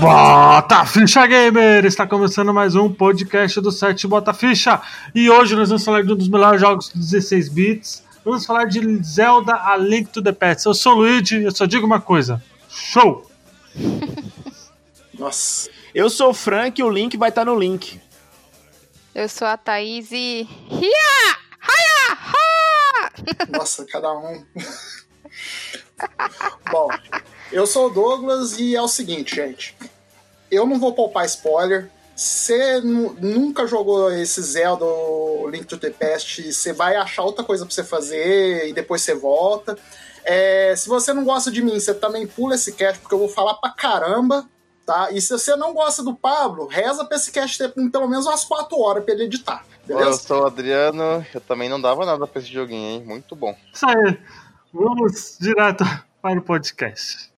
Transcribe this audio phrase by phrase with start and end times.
[0.00, 1.84] Bota Ficha Gamer!
[1.84, 4.80] Está começando mais um podcast do site Bota Ficha.
[5.14, 8.02] E hoje nós vamos falar de um dos melhores jogos de 16 bits.
[8.24, 10.64] Vamos falar de Zelda A Link to the Past.
[10.64, 12.42] Eu sou o Luigi, eu só digo uma coisa.
[12.80, 13.26] Show!
[15.18, 15.68] Nossa.
[15.94, 18.00] Eu sou o Frank e o link vai estar no link.
[19.14, 20.48] Eu sou a Thaís e.
[20.72, 21.38] Ha!
[23.50, 24.44] Nossa, cada um.
[26.70, 26.88] Bom,
[27.52, 29.76] eu sou o Douglas e é o seguinte, gente.
[30.50, 31.90] Eu não vou poupar spoiler.
[32.16, 37.44] Você nu- nunca jogou esse Zelda ou Link to the Past, você vai achar outra
[37.44, 39.78] coisa pra você fazer e depois você volta.
[40.24, 43.28] É, se você não gosta de mim, você também pula esse cast, porque eu vou
[43.28, 44.46] falar pra caramba,
[44.86, 45.10] tá?
[45.12, 48.44] E se você não gosta do Pablo, reza pra esse cast ter pelo menos umas
[48.44, 50.18] 4 horas pra ele editar, Eu beleza?
[50.18, 53.04] sou o Adriano, eu também não dava nada pra esse joguinho, hein?
[53.06, 53.56] Muito bom.
[53.72, 54.18] Isso aí.
[54.72, 55.84] Vamos direto
[56.22, 57.29] para o podcast.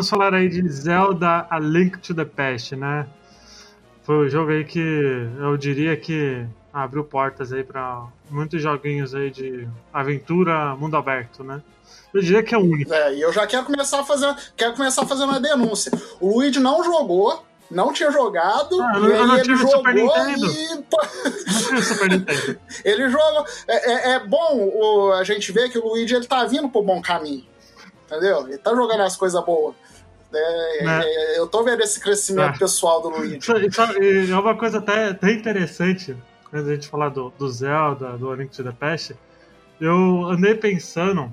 [0.00, 3.06] Vamos falar aí de Zelda A Link to the Past, né?
[4.02, 4.80] Foi o jogo aí que
[5.38, 6.42] eu diria que
[6.72, 11.60] abriu portas aí para muitos joguinhos aí de aventura, mundo aberto, né?
[12.14, 12.92] Eu diria que é o único.
[12.94, 15.92] É, e eu já quero começar a fazer, quero começar fazendo uma denúncia.
[16.18, 19.56] O Luigi não jogou, não tinha jogado, Ah, eu e não- eu não ele tive
[19.58, 20.46] jogou Super Nintendo.
[20.46, 20.68] e
[21.70, 22.58] Não o Super Nintendo.
[22.86, 23.44] ele jogou.
[23.68, 26.82] É, é- é bom o- a gente ver que o Luigi ele tá vindo pro
[26.82, 27.44] bom caminho,
[28.06, 28.48] entendeu?
[28.48, 29.74] Ele tá jogando as coisas boas.
[30.32, 31.02] É, Né?
[31.04, 32.58] é, eu tô vendo esse crescimento Ah.
[32.58, 33.38] pessoal do Luigi.
[33.38, 33.80] Isso, isso
[34.32, 36.16] é uma coisa até, até interessante,
[36.52, 39.16] antes da gente falar do, do Zelda, do A Link to the Past.
[39.80, 41.32] Eu andei pensando,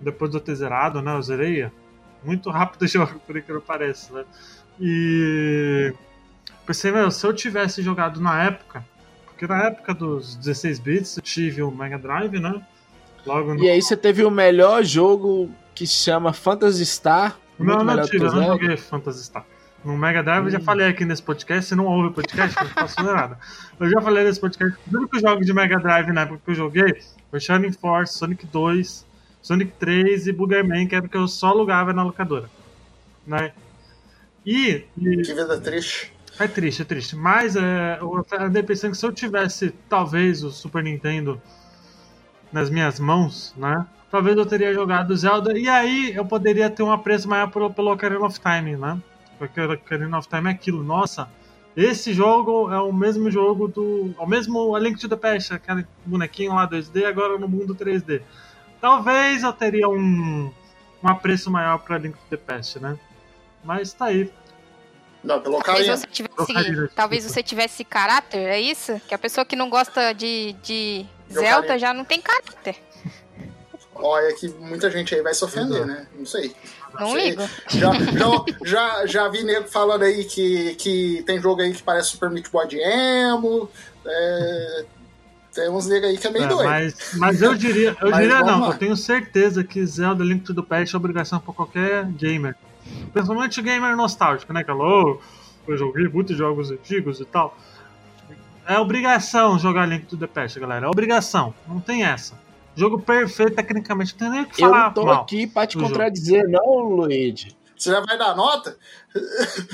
[0.00, 1.14] depois de eu ter zerado, né?
[1.16, 1.70] Eu zerei
[2.24, 4.24] muito rápido o jogo, por que pareça, né?
[4.80, 5.92] E
[6.66, 8.84] pensei, meu, se eu tivesse jogado na época,
[9.26, 12.60] porque na época dos 16 bits eu tive o Mega Drive, né?
[13.26, 13.62] Logo no...
[13.62, 17.38] E aí você teve o melhor jogo que se chama Phantasy Star.
[17.62, 19.44] Muito Não, não que eu joguei Phantasy Star.
[19.84, 22.70] No Mega Drive eu já falei aqui nesse podcast, se não ouve o podcast, não
[22.70, 23.38] posso fazer nada.
[23.80, 26.54] Eu já falei nesse podcast, os únicos jogos de Mega Drive na época que eu
[26.54, 29.04] joguei foi Shining Force, Sonic 2,
[29.40, 32.48] Sonic 3 e Boogerman, que era porque eu só alugava na locadora.
[33.26, 33.52] Né?
[34.46, 36.12] E, e Que vida triste.
[36.38, 37.16] é triste, é triste.
[37.16, 41.42] Mas é, eu andei pensando que se eu tivesse, talvez, o Super Nintendo
[42.52, 43.84] nas minhas mãos, né?
[44.12, 47.90] Talvez eu teria jogado Zelda e aí eu poderia ter um apreço maior pelo, pelo
[47.90, 49.00] Ocarina of Time, né?
[49.38, 50.84] Porque o Ocarina of Time é aquilo.
[50.84, 51.30] Nossa,
[51.74, 54.14] esse jogo é o mesmo jogo do.
[54.18, 57.74] É o mesmo A Link to the Past, aquele bonequinho lá 2D, agora no mundo
[57.74, 58.20] 3D.
[58.82, 60.52] Talvez eu teria um,
[61.02, 62.98] um apreço maior pra Link to the Past, né?
[63.64, 64.30] Mas tá aí.
[65.24, 69.00] Não, pelo Talvez você tivesse, Ocarina, talvez você tivesse caráter, é isso?
[69.08, 72.76] Que a pessoa que não gosta de, de Zelda já não tem caráter.
[74.02, 76.06] Olha que muita gente aí vai se ofender, né?
[76.18, 76.54] Não sei.
[76.98, 77.30] Não sei.
[77.30, 77.42] ligo.
[77.70, 82.10] Já, já, já, já vi nego falando aí que, que tem jogo aí que parece
[82.10, 83.68] Super Meat Boy de Emo.
[84.04, 84.84] É,
[85.54, 86.68] tem uns negros aí que é meio É, doido.
[86.68, 88.66] mas, mas eu diria, eu Mas diria não, lá.
[88.68, 92.54] eu tenho certeza que Zelda Link to the Past é obrigação pra qualquer gamer.
[93.12, 94.60] Principalmente o gamer nostálgico, né?
[94.60, 95.20] Que falou,
[95.66, 97.56] "Oh, eu joguei muitos jogos antigos e tal.
[98.66, 100.86] É obrigação jogar Link to the Past, galera.
[100.86, 101.54] É obrigação.
[101.66, 102.34] Não tem essa.
[102.74, 105.22] Jogo perfeito tecnicamente, não tem nem o que Eu falar não tô mal.
[105.22, 105.92] aqui pra te do jogo.
[105.92, 107.56] contradizer, não, Luigi.
[107.76, 108.76] Você já vai dar nota?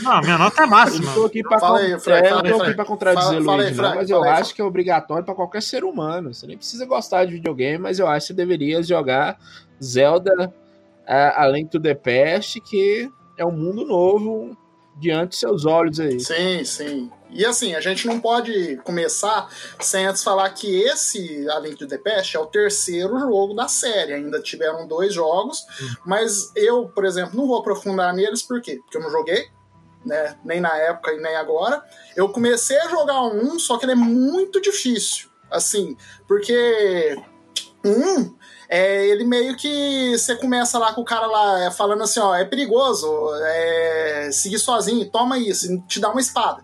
[0.03, 1.05] Não, minha nota é Eu máxima.
[1.07, 2.63] não tô aqui pra, Fala aí, Frank, é, eu fala não aí, Frank.
[2.69, 4.65] aqui pra contradizer Fala- o fala aí, Luigi, Frank, não, mas eu acho que é
[4.65, 6.33] obrigatório pra qualquer ser humano.
[6.33, 9.39] Você nem precisa gostar de videogame, mas eu acho que você deveria jogar
[9.83, 10.53] Zelda
[11.07, 14.57] a- Além to the Past, que é um mundo novo
[14.99, 16.19] diante de seus olhos aí.
[16.21, 17.11] Sim, sim.
[17.31, 19.49] E assim, a gente não pode começar
[19.81, 23.69] sem antes falar que esse A Link to the Past é o terceiro jogo da
[23.69, 24.15] série.
[24.15, 25.65] Ainda tiveram dois jogos,
[26.07, 28.81] mas eu, por exemplo, não vou aprofundar neles, por quê?
[28.83, 29.47] Porque eu não joguei,
[30.05, 30.37] né?
[30.45, 31.83] Nem na época e nem agora.
[32.17, 35.29] Eu comecei a jogar um, só que ele é muito difícil.
[35.51, 35.97] Assim,
[36.27, 37.17] porque
[37.85, 38.35] um
[38.69, 42.35] é, ele meio que você começa lá com o cara lá é, falando assim, ó,
[42.35, 43.09] é perigoso,
[43.43, 46.63] é, seguir sozinho, toma isso, te dá uma espada,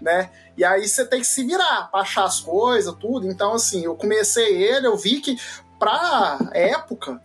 [0.00, 0.30] né?
[0.56, 3.28] E aí você tem que se virar pra achar as coisas, tudo.
[3.28, 5.38] Então, assim, eu comecei ele, eu vi que
[5.78, 7.20] pra época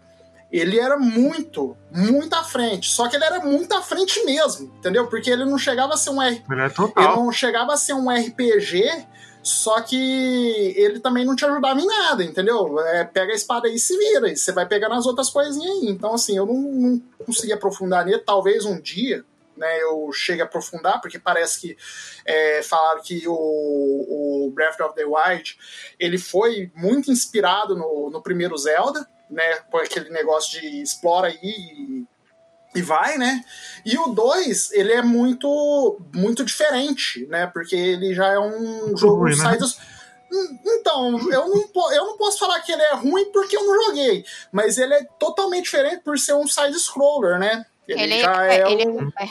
[0.51, 2.89] ele era muito, muito à frente.
[2.89, 5.07] Só que ele era muito à frente mesmo, entendeu?
[5.07, 6.43] Porque ele não chegava a ser um R...
[6.49, 9.07] Ele é ele não chegava a ser um RPG,
[9.43, 12.79] só que ele também não te ajudava em nada, entendeu?
[12.79, 15.71] É, pega a espada aí e se vira, e você vai pegando as outras coisinhas
[15.71, 15.89] aí.
[15.89, 18.19] Então, assim, eu não, não consegui aprofundar nele.
[18.19, 19.25] Talvez um dia,
[19.57, 21.77] né, eu chegue a aprofundar, porque parece que
[22.25, 25.57] é, falaram que o, o Breath of the Wild
[25.99, 32.05] ele foi muito inspirado no, no primeiro Zelda, né, por aquele negócio de explora aí
[32.75, 33.43] e, vai, né?
[33.85, 37.47] E o 2, ele é muito muito diferente, né?
[37.47, 39.57] Porque ele já é um jogo ruim, né?
[39.59, 39.77] side
[40.33, 43.85] Hum, Então, eu não, eu não posso falar que ele é ruim porque eu não
[43.85, 47.65] joguei, mas ele é totalmente diferente por ser um side-scroller, né?
[47.87, 49.27] Ele, já é, é, ele, um- é,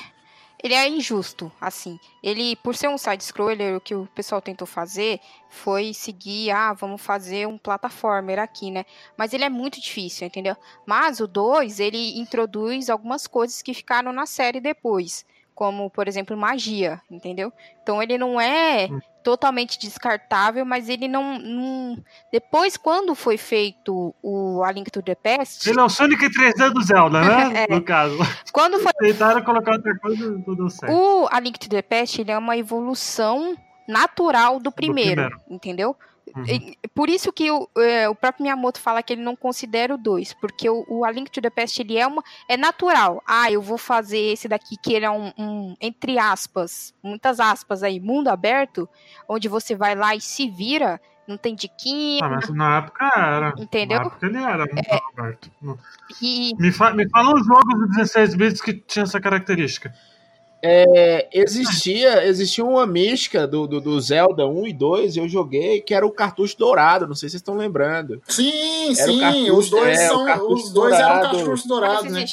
[0.62, 1.98] ele é injusto, assim.
[2.22, 7.00] Ele, por ser um side-scroller, o que o pessoal tentou fazer foi seguir, ah, vamos
[7.00, 8.84] fazer um plataformer aqui, né?
[9.16, 10.56] Mas ele é muito difícil, entendeu?
[10.86, 15.24] Mas o 2, ele introduz algumas coisas que ficaram na série depois.
[15.54, 17.52] Como, por exemplo, magia, entendeu?
[17.82, 19.00] Então ele não é Hum.
[19.22, 21.98] Totalmente descartável, mas ele não, não-
[22.32, 26.70] Depois, quando foi feito o A Link to the Past, Ele é o Sonic 3D
[26.72, 27.66] do Zelda, né?
[27.68, 27.74] É.
[27.74, 28.16] No caso.
[28.52, 30.92] quando foi Tentaram colocar outra coisa e deu certo.
[30.94, 33.56] O A Link to the Past ele é uma evolução
[33.88, 35.40] natural do primeiro, primeiro.
[35.48, 35.96] entendeu?
[36.36, 36.72] Uhum.
[36.94, 40.34] Por isso que o, é, o próprio Miyamoto fala que ele não considera o 2,
[40.34, 43.22] porque o, o A Link to the Past ele é, uma, é natural.
[43.26, 47.82] Ah, eu vou fazer esse daqui que ele é um, um, entre aspas, muitas aspas
[47.82, 48.88] aí, mundo aberto,
[49.28, 53.54] onde você vai lá e se vira, não tem diquinha, Ah, mas na época era.
[53.56, 53.98] Entendeu?
[53.98, 55.50] Na época ele era muito aberto.
[55.62, 55.78] No-
[56.20, 59.94] e Me, fa me fala uns jogos de 16 bits que tinha essa característica.
[60.62, 65.94] É, existia, existia uma mística do, do, do Zelda 1 e 2, eu joguei, que
[65.94, 68.20] era o cartucho dourado, não sei se vocês estão lembrando.
[68.28, 70.52] Sim, Era sim, cartucho, os dois é, são.
[70.52, 72.24] Os dois eram cartuchos dourados, né?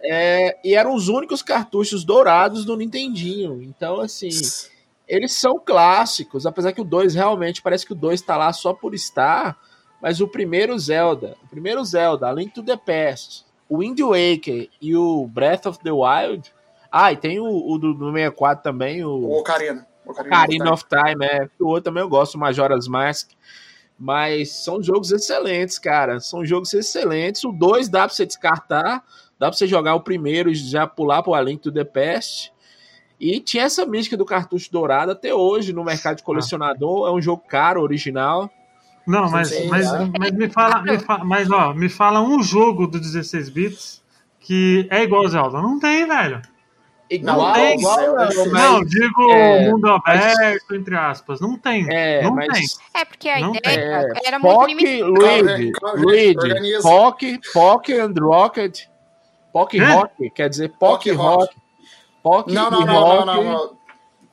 [0.00, 3.60] É, e eram os únicos cartuchos dourados do Nintendinho.
[3.62, 4.30] Então, assim,
[5.08, 8.72] eles são clássicos, apesar que o 2 realmente parece que o 2 tá lá só
[8.72, 9.58] por estar,
[10.00, 14.68] mas o primeiro Zelda, o primeiro Zelda, A Link to the Past, o Wind Waker
[14.80, 16.52] e o Breath of the Wild.
[16.90, 19.86] Ah, e tem o, o do, do 64 também, o O Ocarina.
[20.06, 21.48] Ocarina, Ocarina of Time, é.
[21.60, 23.30] O outro também eu gosto, Majora's Mask.
[23.98, 26.20] Mas são jogos excelentes, cara.
[26.20, 27.44] São jogos excelentes.
[27.44, 29.02] O 2 dá pra você descartar.
[29.38, 32.52] Dá pra você jogar o primeiro e já pular pro A Link to the Past.
[33.20, 37.08] E tinha essa mística do cartucho dourado até hoje no mercado de colecionador.
[37.08, 38.48] É um jogo caro, original.
[39.06, 40.10] Não, mas, Sim, mas, é.
[40.18, 44.02] mas me fala, me fa- mas ó, me fala um jogo do 16 bits
[44.38, 45.60] que é igual ao Zelda.
[45.60, 46.40] Não tem, velho.
[47.10, 51.40] Igual, tem, igual, é não, mas- não, digo é, mundo mas- aberto, entre aspas.
[51.40, 51.86] Não tem.
[51.90, 52.66] É, não mas tem.
[53.00, 53.80] É, porque a Não ideia
[54.14, 55.08] É, era muito Pock, limitada.
[55.08, 55.72] Luigi,
[56.34, 56.82] Luigi.
[56.82, 58.80] Pock, Pock and Rocket,
[59.52, 59.94] Pock Hã?
[59.94, 61.56] Rock, quer dizer Pock Pock Rock.
[62.22, 63.78] Pock Não, e não, não, não, Rock, não, não.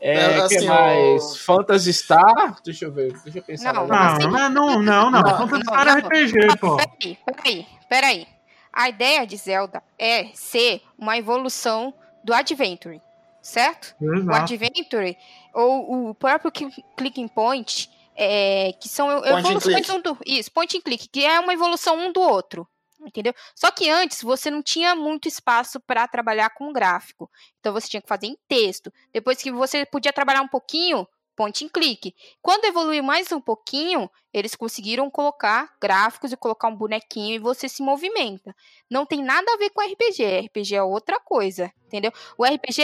[0.02, 1.24] é, É, que assim, mais?
[1.24, 3.74] o- Phantasy Star, deixa eu ver, deixa eu pensar.
[3.74, 5.22] Não, na- Não, assim- não, não, não, não.
[5.22, 6.10] Não, Phantasy não, Star é não.
[6.10, 6.76] RPG, pô.
[6.76, 8.28] Peraí, peraí, peraí.
[8.74, 11.94] A ideia de Zelda é ser uma evolução
[12.26, 13.02] do Adventure,
[13.42, 13.96] certo?
[14.02, 14.54] O Exato.
[14.54, 15.18] Adventure,
[15.54, 19.92] ou o próprio cli- Clicking Point, é, que são and evoluções click.
[19.92, 20.18] um do.
[20.26, 22.68] Isso, point and click, que é uma evolução um do outro.
[23.06, 23.36] Entendeu?
[23.54, 27.30] Só que antes você não tinha muito espaço para trabalhar com gráfico.
[27.60, 28.92] Então você tinha que fazer em texto.
[29.14, 32.16] Depois que você podia trabalhar um pouquinho, point and click.
[32.42, 37.68] Quando evoluiu mais um pouquinho, eles conseguiram colocar gráficos e colocar um bonequinho e você
[37.70, 38.56] se movimenta.
[38.90, 40.24] Não tem nada a ver com RPG.
[40.48, 42.12] RPG é outra coisa, entendeu?
[42.38, 42.84] O RPG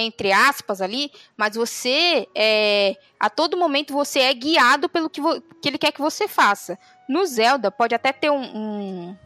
[0.00, 5.20] entre aspas ali, mas você é a todo momento você é guiado pelo que,
[5.60, 6.78] que ele quer que você faça.
[7.08, 9.16] No Zelda pode até ter um, um-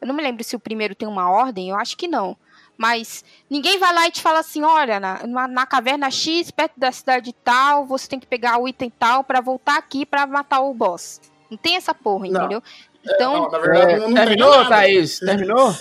[0.00, 2.36] eu não me lembro se o primeiro tem uma ordem, eu acho que não.
[2.76, 6.72] Mas ninguém vai lá e te fala assim, olha, na, na, na caverna X, perto
[6.78, 10.60] da cidade tal, você tem que pegar o item tal pra voltar aqui pra matar
[10.60, 11.20] o boss.
[11.50, 12.40] Não tem essa porra, Não.
[12.40, 12.62] entendeu?
[13.04, 14.68] Então, Não, na verdade, É, não, não tem terminou, nada.
[14.68, 15.18] Thaís?
[15.18, 15.74] Terminou?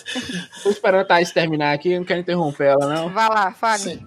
[0.63, 3.10] Tô esperando a Thaís terminar aqui, não quero interromper ela, não.
[3.10, 4.05] vai lá, fale.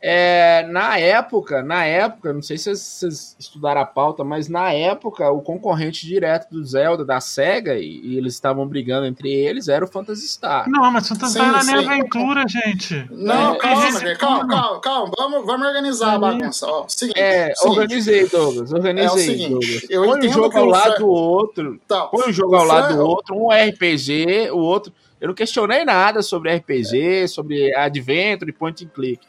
[0.00, 5.28] É, na época, na época, não sei se vocês, estudaram a pauta, mas na época
[5.30, 9.84] o concorrente direto do Zelda da Sega e, e eles estavam brigando entre eles era
[9.84, 10.68] o Phantasy Star.
[10.70, 13.06] Não, mas Phantasy Star é nem aventura, gente.
[13.10, 15.12] Não, É, calma, calma, calma, calma.
[15.18, 16.66] Vamos, vamos organizar a bagunça.
[16.66, 19.86] Ó, seguinte, É, seguinte, organizei, Douglas, organizei, É o seguinte, Douglas.
[19.90, 23.04] eu Põe um jogo ao lado do outro, Tá, põe um jogo ao lado do
[23.04, 24.92] outro, um RPG, o outro.
[25.20, 29.20] Eu não questionei nada sobre RPG, sobre Adventure, Point and Click.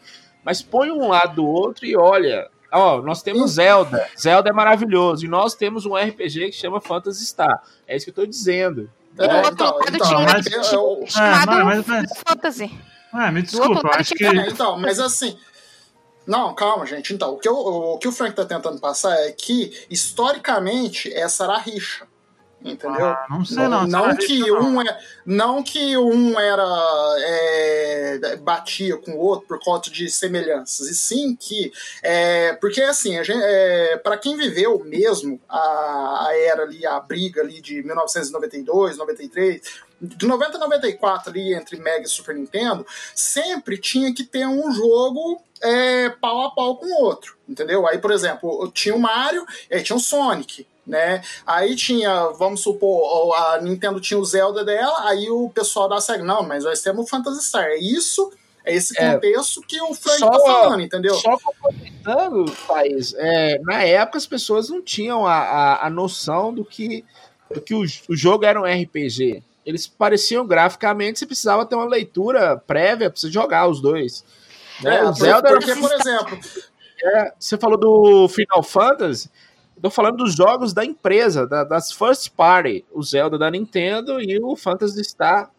[0.43, 2.47] Mas põe um lado do outro e olha.
[2.71, 4.07] Ó, nós temos Zelda.
[4.19, 5.25] Zelda é maravilhoso.
[5.25, 7.63] E nós temos um RPG que chama Phantasy Star.
[7.87, 8.89] É isso que eu tô dizendo.
[9.13, 12.79] Do É, outro então, lado então, tinha mas eu- chamado É, Fantasy.
[13.13, 14.23] É, me desculpa, acho que.
[14.23, 15.35] É, então, mas assim.
[16.27, 17.11] Não, calma, gente.
[17.11, 21.43] Então, o que, eu- o, que o Frank tá tentando passar é que, historicamente, essa
[21.45, 22.05] era a rixa.
[22.63, 23.05] Entendeu?
[23.05, 23.87] Ah, não sei não.
[23.87, 24.59] Não, essa que não.
[24.59, 26.65] um é, não que um era
[27.19, 31.71] é, batia com o outro por conta de semelhanças, e sim que
[32.03, 37.61] é, porque assim, é, para quem viveu mesmo a, a era ali, a briga ali
[37.61, 39.61] de 1992, 93,
[40.01, 42.85] de 90 a 94 ali entre Mega e Super Nintendo,
[43.15, 47.87] sempre tinha que ter um jogo é, pau a pau com o outro, entendeu?
[47.87, 51.21] Aí, por exemplo, tinha o Mario, e aí tinha o Sonic, né?
[51.45, 56.23] Aí tinha, vamos supor, a Nintendo tinha o Zelda dela, aí o pessoal da SEGA,
[56.23, 57.65] não, mas nós temos o Phantasy Star.
[57.65, 58.31] É isso,
[58.65, 59.13] é esse É.
[59.13, 61.13] contexto que o Frank Só- tá falando, entendeu?
[61.15, 66.65] Só complementando, Thaís, é, na época as pessoas não tinham a, a, a noção do
[66.65, 67.05] que,
[67.53, 69.43] do que o, o jogo era um RPG.
[69.65, 74.23] Eles pareciam graficamente, você precisava ter uma leitura prévia pra você jogar os dois.
[74.81, 74.97] Né?
[74.97, 76.39] É, o Zelda era porque, por exemplo,
[77.01, 79.29] É, você falou do Final Fantasy.
[79.79, 82.83] Eu tô falando dos jogos da empresa, da- das first party.
[82.91, 85.49] O Zelda da Nintendo e o Phantasy Star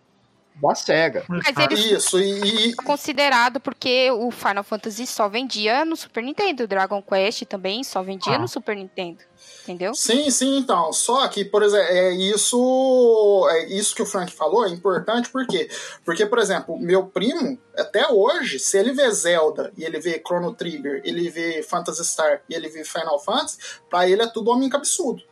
[0.62, 1.24] da SEGA.
[1.26, 6.64] Mas ele isso, e, considerado porque o Final Fantasy só vendia no Super Nintendo.
[6.64, 8.38] O Dragon Quest também só vendia Ah.
[8.38, 9.20] no Super Nintendo.
[9.62, 9.94] Entendeu?
[9.94, 10.92] Sim, sim, então.
[10.92, 15.46] Só que, por exemplo, é isso, é isso que o Frank falou é importante, por
[15.46, 15.68] quê?
[16.04, 20.54] Porque, por exemplo, meu primo, até hoje, se ele vê Zelda e ele vê Chrono
[20.54, 24.68] Trigger, ele vê Phantasy Star e ele vê Final Fantasy, pra ele é tudo homem
[24.68, 25.22] cabeçudo.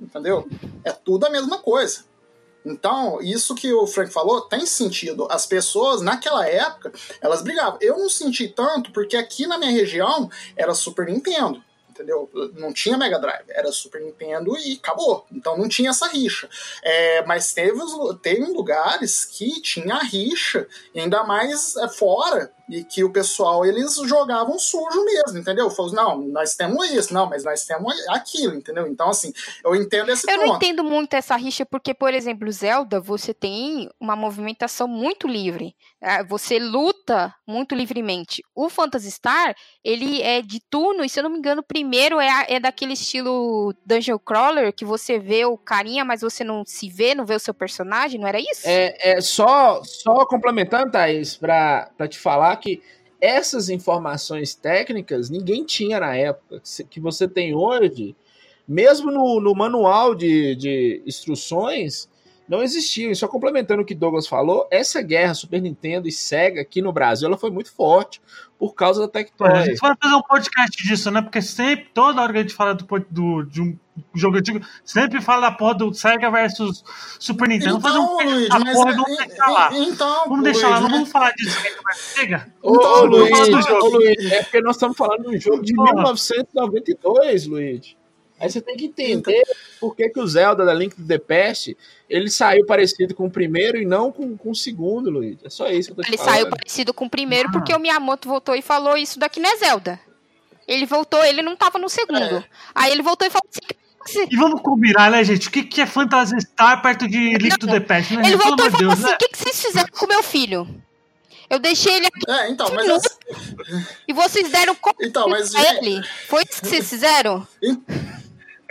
[0.00, 0.48] Entendeu?
[0.82, 2.04] É tudo a mesma coisa.
[2.64, 5.28] Então, isso que o Frank falou tem sentido.
[5.30, 7.78] As pessoas, naquela época, elas brigavam.
[7.80, 11.62] Eu não senti tanto, porque aqui na minha região era Super Nintendo.
[11.94, 12.28] Entendeu?
[12.54, 15.24] Não tinha Mega Drive, era Super Nintendo e acabou.
[15.30, 16.48] Então não tinha essa rixa.
[16.82, 17.78] É, mas teve,
[18.20, 24.58] teve lugares que tinha rixa, ainda mais é, fora, e que o pessoal eles jogavam
[24.58, 25.70] sujo mesmo, entendeu?
[25.70, 28.86] Falou, não, nós temos isso, não, mas nós temos aquilo, entendeu?
[28.86, 29.32] Então, assim,
[29.64, 30.56] eu entendo esse Eu não ponto.
[30.56, 35.74] entendo muito essa rixa, porque, por exemplo, Zelda, você tem uma movimentação muito livre.
[36.00, 38.42] É, Você luta muito livremente.
[38.54, 42.20] O Phantasy Star, ele é de turno, e se eu não me engano, o primeiro
[42.20, 46.88] é, é daquele estilo Dungeon Crawler, que você vê o carinha, mas você não se
[46.90, 48.62] vê, não vê o seu personagem, não era isso?
[48.64, 52.82] É, é só, só complementando, Thaís, pra, pra te falar que
[53.20, 56.62] essas informações técnicas ninguém tinha na época.
[56.90, 58.14] Que você tem hoje,
[58.66, 62.08] mesmo no, no manual de, de instruções,
[62.48, 63.10] não existiam.
[63.10, 66.92] E só complementando o que Douglas falou, essa guerra Super Nintendo e Sega aqui no
[66.92, 68.20] Brasil ela foi muito forte
[68.58, 69.64] por causa da Pô, A Tectoy.
[69.64, 71.20] gente vai fazer um podcast disso, né?
[71.20, 73.76] Porque sempre, toda hora que a gente fala do, do- de um
[74.14, 76.84] jogo antigo, sempre fala da porra do Sega versus
[77.18, 77.78] Super Nintendo.
[77.78, 79.70] Vamos Então, fazer um Luiz, mas porra é- vamos é- deixar lá.
[79.74, 81.60] é- então, Vamos deixar lá, Luiz, não vamos falar disso.
[81.60, 82.52] Sega versus Sega.
[82.62, 83.88] Ô, Então, ô, Luiz, Luiz, vamos ô.
[83.96, 85.92] Luiz, é porque nós estamos falando de um jogo de Porra.
[85.94, 87.96] 1992, Luiz.
[88.44, 89.42] Aí você tem que entender
[89.80, 91.76] por que, que o Zelda da Link to the Past
[92.10, 95.38] ele saiu parecido com o primeiro e não com, com o segundo, Luiz.
[95.42, 96.34] É só isso que eu tô te Ele falando.
[96.34, 97.52] saiu parecido com o primeiro, Ah.
[97.52, 99.98] porque o Miyamoto voltou e falou: Isso daqui não é Zelda.
[100.68, 102.18] Ele voltou, ele não tava no segundo.
[102.36, 102.44] É.
[102.74, 105.48] Aí ele voltou e falou assim: E vamos combinar, né, gente?
[105.48, 108.22] O que, que é Phantasy Star perto de Link to the Past, né?
[108.26, 109.14] Ele Pelo voltou e falou Deus, assim: né?
[109.14, 110.68] O que, que vocês fizeram com o meu filho?
[111.50, 113.18] Eu deixei ele aqui É, então, mas, as-
[114.08, 116.02] e vocês deram conta então, mas pra ele.
[116.26, 117.46] Foi isso que vocês fizeram?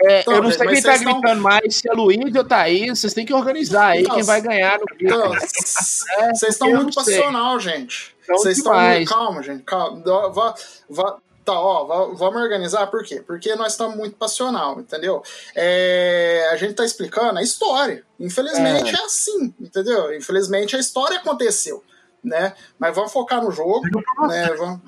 [0.02, 2.44] É, Então, eu não sei quem tá vocês estão- gritando mais, se é Luiz ou
[2.44, 5.40] Thaís, vocês têm que organizar aí Então, quem vai ganhar no Então, vídeo.
[5.40, 8.14] Vocês estão muito passional, gente.
[8.28, 9.08] Vocês estão muito.
[9.08, 9.62] Calma, gente.
[9.64, 10.02] Calma.
[10.32, 10.54] Vá-
[10.88, 13.22] vá- Tá, ó, vamos organizar por quê?
[13.26, 15.22] Porque nós estamos muito passional, entendeu?
[15.54, 18.02] É, a gente tá explicando a história.
[18.18, 19.04] Infelizmente é.
[19.04, 20.16] assim, entendeu?
[20.16, 21.84] Infelizmente a história aconteceu,
[22.24, 22.54] né?
[22.78, 23.82] Mas vamos focar no jogo,
[24.28, 24.50] né?
[24.56, 24.80] Vamos,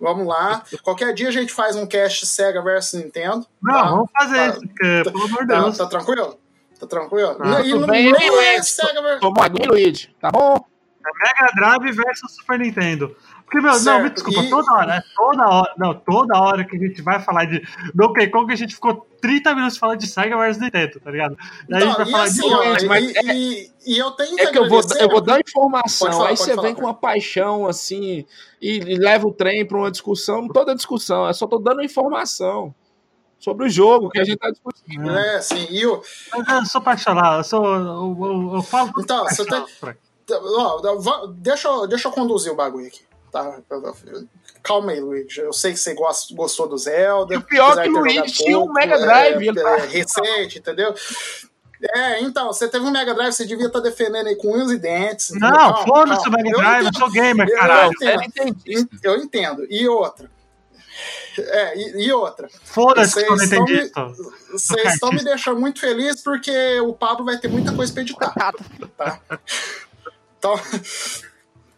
[0.00, 0.62] vamos lá.
[0.82, 3.46] Qualquer dia a gente faz um cast Sega versus Nintendo.
[3.62, 3.82] Não, tá?
[3.90, 4.48] vamos fazer Tá.
[4.48, 5.78] isso, porque, pelo amor de Tá, Deus.
[5.78, 6.38] tá tranquilo?
[6.80, 7.36] Tá tranquilo?
[7.40, 8.62] Ah, e tudo não, bem, não é.
[8.62, 10.56] Sega versus Tomou aguinha, Luiz, tá bom?
[11.04, 13.16] É Mega Drive versus Super Nintendo.
[13.52, 16.64] Porque, meu, não, Certo, me desculpa, e- toda hora, é toda hora, não, toda hora
[16.64, 17.62] que a gente vai falar de
[17.94, 21.36] Donkey Kong, a gente ficou 30 minutos falando de Sega versus Nintendo, tá ligado?
[21.68, 22.54] Daí a gente vai falar assim, de.
[22.54, 25.20] ó, Gente, e, mas e- e eu tenho que É que eu vou, eu vou
[25.20, 26.92] dar informação, falar, aí você falar, vem com cara.
[26.92, 28.24] uma paixão assim
[28.60, 32.74] e, e leva o trem pra uma discussão, toda discussão, eu só tô dando informação
[33.38, 35.10] sobre o jogo que a gente tá discutindo.
[35.10, 36.00] É, assim, e o,
[36.32, 37.66] Mas eu sou apaixonado, eu sou.
[37.66, 38.90] Eu, eu, eu falo.
[38.94, 39.62] com Então, você tem-.
[40.40, 43.00] Ó, va- deixa, eu- deixa eu conduzir o bagulho aqui.
[43.32, 43.58] Tá?
[44.62, 45.40] Calma aí, Luigi.
[45.40, 47.34] Eu sei que você gosta, gostou do Zelda.
[47.34, 49.86] E o pior é que o Luigi tinha um Mega Drive, É, ele tá- é,
[49.86, 50.94] recente, entendeu?
[51.96, 54.78] É, então, você teve um Mega Drive, você devia estar defendendo aí com unhas e
[54.78, 55.30] dentes.
[55.30, 56.30] Não, foda-se o.
[56.30, 57.92] Mega Eu Drive, eu entendo, sou gamer, eu caralho.
[57.92, 58.22] entendo.
[58.22, 58.88] entendi.
[59.02, 59.66] Eu entendo.
[59.68, 60.30] E outra.
[61.38, 62.50] É, e, e outra.
[62.64, 64.30] Foda-se que eu não Vocês estão entendi.
[64.52, 68.34] Vocês estão me deixando muito feliz porque o Pablo vai ter muita coisa pra editar.
[68.78, 69.40] Coitado.
[70.38, 70.54] Então,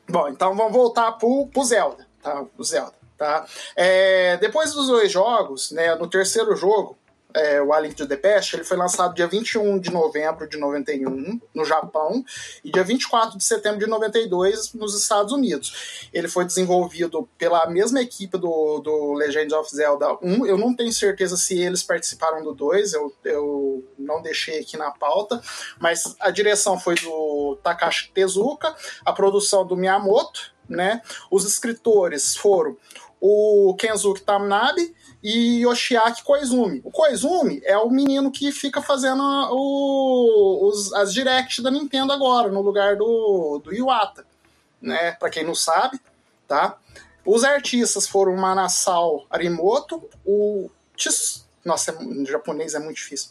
[0.08, 2.44] bom, então vamos voltar pro, pro Zelda, tá?
[2.56, 3.46] O Zelda, tá?
[3.76, 6.98] É, depois dos dois jogos, né, no terceiro jogo,
[7.34, 10.56] é, o A Link to the Past, ele foi lançado dia 21 de novembro de
[10.56, 12.24] 91 no Japão
[12.64, 16.08] e dia 24 de setembro de 92 nos Estados Unidos.
[16.12, 20.46] Ele foi desenvolvido pela mesma equipe do, do Legend of Zelda 1.
[20.46, 24.92] Eu não tenho certeza se eles participaram do 2, eu, eu não deixei aqui na
[24.92, 25.42] pauta,
[25.78, 28.74] mas a direção foi do Takashi Tezuka,
[29.04, 31.02] a produção do Miyamoto, né?
[31.30, 32.76] Os escritores foram
[33.20, 36.82] o Kenzuki Tamanabe e Yoshiaki Koizumi.
[36.84, 42.48] O Koizumi é o menino que fica fazendo o- os- as directs da Nintendo agora,
[42.52, 44.26] no lugar do, do Iwata,
[44.82, 45.12] né?
[45.12, 45.98] Para quem não sabe,
[46.46, 46.76] tá?
[47.24, 51.42] Os artistas foram o Manasao Arimoto, o Tis...
[51.64, 53.30] Nossa, é- em japonês é muito difícil.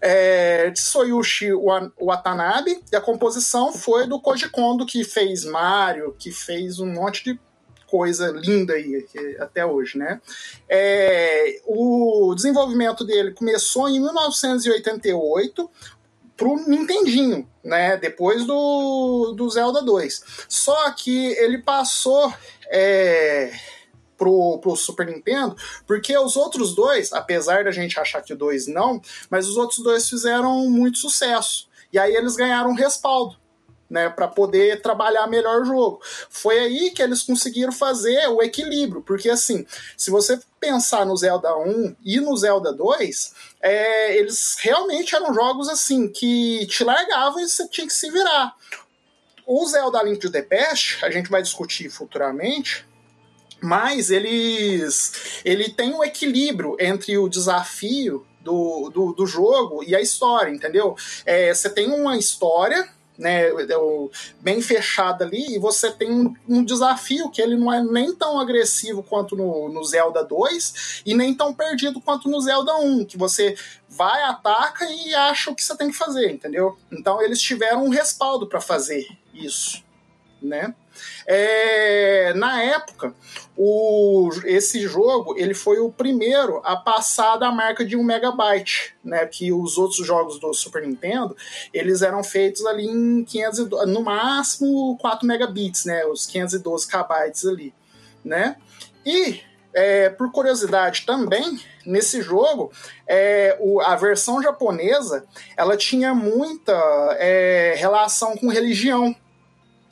[0.00, 6.30] É, Tsuyoshi Wa- Watanabe, e a composição foi do Koji Kondo, que fez Mario, que
[6.30, 7.40] fez um monte de
[7.92, 9.06] coisa linda aí
[9.38, 10.18] até hoje, né?
[10.66, 15.70] É, o desenvolvimento dele começou em 1988
[16.34, 17.98] pro Nintendinho, né?
[17.98, 20.24] Depois do, do Zelda 2.
[20.48, 22.32] Só que ele passou
[22.70, 23.52] é,
[24.16, 25.54] pro, pro Super Nintendo,
[25.86, 29.80] porque os outros dois, apesar da gente achar que o 2 não, mas os outros
[29.80, 31.68] dois fizeram muito sucesso.
[31.92, 33.36] E aí eles ganharam respaldo.
[33.92, 36.00] Né, para poder trabalhar melhor o jogo.
[36.30, 39.66] Foi aí que eles conseguiram fazer o equilíbrio, porque assim,
[39.98, 45.68] se você pensar no Zelda 1 e no Zelda 2, é, eles realmente eram jogos
[45.68, 48.54] assim que te largavam e você tinha que se virar.
[49.46, 52.86] O Zelda Link to the Past, a gente vai discutir futuramente,
[53.60, 60.00] mas eles ele tem um equilíbrio entre o desafio do, do, do jogo e a
[60.00, 60.96] história, entendeu?
[61.24, 63.50] É, você tem uma história né,
[64.40, 68.40] bem fechada ali, e você tem um, um, desafio que ele não é nem tão
[68.40, 73.18] agressivo quanto no, no, Zelda 2 e nem tão perdido quanto no Zelda 1, que
[73.18, 73.56] você
[73.88, 76.76] vai, ataca e acha o que você tem que fazer, entendeu?
[76.90, 79.82] Então eles tiveram um respaldo para fazer isso,
[80.40, 80.74] né?
[81.26, 83.14] É, na época,
[83.56, 89.26] o, esse jogo ele foi o primeiro a passar da marca de 1 megabyte, né?
[89.26, 91.36] Que os outros jogos do Super Nintendo
[91.72, 96.04] eles eram feitos ali em 500, no máximo 4 megabits, né?
[96.06, 97.74] Os 512 kbytes ali,
[98.24, 98.56] né?
[99.04, 99.40] E
[99.74, 102.70] é, por curiosidade também, nesse jogo,
[103.06, 105.24] é, o, a versão japonesa
[105.56, 106.72] ela tinha muita
[107.18, 109.14] é, relação com religião.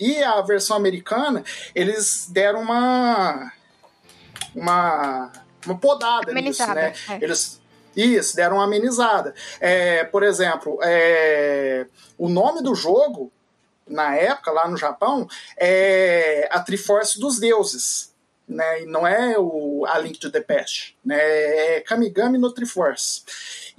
[0.01, 3.53] E a versão americana, eles deram uma.
[4.57, 5.31] uma.
[5.67, 7.17] uma podada Amenizada, nisso, né?
[7.21, 7.25] é.
[7.25, 7.61] Eles.
[7.95, 9.35] Isso, deram uma amenizada.
[9.61, 11.87] É, por exemplo, é,
[12.17, 13.31] o nome do jogo,
[13.87, 18.15] na época, lá no Japão, é a Triforce dos Deuses.
[18.49, 18.83] Né?
[18.83, 20.97] E não é o A Link to the Past.
[21.05, 21.19] Né?
[21.19, 23.23] É Kamigami no Triforce.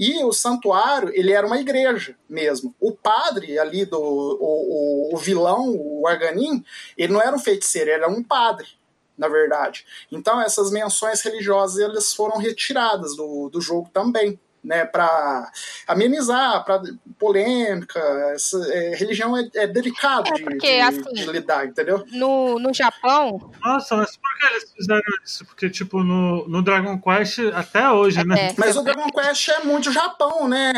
[0.02, 2.74] E o santuário, ele era uma igreja mesmo.
[2.80, 6.66] O padre ali, do, o, o, vilão, o Arganin,
[6.98, 8.68] ele não era um feiticeiro, ele era um padre,
[9.16, 9.86] na verdade.
[10.12, 14.40] Então essas menções religiosas elas foram retiradas do, do jogo também.
[14.64, 15.52] Né, para
[15.88, 16.84] amenizar, para
[17.18, 18.00] polêmica,
[18.36, 22.06] essa, é, religião é, é delicado É, de, porque, de, assim, de lidar, entendeu?
[22.12, 25.46] No, no Japão, Nossa, mas por que eles fizeram isso?
[25.46, 28.50] Porque, tipo, no, no Dragon Quest, até hoje, né?
[28.50, 28.56] É.
[28.56, 30.72] Mas o Dragon Quest é muito Japão, né?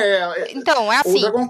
[0.52, 1.50] então, é O assim, Dragon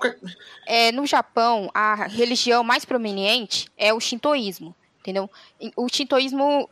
[0.66, 5.30] é, no Japão, a religião mais prominente é o shintoísmo, entendeu?
[5.76, 6.68] O shintoísmo,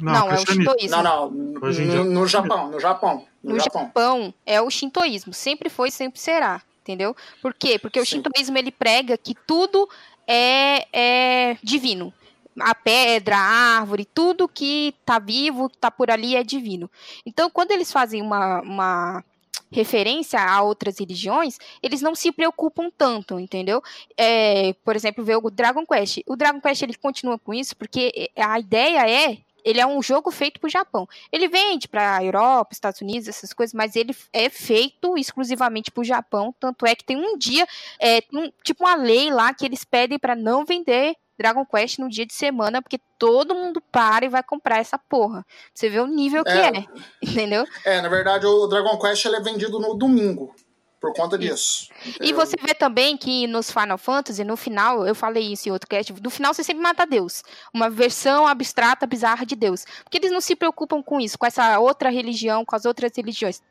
[0.00, 1.02] não, é o shintoísmo.
[1.02, 1.30] Não, não.
[1.30, 3.26] No, no Japão, no Japão.
[3.42, 3.82] No, No Japão.
[3.82, 7.16] Japão é o shintoísmo, sempre foi, sempre será, entendeu?
[7.40, 7.78] Por quê?
[7.78, 8.16] Porque o Sim.
[8.16, 9.88] shintoísmo ele prega que tudo
[10.26, 12.12] é, é divino.
[12.60, 16.90] A pedra, a árvore, tudo que tá vivo, que tá por ali é divino.
[17.24, 19.24] Então, quando eles fazem uma, uma
[19.70, 23.82] referência a outras religiões, eles não se preocupam tanto, entendeu?
[24.16, 26.22] É, por exemplo, ver o Dragon Quest.
[26.26, 30.30] O Dragon Quest ele continua com isso porque a ideia é ele é um jogo
[30.30, 31.08] feito para o Japão.
[31.32, 36.00] Ele vende para a Europa, Estados Unidos, essas coisas, mas ele é feito exclusivamente para
[36.00, 36.54] o Japão.
[36.58, 37.66] Tanto é que tem um dia,
[38.00, 42.08] é, um, tipo uma lei lá que eles pedem para não vender Dragon Quest no
[42.08, 45.46] dia de semana, porque todo mundo para e vai comprar essa porra.
[45.72, 46.84] Você vê o nível que é, é
[47.22, 47.64] entendeu?
[47.84, 50.54] É, na verdade, o Dragon Quest ele é vendido no domingo.
[51.00, 51.88] Por conta disso.
[52.20, 55.88] E você vê também que nos Final Fantasy, no final, eu falei isso em outro
[55.88, 57.44] cast, no final você sempre mata Deus.
[57.72, 59.84] Uma versão abstrata, bizarra de Deus.
[60.02, 63.62] Porque eles não se preocupam com isso, com essa outra religião, com as outras religiões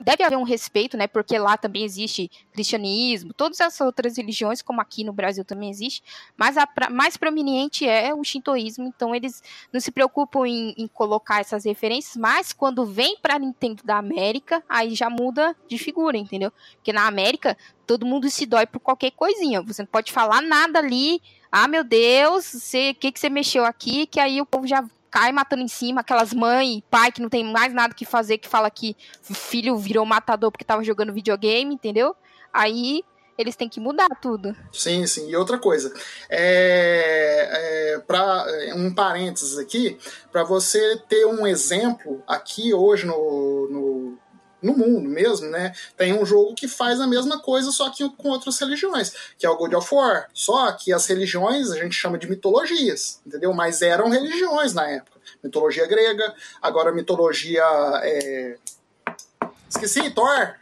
[0.00, 1.06] deve haver um respeito, né?
[1.06, 6.02] Porque lá também existe cristianismo, todas as outras religiões, como aqui no Brasil também existe,
[6.36, 11.40] mas a mais prominente é o shintoísmo, então eles não se preocupam em, em colocar
[11.40, 16.52] essas referências, mas quando vem para Nintendo da América, aí já muda de figura, entendeu?
[16.76, 17.56] Porque na América
[17.86, 21.20] todo mundo se dói por qualquer coisinha, você não pode falar nada ali.
[21.50, 24.06] Ah, meu Deus, o que, que você mexeu aqui?
[24.06, 27.28] Que aí o povo já cai matando em cima, aquelas mãe e pai que não
[27.28, 28.96] tem mais nada que fazer, que fala que
[29.28, 32.14] o filho virou matador porque tava jogando videogame, entendeu?
[32.52, 33.02] Aí
[33.38, 34.54] eles têm que mudar tudo.
[34.72, 35.30] Sim, sim.
[35.30, 35.94] E outra coisa,
[36.28, 39.96] é, é para um parênteses aqui,
[40.32, 44.18] para você ter um exemplo aqui hoje no, no
[44.62, 45.72] no mundo mesmo, né?
[45.96, 49.50] Tem um jogo que faz a mesma coisa, só que com outras religiões, que é
[49.50, 50.28] o God of War.
[50.32, 53.52] Só que as religiões a gente chama de mitologias, entendeu?
[53.52, 55.18] Mas eram religiões na época.
[55.42, 57.64] Mitologia grega, agora mitologia.
[58.02, 58.56] É...
[59.68, 60.54] Esqueci, Thor.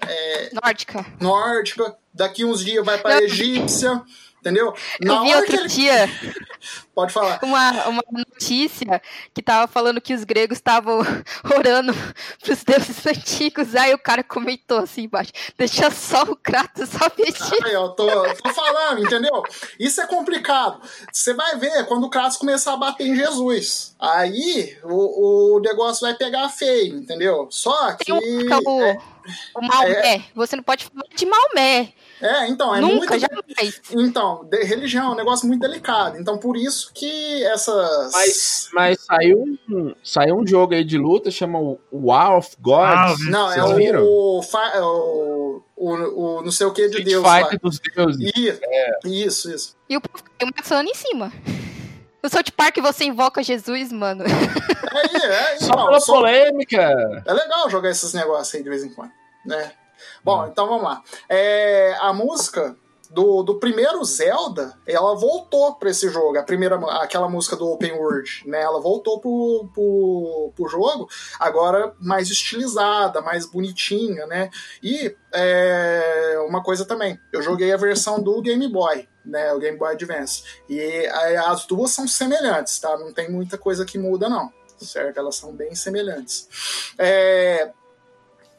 [0.00, 0.50] É...
[0.52, 1.06] Nórdica.
[1.20, 1.96] Nórdica.
[2.12, 4.02] Daqui uns dias vai para egípcia.
[4.44, 4.74] Entendeu?
[5.00, 5.68] Na eu vi outro ele...
[5.68, 6.06] dia.
[6.94, 7.40] Pode falar.
[7.42, 9.00] Uma, uma notícia
[9.32, 10.98] que tava falando que os gregos estavam
[11.56, 11.94] orando
[12.42, 13.74] pros deuses antigos.
[13.74, 17.64] Aí o cara comentou assim embaixo: deixa só o Kratos só mexer.
[17.64, 19.42] Aí, eu tô, tô falando, entendeu?
[19.80, 20.78] Isso é complicado.
[21.10, 23.96] Você vai ver quando o Kratos começar a bater em Jesus.
[23.98, 27.48] Aí o, o negócio vai pegar feio, entendeu?
[27.50, 28.04] Só que.
[28.04, 28.92] Tem um, o,
[29.56, 30.16] o Maomé.
[30.16, 30.24] É...
[30.34, 31.94] Você não pode falar de Maomé.
[32.24, 33.18] É, então, é Nunca, muito.
[33.18, 33.82] jamais.
[33.90, 36.18] Então, de, religião é um negócio muito delicado.
[36.18, 38.12] Então, por isso que essas.
[38.14, 43.26] Mas, mas saiu, um, saiu um jogo aí de luta, chama o War of Gods.
[43.26, 47.08] Ah, não, é o, o, é o, o, o, não sei o que de Street
[47.08, 47.26] Deus.
[47.28, 48.32] Fighter dos deuses.
[48.34, 48.98] Isso, é.
[49.04, 49.76] isso, isso.
[49.86, 50.24] E o povo
[50.56, 51.30] matando em cima.
[52.22, 54.24] No South Park você invoca Jesus, mano.
[54.24, 56.14] É, é, então, só pela só...
[56.14, 57.22] polêmica.
[57.26, 59.10] É legal jogar esses negócios aí de vez em quando,
[59.44, 59.72] né?
[60.22, 61.02] Bom, então vamos lá.
[61.28, 62.76] É, a música
[63.14, 66.36] do, do primeiro Zelda, ela voltou para esse jogo.
[66.36, 68.60] A primeira, aquela música do Open World, né?
[68.60, 74.50] Ela voltou pro, pro, pro jogo, agora mais estilizada, mais bonitinha, né?
[74.82, 79.52] E é, uma coisa também, eu joguei a versão do Game Boy, né?
[79.52, 80.42] O Game Boy Advance.
[80.68, 81.06] E
[81.46, 82.98] as duas são semelhantes, tá?
[82.98, 84.52] Não tem muita coisa que muda, não.
[84.76, 85.16] Certo?
[85.18, 86.48] Elas são bem semelhantes.
[86.98, 87.72] É,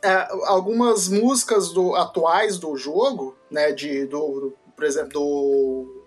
[0.05, 6.05] é, algumas músicas do, atuais do jogo, né, de, do, do por exemplo, do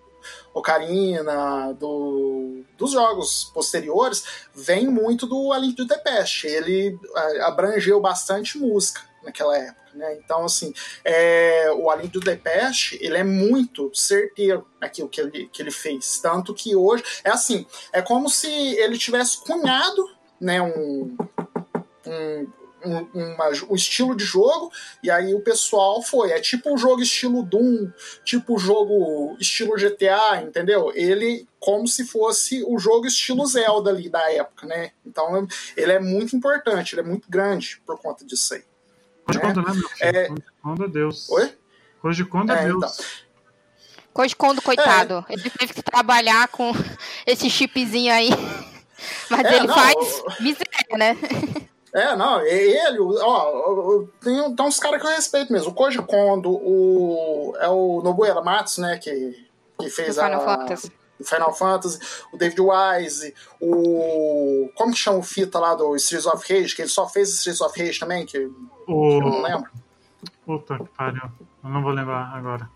[0.53, 6.47] Ocarina, do, dos jogos posteriores, vem muito do A Link to the Past.
[6.47, 9.79] Ele é, abrangeu bastante música naquela época.
[9.93, 10.19] Né?
[10.23, 15.19] Então, assim, é, o A Link to the Past, ele é muito certeiro naquilo que
[15.19, 16.19] ele, que ele fez.
[16.21, 20.09] Tanto que hoje, é assim, é como se ele tivesse cunhado
[20.39, 21.17] né, um,
[22.07, 22.47] um,
[22.85, 24.71] um, uma, um estilo de jogo,
[25.03, 26.31] e aí o pessoal foi.
[26.31, 27.91] É tipo um jogo estilo Doom,
[28.23, 30.91] tipo jogo estilo GTA, entendeu?
[30.95, 34.91] Ele como se fosse o jogo estilo Zelda ali da época, né?
[35.05, 38.63] Então ele é muito importante, ele é muito grande por conta disso aí.
[39.27, 39.53] Hoje né?
[39.53, 39.93] né, meu filho?
[40.01, 40.29] É...
[40.63, 41.29] Hoje é Deus.
[41.29, 41.53] Oi?
[42.03, 42.83] Hoje quando é, Deus.
[42.83, 44.25] Então.
[44.37, 45.25] Kondo, coitado.
[45.29, 45.33] É.
[45.33, 46.71] Ele teve que trabalhar com
[47.25, 48.29] esse chipzinho aí.
[49.29, 51.17] Mas é, ele não, faz miséria, né?
[51.93, 55.71] É, não, ele, ó, tem, tem uns caras que eu respeito mesmo.
[55.71, 59.47] O Koji Kondo, o, é o Nobuera Matsu, né, que,
[59.79, 60.25] que fez a...
[60.25, 60.99] Final Fantasy.
[61.23, 61.99] Final Fantasy,
[62.31, 64.69] o David Wise, o.
[64.73, 66.73] Como que chama o fita lá do Streets of Rage?
[66.73, 68.51] Que ele só fez Streets of Rage também, que, o...
[68.87, 69.69] que eu não lembro.
[70.45, 71.23] Puta que pariu.
[71.61, 72.69] Eu não vou lembrar agora.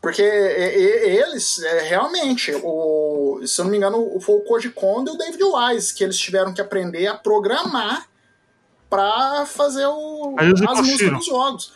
[0.00, 5.14] Porque eles, é, realmente, o, se eu não me engano, foi o Koji Kondo e
[5.14, 8.08] o David Wise que eles tiveram que aprender a programar
[8.88, 11.72] para fazer o, as músicas dos jogos.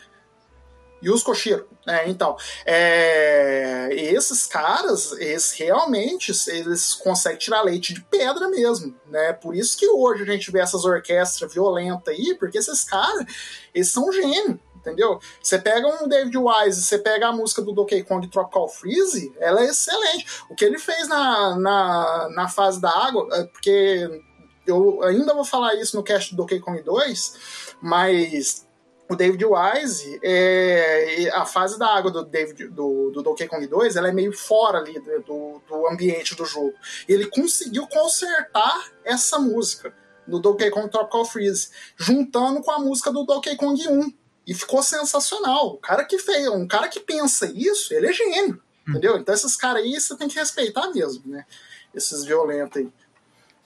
[1.03, 1.67] Yuzo Koshiro.
[1.87, 9.33] É, então, é, esses caras, eles realmente eles conseguem tirar leite de pedra mesmo, né?
[9.33, 13.25] Por isso que hoje a gente vê essas orquestras violentas aí, porque esses caras,
[13.73, 15.19] eles são gênios, entendeu?
[15.41, 19.61] Você pega um David Wise, você pega a música do Donkey Kong Tropical Freeze, ela
[19.61, 20.25] é excelente.
[20.49, 24.21] O que ele fez na, na, na fase da água, é porque
[24.67, 28.67] eu ainda vou falar isso no cast do Donkey Kong 2, mas
[29.09, 33.95] o David Wise, é, a fase da água do, David, do, do Donkey Kong 2,
[33.97, 36.73] ela é meio fora ali do, do ambiente do jogo.
[37.09, 39.93] Ele conseguiu consertar essa música
[40.25, 44.13] do Donkey Kong Tropical Freeze, juntando com a música do Donkey Kong 1.
[44.45, 45.73] E ficou sensacional.
[45.73, 48.61] O cara que fez, um cara que pensa isso, ele é gênio.
[48.87, 48.91] Hum.
[48.91, 49.17] Entendeu?
[49.17, 51.45] Então esses caras aí você tem que respeitar mesmo, né?
[51.93, 52.89] Esses violentos aí.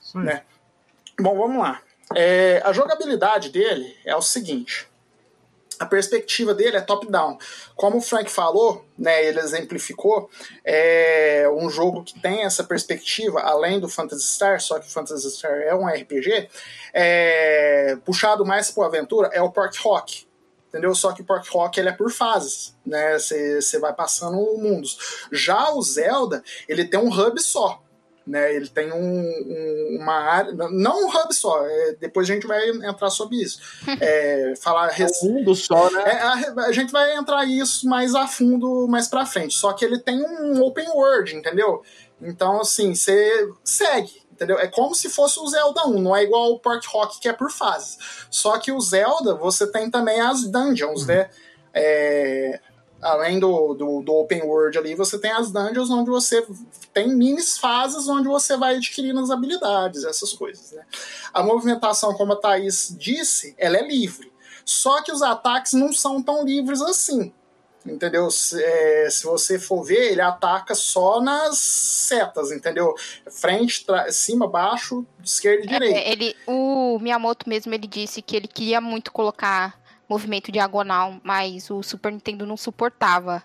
[0.00, 0.18] Sim.
[0.18, 0.42] Né?
[1.18, 1.80] Bom, vamos lá.
[2.14, 4.88] É, a jogabilidade dele é o seguinte
[5.78, 7.38] a perspectiva dele é top-down.
[7.74, 10.30] Como o Frank falou, né, ele exemplificou,
[10.64, 15.30] é um jogo que tem essa perspectiva, além do Phantasy Star, só que o Phantasy
[15.30, 16.48] Star é um RPG,
[16.92, 20.25] é, puxado mais por aventura, é o Park Rock.
[20.76, 20.94] Entendeu?
[20.94, 23.18] Só que o Park Rock ele é por fases, né?
[23.18, 25.26] Você vai passando mundos.
[25.32, 27.82] Já o Zelda, ele tem um hub só.
[28.26, 32.44] Né, ele tem um, um, uma área, não um hub só, é, depois a gente
[32.44, 33.60] vai entrar sobre isso.
[34.00, 36.02] É, falar é um mundo só, né?
[36.04, 36.34] É, a,
[36.66, 39.54] a, gente vai entrar isso mais a fundo mais pra frente.
[39.54, 41.84] Só que ele tem um open world, entendeu?
[42.20, 44.58] Então, assim, você segue, entendeu?
[44.58, 47.32] É como se fosse o Zelda 1, não é igual o Park Rock que é
[47.32, 47.98] por fases.
[48.30, 51.06] Só que o Zelda, você tem também as dungeons, uhum.
[51.06, 51.30] né?
[51.72, 52.60] É,
[53.00, 56.46] além do, do, do, open world ali, você tem as dungeons onde você
[56.92, 60.84] tem minis fases onde você vai adquirindo as habilidades, essas coisas, né?
[61.32, 64.30] A movimentação, como a Thaís disse, ela é livre.
[64.64, 67.32] Só que os ataques não são tão livres assim.
[67.86, 68.30] Entendeu?
[68.30, 72.94] Se, é, se você for ver, ele ataca só nas setas, entendeu?
[73.30, 75.98] Frente, cima, baixo, esquerda e direita.
[75.98, 81.70] É, ele, o Miyamoto mesmo ele disse que ele queria muito colocar movimento diagonal, mas
[81.70, 83.42] o Super Nintendo não suportava.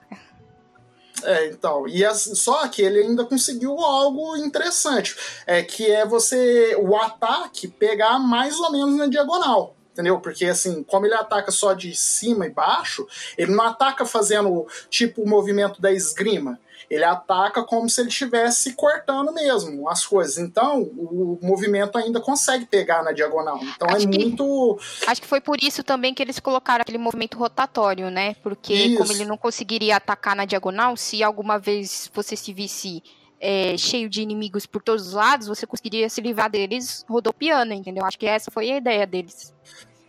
[1.24, 6.76] É, então, e as, só que ele ainda conseguiu algo interessante, é que é você
[6.76, 10.20] o ataque pegar mais ou menos na diagonal entendeu?
[10.20, 15.22] Porque assim, como ele ataca só de cima e baixo, ele não ataca fazendo tipo
[15.22, 16.60] o movimento da esgrima
[16.92, 20.38] ele ataca como se ele estivesse cortando mesmo as coisas.
[20.38, 23.58] Então, o movimento ainda consegue pegar na diagonal.
[23.64, 24.78] Então acho é que, muito.
[25.08, 28.36] Acho que foi por isso também que eles colocaram aquele movimento rotatório, né?
[28.44, 28.98] Porque isso.
[28.98, 33.02] como ele não conseguiria atacar na diagonal, se alguma vez você se visse
[33.42, 38.06] é, cheio de inimigos por todos os lados, você conseguiria se livrar deles rodopiando, entendeu?
[38.06, 39.54] Acho que essa foi a ideia deles.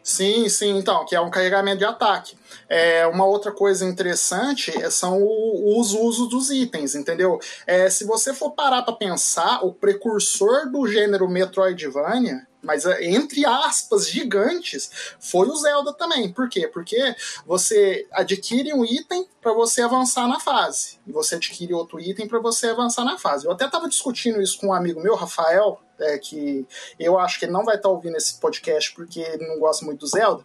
[0.02, 2.36] Sim, sim, então, que é um carregamento de ataque.
[2.68, 7.38] É, uma outra coisa interessante é, são os usos dos itens, entendeu?
[7.66, 13.44] É, se você for parar para pensar, o precursor do gênero Metroidvania mas é, entre
[13.44, 16.32] aspas gigantes, foi o Zelda também.
[16.32, 16.68] Por quê?
[16.68, 22.28] Porque você adquire um item para você avançar na fase, e você adquire outro item
[22.28, 23.46] para você avançar na fase.
[23.46, 26.66] Eu até estava discutindo isso com um amigo meu, Rafael, é, que
[26.98, 29.84] eu acho que ele não vai estar tá ouvindo esse podcast porque ele não gosta
[29.84, 30.44] muito do Zelda.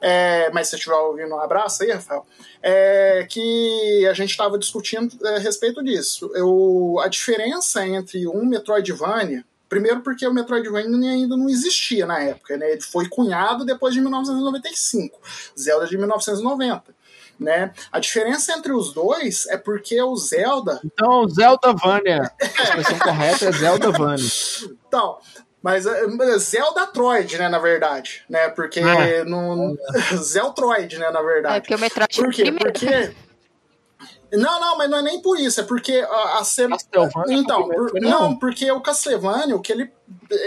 [0.00, 2.26] É, mas se estiver ouvindo, um abraço aí, Rafael.
[2.62, 6.30] É, que a gente estava discutindo é, a respeito disso.
[6.34, 12.56] Eu, a diferença entre um Metroidvania Primeiro porque o Metroidvania ainda não existia na época,
[12.56, 12.70] né?
[12.70, 15.18] Ele foi cunhado depois de 1995,
[15.58, 16.94] Zelda de 1990.
[17.40, 17.72] Né?
[17.90, 20.80] A diferença entre os dois é porque o Zelda.
[20.84, 22.30] Então, Zelda Vania.
[22.40, 24.30] A expressão correta é Zelda Vania.
[24.94, 25.18] Então,
[25.60, 28.48] mas uh, Zelda Troid, né, na verdade, né?
[28.50, 29.24] Porque é.
[29.24, 29.76] no
[30.16, 31.56] Zeltroid, né, na verdade.
[31.56, 32.52] É porque o Metroid Por quê?
[32.52, 33.14] Porque
[34.36, 36.76] não, não, mas não é nem por isso, é porque a, a cena.
[37.28, 39.92] Então, por, não, porque o Castlevania, o que ele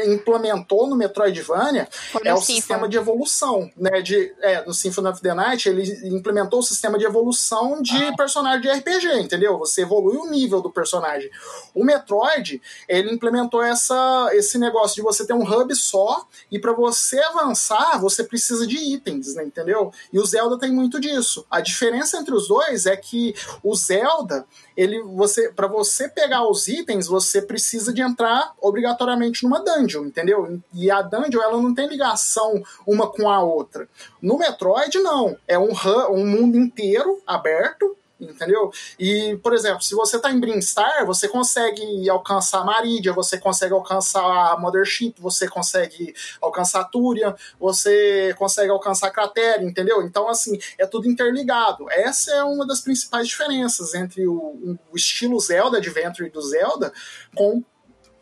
[0.05, 1.87] implementou no Metroidvania
[2.23, 4.01] é o sistema de evolução, né?
[4.01, 5.83] De, é, no Symphony of the Night, ele
[6.15, 8.13] implementou o sistema de evolução de ah.
[8.15, 9.57] personagem de RPG, entendeu?
[9.57, 11.29] Você evolui o nível do personagem.
[11.73, 16.73] O Metroid, ele implementou essa, esse negócio de você ter um hub só e para
[16.73, 19.43] você avançar, você precisa de itens, né?
[19.43, 19.91] Entendeu?
[20.11, 21.45] E o Zelda tem muito disso.
[21.49, 24.45] A diferença entre os dois é que o Zelda,
[24.77, 30.59] ele você para você pegar os itens, você precisa de entrar obrigatoriamente numa dungeon, entendeu?
[30.71, 33.89] E a dungeon ela não tem ligação uma com a outra.
[34.21, 35.71] No Metroid não, é um,
[36.11, 38.71] um mundo inteiro aberto entendeu?
[38.99, 44.53] E, por exemplo, se você tá em Brinstar, você consegue alcançar Maridia, você consegue alcançar
[44.53, 50.01] a Mothership, você consegue alcançar Túria, você consegue alcançar Cratera, entendeu?
[50.01, 51.89] Então, assim, é tudo interligado.
[51.91, 56.91] Essa é uma das principais diferenças entre o, o estilo Zelda Adventure do Zelda
[57.35, 57.63] com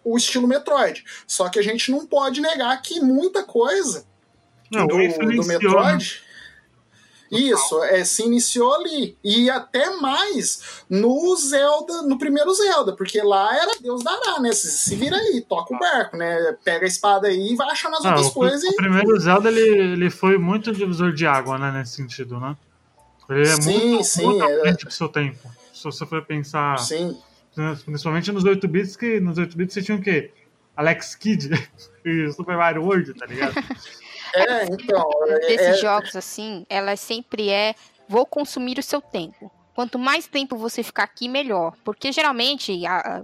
[0.04, 1.04] o estilo Metroid.
[1.26, 4.06] Só que a gente não pode negar que muita coisa
[4.70, 6.25] Não, do, do Metroid.
[7.32, 9.18] Isso, é, se iniciou ali.
[9.24, 14.52] E até mais no Zelda, no primeiro Zelda, porque lá era Deus dará, né?
[14.52, 16.56] Se, se vira aí, toca o barco, né?
[16.64, 18.76] Pega a espada aí e vai achando as Ah, outras o, coisas o e.
[18.76, 22.56] primeiro Zelda ele, ele foi muito divisor de água, né, nesse sentido, né?
[23.30, 24.60] Ele é Sim, muito, sim, muito é.
[24.62, 25.50] frente do seu tempo.
[25.74, 27.18] Se você for pensar, Sim,
[27.86, 30.32] principalmente nos 8 bits, que nos 8 bits você tinha o quê?
[30.78, 31.50] Alex Kidd
[32.06, 33.56] e Super Mario World, tá ligado?
[34.36, 35.10] é, então.
[35.28, 37.76] é- desses é- jogos assim, ela sempre é
[38.08, 39.52] vou consumir o seu tempo.
[39.74, 41.74] Quanto mais tempo você ficar aqui, melhor.
[41.84, 43.24] Porque geralmente, a- a-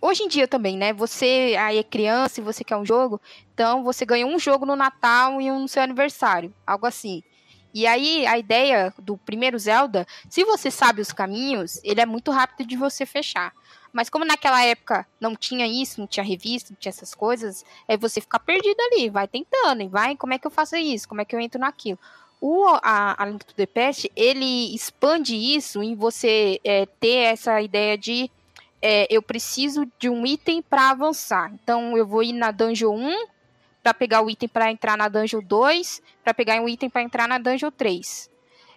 [0.00, 0.92] hoje em dia também, né?
[0.92, 3.20] Você aí é criança e você quer um jogo,
[3.52, 7.22] então você ganha um jogo no Natal e um no seu aniversário, algo assim.
[7.74, 12.30] E aí, a ideia do primeiro Zelda, se você sabe os caminhos, ele é muito
[12.30, 13.50] rápido de você fechar.
[13.92, 17.96] Mas como naquela época não tinha isso, não tinha revista, não tinha essas coisas, é
[17.96, 21.08] você ficar perdido ali, vai tentando, e vai, como é que eu faço isso?
[21.08, 21.98] Como é que eu entro naquilo?
[22.40, 27.60] O a, a Link to the Past, ele expande isso em você é, ter essa
[27.60, 28.30] ideia de
[28.80, 31.52] é, eu preciso de um item para avançar.
[31.62, 33.26] Então eu vou ir na Dungeon 1
[33.80, 37.28] para pegar o item para entrar na Dungeon 2, para pegar um item para entrar
[37.28, 38.30] na Dungeon 3.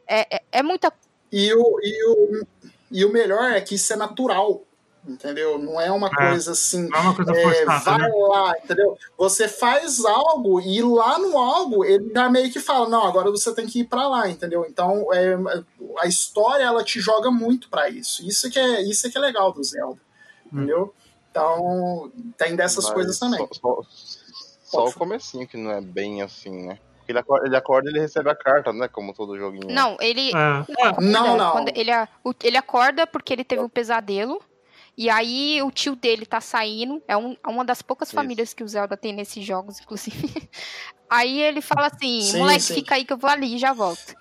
[0.07, 0.93] É, é, é muita
[1.31, 2.47] E o, e, o,
[2.91, 4.61] e o melhor é que isso é natural,
[5.07, 5.57] entendeu?
[5.57, 6.15] Não é uma É.
[6.29, 6.87] coisa assim.
[6.89, 8.15] Não é uma coisa É, forçada, vai né?
[8.27, 8.97] lá, entendeu?
[9.17, 13.53] Você faz algo e lá no algo ele já meio que fala, não, agora você
[13.53, 14.65] tem que ir pra lá, entendeu?
[14.67, 15.35] Então é,
[15.99, 18.25] a história ela te joga muito pra isso.
[18.27, 19.99] Isso que é isso que é legal do Zelda,
[20.51, 20.57] Hum.
[20.57, 20.93] entendeu?
[21.31, 23.39] Então tem dessas Mas coisas também.
[23.51, 23.81] Só, só-
[24.63, 26.79] só o comecinho que não é bem assim, né?
[27.07, 28.87] Ele acorda, ele acorda e ele recebe a carta, né?
[28.87, 29.67] Como todo joguinho.
[29.71, 31.51] Não, ele É, Não, não.
[31.51, 31.91] Quando ele,
[32.43, 34.41] ele acorda porque ele teve um pesadelo.
[34.97, 37.03] E aí o tio dele tá saindo.
[37.07, 38.15] É um- é uma das poucas Isso.
[38.15, 40.15] famílias que o Zelda tem nesses jogos, inclusive.
[41.09, 42.73] Aí ele fala assim: Sim, moleque, sim.
[42.73, 44.15] fica aí que eu vou ali e já volto.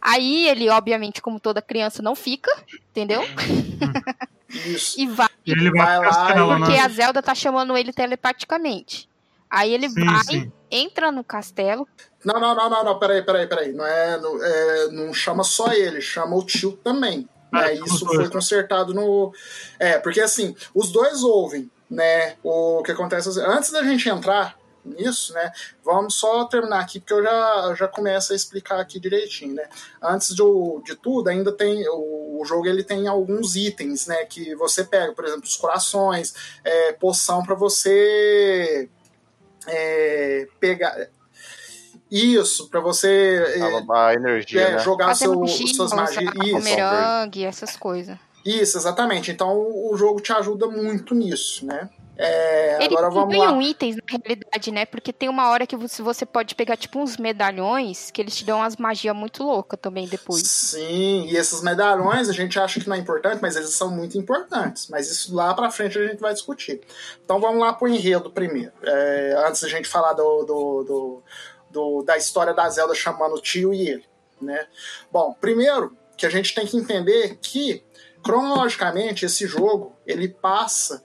[0.00, 2.50] Aí ele, obviamente, como toda criança, não fica,
[2.90, 3.22] entendeu?
[4.48, 5.00] Isso.
[5.00, 6.80] E vai, ele vai, lá porque né?
[6.80, 9.08] a Zelda tá chamando ele telepaticamente.
[9.50, 10.52] Aí ele Sim, vai, sim.
[10.70, 11.88] entra no castelo.
[12.24, 13.72] Não, não, não, não, não, peraí, peraí, peraí.
[13.72, 17.28] Não, é, não, é, não chama só ele, chama o tio também.
[17.52, 17.74] Né?
[17.74, 19.32] Isso foi consertado no.
[19.78, 22.36] É, porque assim, os dois ouvem, né?
[22.42, 25.52] O que acontece antes da gente entrar nisso, né?
[25.84, 29.68] Vamos só terminar aqui, porque eu já, já começo a explicar aqui direitinho, né?
[30.02, 31.86] Antes do, de tudo, ainda tem.
[31.88, 34.24] O, o jogo ele tem alguns itens, né?
[34.24, 36.34] Que você pega, por exemplo, os corações,
[36.64, 38.88] é, poção para você
[39.66, 41.08] é, pegar.
[42.10, 43.60] Isso, para você é,
[43.92, 44.78] A, a energia, é, né?
[44.78, 46.24] jogar seu, suas magias.
[46.42, 48.16] Isso, bumerangue, essas coisas.
[48.44, 49.30] isso, exatamente.
[49.30, 51.90] Então o jogo te ajuda muito nisso, né?
[52.20, 53.62] É, Ele agora vamos ganham lá.
[53.62, 54.84] itens na realidade, né?
[54.84, 58.44] Porque tem uma hora que você, você pode pegar tipo uns medalhões que eles te
[58.44, 60.42] dão umas magias muito loucas também depois.
[60.42, 64.18] Sim, e esses medalhões a gente acha que não é importante, mas eles são muito
[64.18, 64.88] importantes.
[64.88, 66.80] Mas isso lá pra frente a gente vai discutir.
[67.24, 68.72] Então vamos lá pro enredo primeiro.
[68.82, 71.22] É, antes da gente falar do, do, do-
[71.70, 74.04] do- da história da Zelda chamando o tio e ele.
[74.40, 74.66] Né?
[75.10, 77.84] Bom, primeiro que a gente tem que entender que
[78.22, 81.04] cronologicamente esse jogo ele passa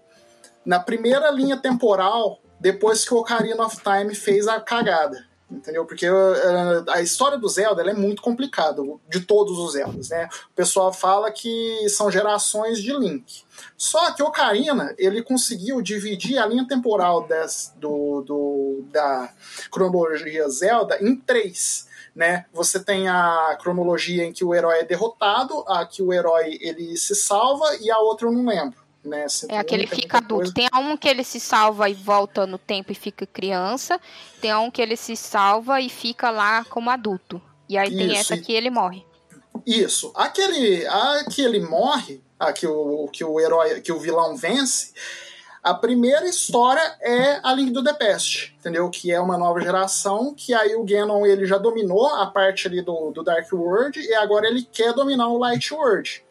[0.66, 5.26] na primeira linha temporal depois que o Ocarina of Time fez a cagada.
[5.54, 5.86] Entendeu?
[5.86, 10.28] Porque uh, a história do Zelda é muito complicada, de todos os Zeldas, né?
[10.52, 13.44] O pessoal fala que são gerações de Link.
[13.78, 19.32] Só que Ocarina, ele conseguiu dividir a linha temporal des, do, do, da
[19.72, 21.88] cronologia Zelda em três.
[22.16, 22.46] Né?
[22.54, 26.96] Você tem a cronologia em que o herói é derrotado, a que o herói ele
[26.96, 28.83] se salva e a outra eu não lembro.
[29.04, 29.26] Né?
[29.50, 30.52] É aquele Tem fica muita coisa.
[30.52, 30.54] adulto.
[30.54, 34.00] Tem um que ele se salva e volta no tempo e fica criança.
[34.40, 37.42] Tem um que ele se salva e fica lá como adulto.
[37.68, 39.06] E aí tem Isso, essa e- que ele morre.
[39.66, 40.12] Isso.
[40.16, 44.94] Aquele, a que ele morre, a que o, que o herói, que o vilão vence,
[45.62, 48.90] a primeira história é a Link do The Past, entendeu?
[48.90, 52.82] Que é uma nova geração, que aí o Ganon ele já dominou a parte ali
[52.82, 56.22] do, do Dark World e agora ele quer dominar o Light World,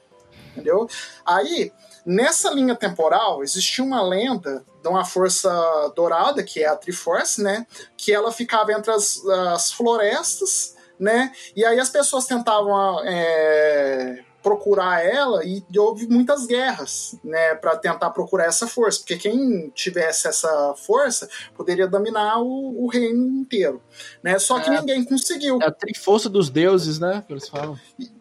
[0.53, 0.87] entendeu?
[1.25, 1.73] Aí,
[2.05, 5.51] nessa linha temporal, existia uma lenda de uma força
[5.95, 7.67] dourada, que é a Triforce, né?
[7.97, 11.33] Que ela ficava entre as, as florestas, né?
[11.55, 18.11] E aí as pessoas tentavam é, procurar ela e houve muitas guerras, né, para tentar
[18.11, 23.81] procurar essa força, porque quem tivesse essa força poderia dominar o, o reino inteiro,
[24.23, 24.39] né?
[24.41, 24.81] Só que É.
[24.81, 25.59] ninguém conseguiu.
[25.63, 27.23] É a triforça dos deuses, né?
[27.25, 27.79] Que eles falam.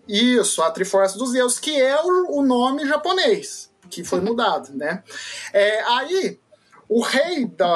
[0.08, 5.04] Isso, a Triforce dos Deuses, que é o, o nome japonês, que foi mudado, né?
[5.54, 6.40] É, aí,
[6.88, 7.76] o rei da,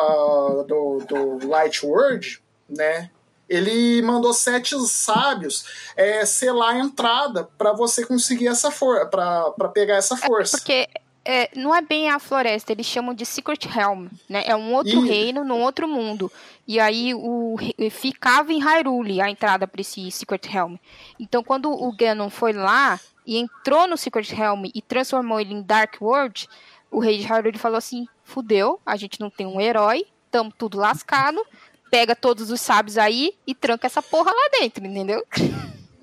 [0.68, 3.12] do, do Light World, né?
[3.48, 9.98] Ele mandou sete sábios é, selar a entrada para você conseguir essa força, para pegar
[9.98, 10.58] essa força.
[10.58, 10.88] Porque
[11.24, 14.44] é, não é bem a floresta, eles chamam de Secret Realm, né?
[14.46, 15.08] É um outro Ih.
[15.08, 16.32] reino, num outro mundo.
[16.68, 17.56] E aí o,
[17.90, 20.76] ficava em Hyrule a entrada para esse Secret Realm.
[21.20, 25.62] Então quando o Ganon foi lá e entrou no Secret Realm e transformou ele em
[25.62, 26.48] Dark World,
[26.92, 30.78] o rei de Hyrule falou assim: fudeu, a gente não tem um herói, tamo tudo
[30.78, 31.46] lascado.
[31.92, 35.24] Pega todos os sábios aí e tranca essa porra lá dentro, entendeu?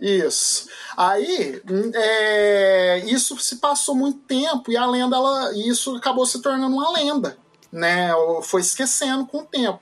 [0.01, 0.69] Isso.
[0.97, 6.41] Aí, hum, é, isso se passou muito tempo e a lenda, ela, isso acabou se
[6.41, 7.37] tornando uma lenda,
[7.71, 8.11] né?
[8.43, 9.81] Foi esquecendo com o tempo.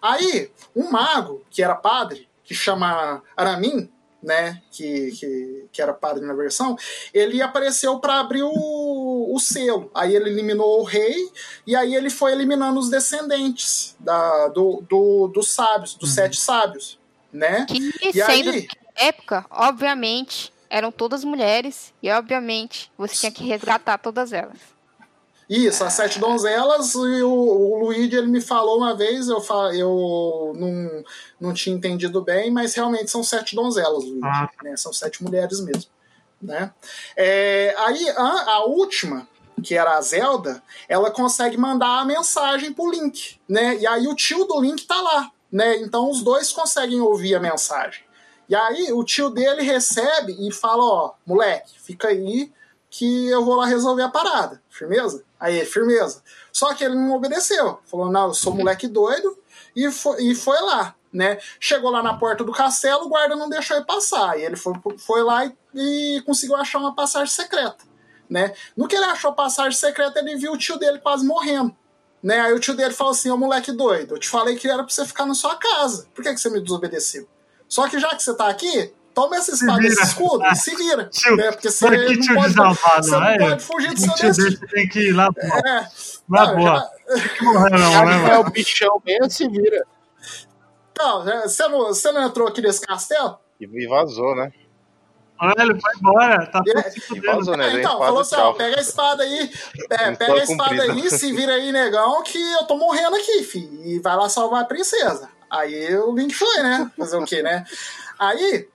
[0.00, 3.90] Aí, um mago que era padre, que chama Aramin,
[4.22, 4.62] né?
[4.70, 6.76] Que, que, que era padre na versão,
[7.12, 9.90] ele apareceu para abrir o, o selo.
[9.94, 11.30] Aí ele eliminou o rei
[11.66, 16.98] e aí ele foi eliminando os descendentes da, do, do, dos sábios, dos sete sábios,
[17.32, 17.66] né?
[17.68, 24.32] Que E aí, época, obviamente, eram todas mulheres e obviamente você tinha que resgatar todas
[24.32, 24.71] elas.
[25.48, 29.42] Isso, as sete donzelas, e o, o Luigi ele me falou uma vez, eu,
[29.74, 31.04] eu não,
[31.40, 34.48] não tinha entendido bem, mas realmente são sete donzelas, Luigi, Ah.
[34.62, 34.76] né?
[34.76, 35.90] São sete mulheres mesmo.
[36.40, 36.72] Né?
[37.16, 39.28] É, aí a, a última,
[39.62, 43.76] que era a Zelda, ela consegue mandar a mensagem pro Link, né?
[43.76, 45.76] E aí o tio do Link tá lá, né?
[45.76, 48.02] Então os dois conseguem ouvir a mensagem.
[48.48, 52.50] E aí o tio dele recebe e fala, ó, moleque, fica aí
[52.90, 54.61] que eu vou lá resolver a parada.
[54.72, 55.22] Firmeza?
[55.38, 56.22] Aí, firmeza.
[56.50, 57.78] Só que ele não obedeceu.
[57.84, 59.38] Falou, não, eu sou moleque doido
[59.76, 61.38] e foi, e foi lá, né?
[61.60, 64.38] Chegou lá na porta do castelo, o guarda não deixou ele passar.
[64.38, 67.84] E ele foi, foi lá e, e conseguiu achar uma passagem secreta,
[68.30, 68.54] né?
[68.74, 71.76] No que ele achou passagem secreta, ele viu o tio dele quase morrendo.
[72.22, 72.40] Né?
[72.40, 74.92] Aí o tio dele falou assim, ô moleque doido, eu te falei que era pra
[74.92, 76.06] você ficar na sua casa.
[76.14, 77.28] Por que, que você me desobedeceu?
[77.68, 80.74] Só que já que você tá aqui, toma essa espada e esse escudo e se
[80.76, 81.04] vira.
[81.06, 81.52] Tio, né?
[81.52, 83.38] Porque você que não tio pode, desalmado, você não é?
[83.38, 84.50] pode fugir do seu tio destino.
[84.50, 85.40] desse tem que ir lá, pô.
[85.40, 85.88] É,
[86.30, 86.76] Lá, não, boa.
[87.08, 89.84] já- morrer, não, Já né, que é o bichão mesmo, se vira.
[90.98, 93.38] não, já- você, não, você não entrou aqui nesse castelo?
[93.60, 94.50] E vazou, né?
[95.40, 96.46] Olha, ele vai embora.
[96.46, 97.26] Tá É, tudo se E fudendo.
[97.36, 97.68] vazou, né?
[97.74, 99.50] É, então, falou assim, ó, pega a espada aí,
[99.90, 100.92] é, Não pega a espada cumprida.
[100.92, 103.58] aí, se vira aí, negão, que eu tô morrendo aqui, fi.
[103.84, 105.28] E vai lá salvar a princesa.
[105.50, 106.90] Aí o Link foi, né?
[106.96, 107.64] Fazer o quê, né?
[108.18, 108.68] Aí,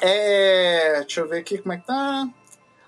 [0.00, 1.00] é...
[1.00, 2.28] Deixa eu ver aqui como é que tá.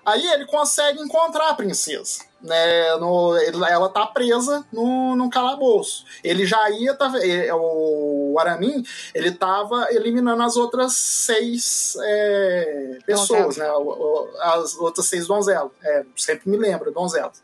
[0.05, 2.27] Aí ele consegue encontrar a princesa.
[2.41, 3.35] Né, no,
[3.67, 6.05] ela tá presa no, no calabouço.
[6.23, 6.93] Ele já ia.
[6.95, 8.81] Tá, ele- o Aramin
[9.13, 13.69] ele tava eliminando as outras seis é, pessoas, né?
[13.73, 15.69] o- o- As outras seis donzelas.
[15.83, 17.43] É, sempre me lembro, donzelas.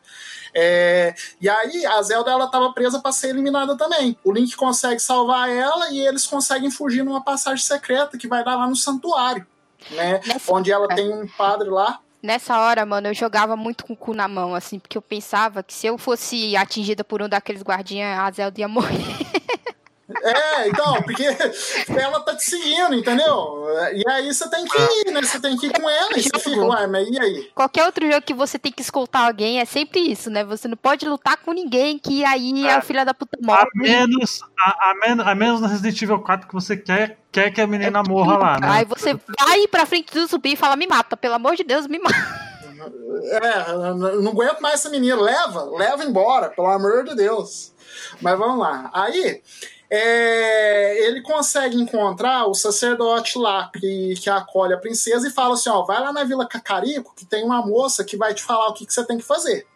[0.54, 4.16] É, e aí a Zelda ela tava presa para ser eliminada também.
[4.24, 8.56] O Link consegue salvar ela e eles conseguem fugir numa passagem secreta que vai dar
[8.56, 9.46] lá no santuário,
[9.90, 10.20] né?
[10.26, 11.98] Nessa- Onde ela tem um padre lá.
[12.22, 15.62] Nessa hora, mano, eu jogava muito com o cu na mão, assim, porque eu pensava
[15.62, 18.98] que se eu fosse atingida por um daqueles guardinhas, a Zelda ia morrer.
[20.08, 21.24] É, então, porque
[21.98, 23.66] ela tá te seguindo, entendeu?
[23.92, 25.20] E aí você tem que ir, né?
[25.20, 27.50] Você tem que ir com ela e você fica, ué, mas e aí?
[27.54, 30.44] Qualquer outro jogo que você tem que escoltar alguém é sempre isso, né?
[30.44, 33.66] Você não pode lutar com ninguém que aí a filha da puta A morre.
[33.74, 37.60] menos, a, a, menos, a menos no Resident Evil 4 que você quer, quer que
[37.60, 38.68] a menina morra lá, né?
[38.70, 41.88] Aí você vai pra frente do zumbi e fala, me mata, pelo amor de Deus,
[41.88, 42.46] me mata.
[43.24, 45.16] É, eu não aguento mais essa menina.
[45.20, 47.72] Leva, leva embora, pelo amor de Deus.
[48.20, 48.90] Mas vamos lá.
[48.92, 49.42] Aí,
[49.88, 55.70] é, ele consegue encontrar o sacerdote lá que, que acolhe a princesa e fala assim:
[55.70, 58.74] ó, vai lá na Vila Cacarico que tem uma moça que vai te falar o
[58.74, 59.66] que, que você tem que fazer.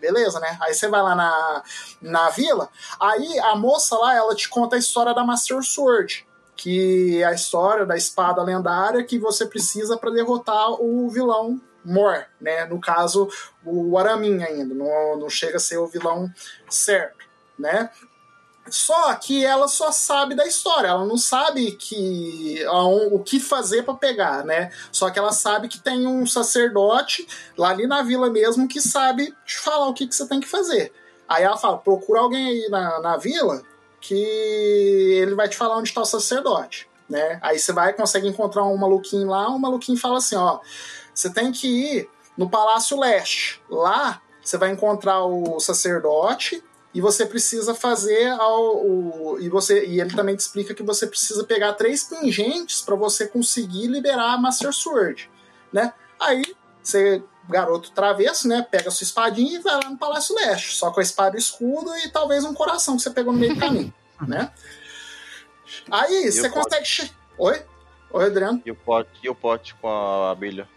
[0.00, 0.58] Beleza, né?
[0.60, 1.62] Aí você vai lá na,
[2.02, 2.68] na vila,
[3.00, 7.32] aí a moça lá, ela te conta a história da Master Sword, que é a
[7.32, 12.66] história da espada lendária que você precisa para derrotar o vilão Mor, né?
[12.66, 13.30] No caso,
[13.64, 16.30] o Aramin ainda, não, não chega a ser o vilão
[16.68, 17.24] certo,
[17.58, 17.90] né?
[18.70, 22.64] Só que ela só sabe da história, ela não sabe que
[23.10, 24.70] o que fazer para pegar, né?
[24.92, 29.34] Só que ela sabe que tem um sacerdote lá ali na vila mesmo que sabe
[29.44, 30.92] te falar o que, que você tem que fazer.
[31.28, 33.62] Aí ela fala: procura alguém aí na, na vila
[34.00, 37.38] que ele vai te falar onde está o sacerdote, né?
[37.42, 40.60] Aí você vai consegue encontrar um maluquinho lá, o maluquinho fala assim: ó,
[41.14, 43.60] você tem que ir no Palácio Leste.
[43.68, 46.64] Lá você vai encontrar o sacerdote
[46.98, 51.06] e você precisa fazer ao, o, e você e ele também te explica que você
[51.06, 55.30] precisa pegar três pingentes para você conseguir liberar a Master Sword,
[55.72, 55.92] né?
[56.18, 56.42] Aí
[56.82, 58.66] você garoto travesso, né?
[58.68, 61.38] Pega a sua espadinha e vai lá no Palácio Leste, só com a espada e
[61.38, 63.94] escudo e talvez um coração que você pegou no meio do caminho,
[64.26, 64.50] né?
[65.90, 66.84] Aí você consegue.
[66.84, 67.62] che- Oi?
[68.10, 68.60] Oi, Adriano?
[68.66, 70.68] E o pote, e o pote com a abelha.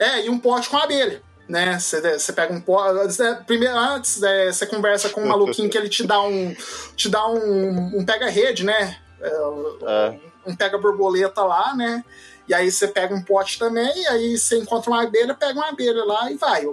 [0.00, 1.22] É, e um pote com abelha.
[1.50, 1.80] Né?
[1.80, 3.16] Você, pega um pote.
[3.44, 6.54] Primeiro, antes, é, você conversa com um maluquinho que ele te dá um.
[6.94, 8.96] te dá um, um pega-rede, né?
[9.20, 10.14] É.
[10.46, 12.04] um pega borboleta lá, né?
[12.46, 15.70] E aí você pega um pote também, e aí você encontra uma abelha, pega uma
[15.70, 16.64] abelha lá e vai.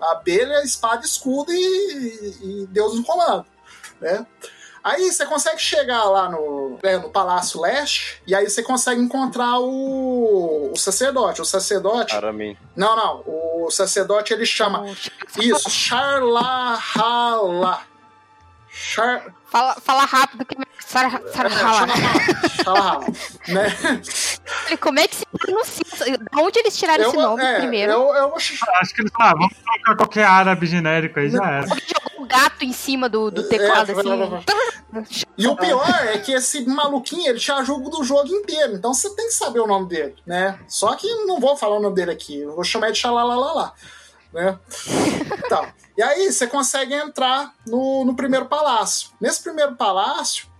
[0.00, 3.44] A abelha, espada, escudo e, e Deus no comando,
[4.00, 4.26] né?
[4.82, 9.60] Aí você consegue chegar lá no, é, no Palácio Leste, e aí você consegue encontrar
[9.60, 11.40] o, o sacerdote.
[11.40, 12.14] O sacerdote.
[12.14, 12.56] Aramin.
[12.74, 13.22] Não, não.
[13.26, 14.84] O sacerdote ele chama.
[15.38, 16.72] Isso, Charlahala.
[18.68, 20.56] Char, Fala, fala rápido que
[20.92, 21.86] Sara- Sara- é, fala.
[22.64, 23.06] Charlahala,
[23.48, 24.02] né?
[24.78, 26.18] Como é que se pronuncia?
[26.18, 27.92] Da onde eles tiraram esse vou- nome é, primeiro?
[27.92, 31.66] Eu, eu vou Acho que eles falaram, vamos colocar qualquer árabe genérico aí, já era.
[31.66, 35.24] Jogou um gato em cima do, do teclado, É, assim.
[35.38, 38.74] E o pior é que esse maluquinho, ele te ajuda do jogo inteiro.
[38.74, 40.58] Então você tem que saber o nome dele, né?
[40.68, 42.38] Só que não vou falar o nome dele aqui.
[42.40, 43.72] Eu vou chamar ele de xalalalala,
[44.30, 44.58] né?
[45.46, 45.66] Então,
[45.96, 49.08] e aí você consegue entrar no, no primeiro palácio.
[49.18, 50.51] Nesse primeiro palácio,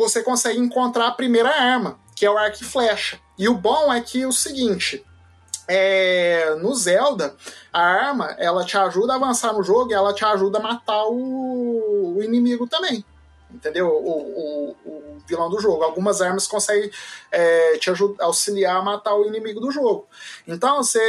[0.00, 3.20] você consegue encontrar a primeira arma, que é o arco e flecha.
[3.38, 5.04] E o bom é que é o seguinte...
[5.68, 7.36] é, no Zelda,
[7.72, 11.04] a arma ela te ajuda a avançar no jogo e ela te ajuda a matar
[11.04, 13.04] o, o inimigo também
[13.52, 13.88] entendeu?
[13.88, 15.82] O, o, o vilão do jogo.
[15.82, 16.90] Algumas armas conseguem
[17.30, 20.06] é, te ajudar, auxiliar a matar o inimigo do jogo.
[20.46, 21.00] Então você.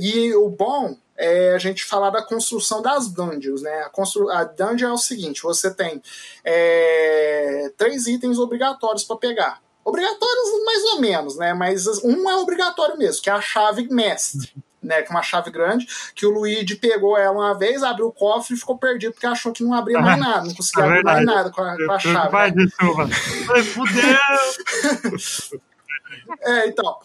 [0.00, 3.82] E o bom é a gente falar da construção das dungeons, né?
[3.82, 6.02] A, constru, a dungeon é o seguinte: você tem
[6.44, 9.60] é, três itens obrigatórios para pegar.
[9.84, 11.54] Obrigatórios mais ou menos, né?
[11.54, 14.52] Mas um é obrigatório mesmo, que é a chave mestre.
[14.82, 18.12] Né, que é uma chave grande, que o Luigi pegou ela uma vez, abriu o
[18.12, 21.02] cofre e ficou perdido porque achou que não abria mais nada, não conseguia É abrir
[21.02, 22.30] mais nada com a, com a chave.
[22.30, 22.64] vai né?
[22.64, 23.08] de chuva.
[23.52, 25.60] Ai, Fudeu!
[26.40, 26.98] É, então,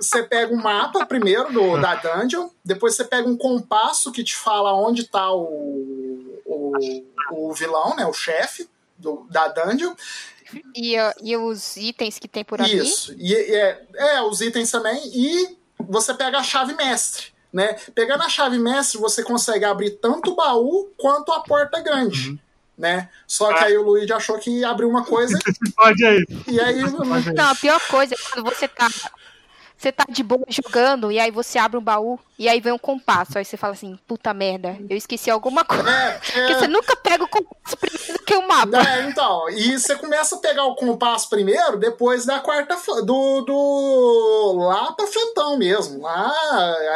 [0.00, 4.34] você- pega um mapa primeiro do, da dungeon, depois você pega um compasso que te
[4.36, 6.72] fala onde tá o, o,
[7.30, 9.94] o vilão, né, o chefe do- da dungeon.
[10.74, 12.78] E, e os itens que tem por ali.
[12.78, 13.12] Isso.
[13.18, 15.00] E, e é, é, os itens também.
[15.12, 17.34] E você pega a chave mestre.
[17.52, 17.72] Né?
[17.94, 22.38] Pegando a chave mestre, você consegue abrir tanto o baú quanto a porta grande.
[22.76, 23.08] Né?
[23.26, 25.38] Só que aí o Luigi achou que abriu uma coisa
[25.74, 26.26] Pode aí.
[26.46, 26.82] e aí.
[27.34, 28.88] Não, a pior coisa é quando você tá.
[29.78, 32.78] Você tá de boa jogando e aí você abre um baú e aí vem um
[32.78, 33.38] compasso.
[33.38, 35.86] Aí você fala assim, puta merda, eu esqueci alguma coisa.
[35.96, 38.78] É, Porque é, você nunca pega o compasso primeiro que o mapa.
[38.78, 44.52] É, então, e você começa a pegar o compasso primeiro, depois da quarta do, do
[44.66, 46.02] lá pra frentão mesmo.
[46.02, 46.32] Lá,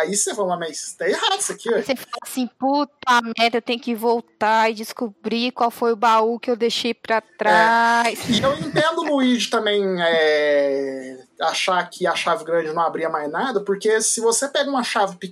[0.01, 1.83] aí você fala, mas tá errado isso aqui, ué.
[1.83, 6.39] Você fala assim, puta merda, eu tenho que voltar e descobrir qual foi o baú
[6.39, 8.19] que eu deixei pra trás.
[8.29, 13.31] E eu entendo o Luigi também é, achar que a chave grande não abria mais
[13.31, 15.30] nada, porque se você pega uma chave pequena,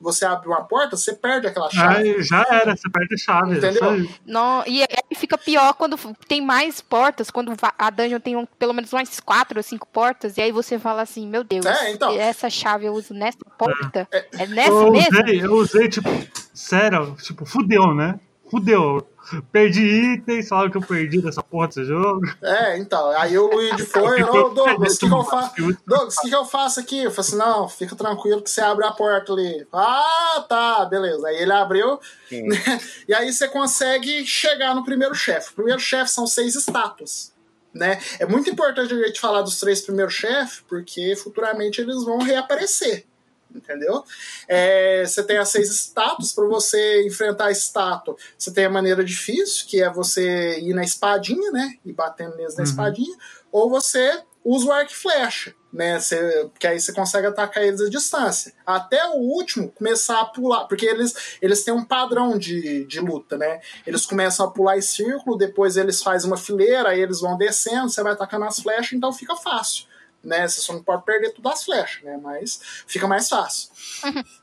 [0.00, 1.96] você abre uma porta, você perde aquela chave.
[1.96, 3.58] Aí já era, você perde a chave.
[3.58, 3.70] Entendeu?
[3.72, 4.10] isso aí.
[4.26, 5.96] Não, e aí fica pior quando
[6.28, 10.36] tem mais portas, quando a dungeon tem um- pelo menos umas quatro ou cinco portas,
[10.36, 12.10] e aí você fala assim, meu Deus, É, então.
[12.18, 14.08] essa chave eu uso nessa porta?
[14.10, 15.18] É, nessa Eu mesmo?
[15.20, 16.08] usei, eu usei, tipo,
[16.54, 18.18] sério, tipo, fudeu, né?
[18.50, 19.06] Fudeu.
[19.52, 19.80] Perdi
[20.14, 22.22] itens, falaram que eu perdi dessa porra desse jogo.
[22.42, 25.54] É, então, aí o Luigi foi, ô Douglas, o que, que eu faço?
[25.86, 27.04] Douglas, o que, que eu faço aqui?
[27.04, 29.66] Eu falei assim, não, fica tranquilo que você abre a porta ali.
[29.72, 31.28] Ah, tá, beleza.
[31.28, 32.00] Aí ele abriu,
[32.32, 32.80] né?
[33.06, 35.50] e aí você consegue chegar no primeiro chefe.
[35.50, 37.32] O primeiro chefe são seis estátuas.
[37.72, 38.00] Né?
[38.18, 43.06] É muito importante a gente falar dos três primeiros chefes, porque futuramente eles vão reaparecer.
[43.54, 44.04] Entendeu?
[44.48, 46.32] É, você tem as seis estátuas.
[46.32, 50.84] Para você enfrentar a estátua, você tem a maneira difícil, que é você ir na
[50.84, 51.74] espadinha, né?
[51.84, 52.68] E batendo neles na Uhum.
[52.70, 53.16] espadinha.
[53.52, 55.98] Ou você usa o arco e flecha, né?
[56.00, 58.54] Você, que aí você consegue atacar eles à distância.
[58.64, 63.36] Até o último começar a pular, porque eles, eles têm um padrão de, de luta,
[63.36, 63.60] né?
[63.86, 67.90] Eles começam a pular em círculo, depois eles fazem uma fileira, aí eles vão descendo,
[67.90, 69.89] você vai atacando as flechas, então fica fácil.
[70.22, 70.46] Né?
[70.46, 72.18] Você só não pode perder tudo as flechas, né?
[72.22, 73.70] Mas fica mais fácil.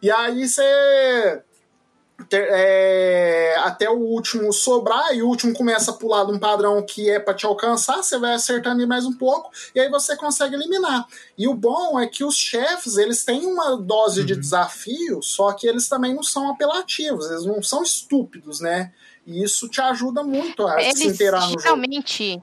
[0.02, 1.44] E aí você
[2.30, 6.84] ter- é, até o último sobrar, e o último começa a pular de um padrão
[6.84, 10.18] que é pra te alcançar, você vai acertando ele mais um pouco, e aí você
[10.18, 11.06] consegue eliminar.
[11.38, 15.68] E o bom é que os chefes, eles têm uma dose de desafio, só que
[15.68, 18.92] eles também não são apelativos, eles não são estúpidos, né?
[19.24, 21.62] E isso te ajuda muito a se Eles inteirar no jogo.
[21.62, 22.42] geralmente.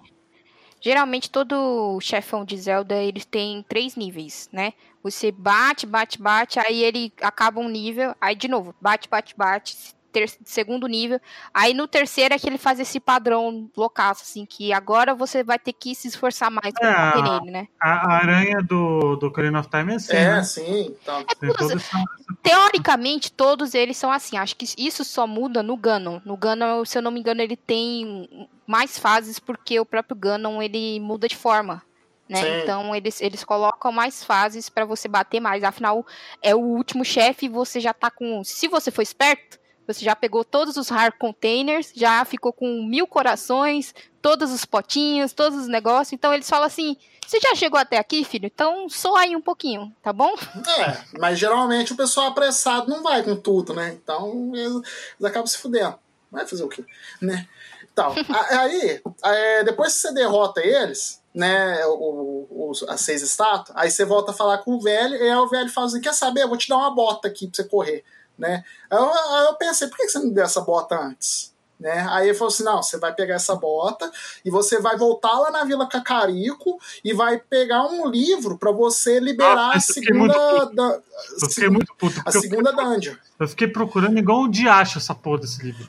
[0.85, 4.75] Geralmente todo chefão de Zelda ele tem três níveis, né?
[5.03, 9.95] Você bate, bate, bate, aí ele acaba um nível, aí de novo, bate, bate, bate,
[10.15, 11.21] ter- segundo nível.
[11.53, 15.59] Aí no terceiro é que ele faz esse padrão loucaço, assim, que agora você vai
[15.59, 17.69] ter que se esforçar mais pra É, bater a- nele, né?
[17.81, 20.43] A, a aranha do, do Ocarina of Time é assim, É, né?
[20.45, 20.97] sim.
[21.03, 22.05] Então, essa-
[22.43, 24.37] Teoricamente, todos eles são assim.
[24.37, 26.21] Acho que isso só muda no Ganon.
[26.25, 30.63] No Ganon, se eu não me engano, ele tem mais fases porque o próprio Ganon
[30.63, 31.83] ele muda de forma.
[32.29, 32.63] Né?
[32.63, 35.63] Então eles, eles colocam mais fases pra você bater mais.
[35.63, 36.07] Afinal,
[36.43, 38.43] é o último chefe e você já tá com.
[38.43, 43.07] Se você for esperto, você já pegou todos os hard containers, já ficou com mil
[43.07, 46.13] corações, todos os potinhos, todos os negócios.
[46.13, 48.47] Então eles falam assim: você já chegou até aqui, filho?
[48.47, 50.35] Então soa aí um pouquinho, tá bom?
[50.79, 53.97] É, mas geralmente o pessoal apressado não vai com tudo, né?
[54.03, 55.99] Então eles, eles acabam se fudendo.
[56.31, 56.85] Vai fazer o quê?
[57.23, 57.47] Né?
[57.93, 58.13] Então,
[58.51, 64.05] aí, é, depois que você derrota eles, né, o- o- as seis estátuas, aí você
[64.05, 66.43] volta a falar com o velho, e aí o velho fala assim: quer saber?
[66.43, 68.03] Eu vou te dar uma bota aqui pra você correr.
[68.39, 68.65] Né?
[68.91, 71.53] Aí eu, aí eu pensei, por que você não deu essa bota antes?
[71.79, 72.07] Né?
[72.11, 74.11] Aí ele falou assim: não, você vai pegar essa bota
[74.45, 79.19] e você vai voltar lá na Vila Cacarico e vai pegar um livro pra você
[79.19, 80.73] liberar Nossa, a muito segunda.
[80.75, 81.01] da-
[81.43, 82.23] Eu fiquei muito puto.
[82.25, 83.15] a eu, segunda dungeon.
[83.41, 85.89] eu fiquei procurando igual um diacho essa porra desse livro.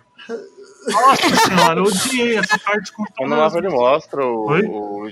[0.87, 4.61] Nossa senhora, eu odiei essa parte com mapa ele mostra o, Oi?
[4.65, 5.11] o-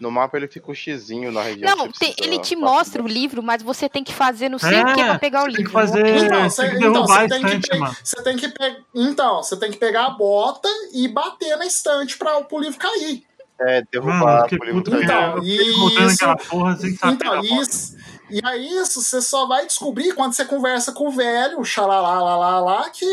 [0.00, 1.76] No mapa ele fica o xizinho na região.
[1.76, 4.82] Não, que tem- ele te mostra o livro, mas você tem que fazer não sei
[4.82, 5.72] o que É, pra pegar o tem que livro.
[5.72, 7.96] fazer- Então, tem você, que então, tem que, estante, pe- mano.
[8.02, 12.16] você tem que pe- então, você tem que pegar a bota e bater na estante
[12.18, 13.24] para o livro cair.
[13.60, 15.04] É, derrubar o livro cair.
[15.04, 17.96] Então, isso- porra sem saber Então, isso.
[18.30, 22.20] E aí, isso você só vai descobrir quando você conversa com o velho, o xalalá,
[22.22, 23.04] lá, lá, lá, que,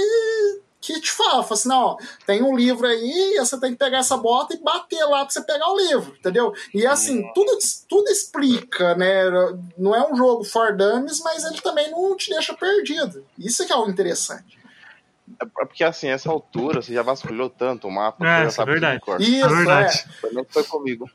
[0.82, 4.15] que te fala, fala assim, não, tem um livro aí, você tem que pegar essa
[4.15, 6.53] bota e bater lá pra você pegar o livro, entendeu?
[6.73, 7.57] E assim, tudo,
[7.88, 9.23] tudo explica, né?
[9.77, 13.25] Não é um jogo for dummies, mas ele também não te deixa perdido.
[13.38, 14.57] Isso que é o interessante.
[15.41, 18.25] É porque assim, essa altura você já vasculhou tanto o mapa.
[18.25, 19.23] É, você já isso é sabe de verdade.
[19.23, 20.05] Isso, É verdade.
[20.23, 21.09] Menos foi comigo.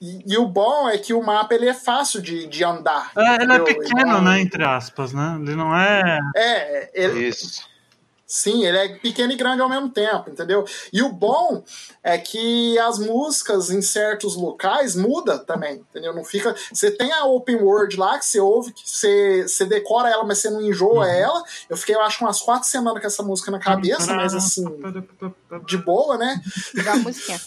[0.00, 3.10] E, e o bom é que o mapa ele é fácil de, de andar.
[3.16, 4.40] É, ele é pequeno, né?
[4.40, 5.38] Entre aspas, né?
[5.40, 6.20] Ele não é.
[6.36, 7.66] É, ele, Isso.
[8.30, 10.62] Sim, ele é pequeno e grande ao mesmo tempo, entendeu?
[10.92, 11.64] E o bom
[12.02, 16.14] é que as músicas em certos locais muda também, entendeu?
[16.14, 16.54] Não fica.
[16.70, 20.40] Você tem a open world lá que você ouve, que você, você decora ela, mas
[20.40, 21.10] você não enjoa Uhum.
[21.10, 21.42] ela.
[21.70, 24.66] Eu fiquei, eu acho, umas quatro semanas com essa música na cabeça, mas assim,
[25.66, 26.38] de boa, né?
[26.84, 27.40] Da musiquinha.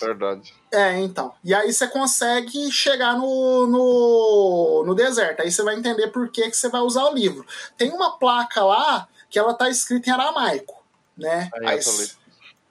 [0.00, 0.52] Verdade.
[0.72, 1.32] É, então.
[1.44, 5.42] E aí você consegue chegar no, no, no deserto.
[5.42, 7.46] Aí você vai entender por que, que você vai usar o livro.
[7.76, 10.84] Tem uma placa lá que ela tá escrita em aramaico,
[11.16, 11.50] né?
[11.66, 12.10] Aí falei.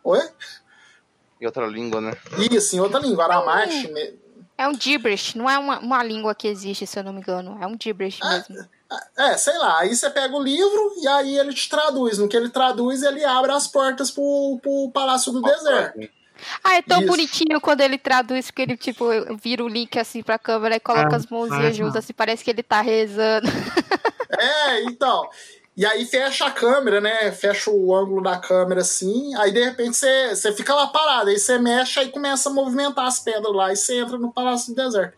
[0.03, 0.29] Oi?
[1.39, 2.13] E outra língua, né?
[2.51, 3.71] Isso, em outra língua, aramaico.
[3.73, 4.19] chine-
[4.57, 7.57] É um gibberish, não é uma, uma língua que existe, se eu não me engano.
[7.59, 8.69] É um gibberish mesmo.
[9.17, 9.79] É, sei lá.
[9.79, 12.19] Aí você pega o livro e aí ele te traduz.
[12.19, 16.07] No que ele traduz, ele abre as portas pro, pro Palácio do Deserto.
[16.63, 17.07] Ah, é tão Isso.
[17.07, 19.05] bonitinho quando ele traduz, porque ele, tipo,
[19.41, 22.49] vira o link assim pra câmera e coloca É, as mãozinhas juntas, assim, parece que
[22.51, 23.47] ele tá rezando.
[24.39, 25.29] É, então.
[25.81, 27.31] E aí fecha a câmera, né?
[27.31, 29.33] Fecha o ângulo da câmera assim.
[29.37, 31.31] Aí de repente você, você fica lá parado.
[31.31, 33.73] Aí você mexe e começa a movimentar as pedras lá.
[33.73, 35.17] E você entra no Palácio do Deserto.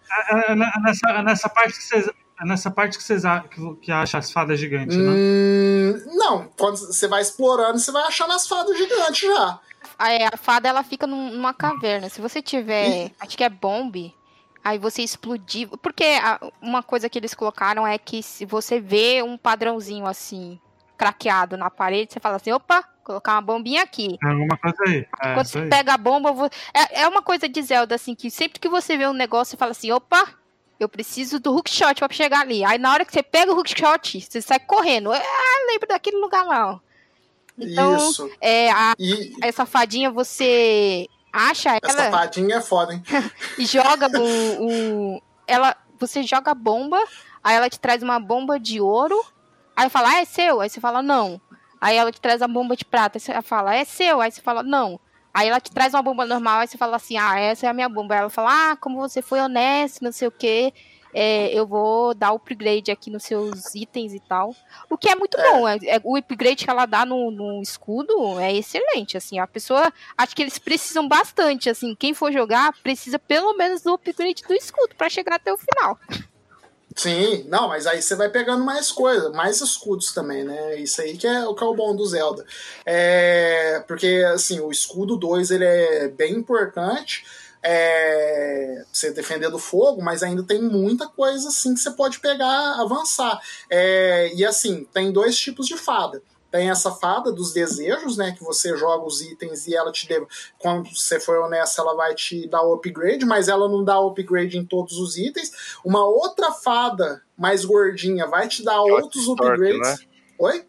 [0.81, 2.09] Nessa, nessa parte que vocês.
[2.45, 5.03] Nessa parte que vocês que, que acha as fadas gigantes, né?
[5.11, 9.59] Hum, não, quando você vai explorando, você vai achando as fadas gigantes já.
[9.99, 12.07] A, é, a fada, ela fica num- numa caverna.
[12.07, 14.15] Se você tiver, acho que é bombe,
[14.63, 15.67] aí você explodir.
[15.81, 20.59] Porque a- uma coisa que eles colocaram é que se você vê um padrãozinho assim,
[20.97, 24.17] craqueado na parede, você fala assim, opa, colocar uma bombinha aqui.
[24.19, 25.05] Tem alguma coisa aí.
[25.21, 25.69] É, Quando você aí.
[25.69, 29.07] pega a bomba, é, é uma coisa de Zelda, assim, que sempre que você vê
[29.07, 30.25] um negócio, você fala assim, opa,
[30.79, 32.63] eu preciso do hookshot pra chegar ali.
[32.63, 35.11] Aí na hora que você pega o hookshot, você sai correndo.
[35.11, 36.79] Ah, lembro daquele lugar lá, ó.
[37.57, 38.29] Então, Isso.
[38.41, 43.03] é, a, E essa fadinha, você acha essa ela fadinha é foda, hein?
[43.57, 44.67] e joga o,
[45.17, 45.75] o- Ela.
[45.99, 47.01] Você joga a bomba,
[47.43, 49.15] aí ela te traz uma bomba de ouro.
[49.75, 50.59] Aí fala, ah, é seu?
[50.59, 51.39] Aí você fala, não.
[51.79, 53.17] Aí ela te traz uma bomba de prata.
[53.17, 54.19] Aí você fala, é seu?
[54.19, 54.99] Aí você fala, não.
[55.33, 57.73] Aí ela te traz uma bomba normal, aí você fala assim, ah, essa é a
[57.73, 58.13] minha bomba.
[58.15, 60.73] Aí ela fala, ah, como você foi honesto, não sei o quê.
[61.13, 64.55] É, eu vou dar upgrade aqui nos seus itens e tal.
[64.89, 65.51] O que é muito É.
[65.51, 65.67] bom.
[65.67, 69.15] É, é- o upgrade que ela dá no, no escudo é excelente.
[69.17, 69.91] Assim, a pessoa.
[70.17, 71.69] Acho que eles precisam bastante.
[71.69, 75.57] Assim, quem for jogar precisa pelo menos do upgrade do escudo pra chegar até o
[75.57, 75.97] final.
[76.95, 80.75] Sim, não, mas aí você vai pegando mais coisa, mais escudos também, né?
[80.79, 82.45] Isso aí que é o que é o bom do Zelda.
[82.85, 87.25] É, porque, assim, o escudo 2 ele é bem importante.
[87.65, 92.19] É, pra você defender do fogo, mas ainda tem muita coisa assim que você pode
[92.19, 93.39] pegar, avançar.
[93.69, 96.21] É, e assim, tem dois tipos de fada.
[96.53, 98.35] Tem essa fada dos desejos, né?
[98.37, 100.27] Que você joga os itens e ela te deu.
[100.59, 104.09] Quando você for honesto, ela vai te dar o upgrade, mas ela não dá o
[104.09, 105.51] upgrade em todos os itens.
[105.83, 109.99] Uma outra fada mais gordinha vai te dar outros extorque, upgrades.
[109.99, 110.07] né?
[110.37, 110.65] Oi?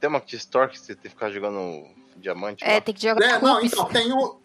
[0.00, 2.64] Tem uma que extorque você tem que ficar jogando diamante.
[2.64, 2.80] É, lá.
[2.80, 4.40] tem que jogar É, não, então, tem o.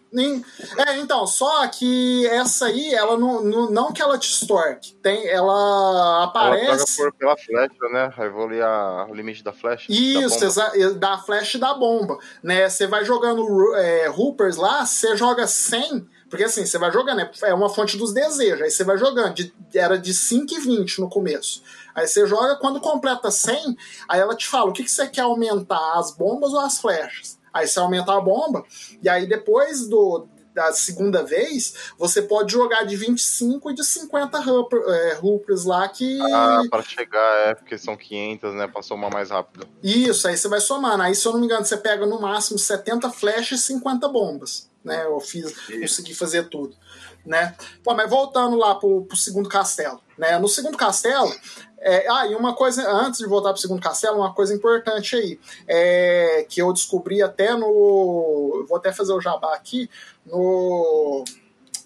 [0.88, 5.26] É, então, só que essa aí, ela não, não, não que ela te extorque, tem,
[5.28, 6.96] ela Ela aparece.
[6.96, 8.12] troca por, pela flecha, né?
[8.16, 9.86] Aí vou ler a- o limite da flecha.
[9.88, 12.68] da Isso, exa- da flash e da bomba, né?
[12.68, 17.30] Você vai jogando é, Hoopers lá, você joga 100, porque assim, você vai jogando, é-
[17.44, 21.00] é uma fonte dos desejos, aí você vai jogando, de- era de 5 e 20
[21.00, 21.62] no começo.
[21.94, 23.76] Aí você joga, quando completa 100,
[24.08, 27.38] aí ela te fala, o que, que você quer aumentar, as bombas ou as flechas?
[27.52, 28.64] Aí você aumenta a bomba,
[29.02, 34.38] e aí depois do da segunda vez, você pode jogar de 25 e de 50
[34.40, 35.18] Hooper- é,
[35.64, 36.20] lá que...
[36.20, 38.66] Ah, para chegar, é, porque são 500, né?
[38.66, 39.68] Pra somar mais rápido.
[39.82, 41.02] Isso, aí você vai somando.
[41.02, 44.68] Aí, se eu não me engano, você pega no máximo 70 flechas e 50 bombas.
[44.84, 45.04] Né?
[45.04, 46.76] Eu fiz, consegui fazer tudo.
[47.24, 47.54] Né?
[47.84, 50.00] Pô, mas voltando lá pro, pro segundo castelo.
[50.18, 50.38] Né?
[50.38, 51.32] No segundo castelo.
[51.80, 55.40] É, ah, e uma coisa, antes de voltar pro segundo castelo, uma coisa importante aí.
[55.66, 58.66] É, que eu descobri até no.
[58.68, 59.88] Vou até fazer o jabá aqui.
[60.26, 61.24] No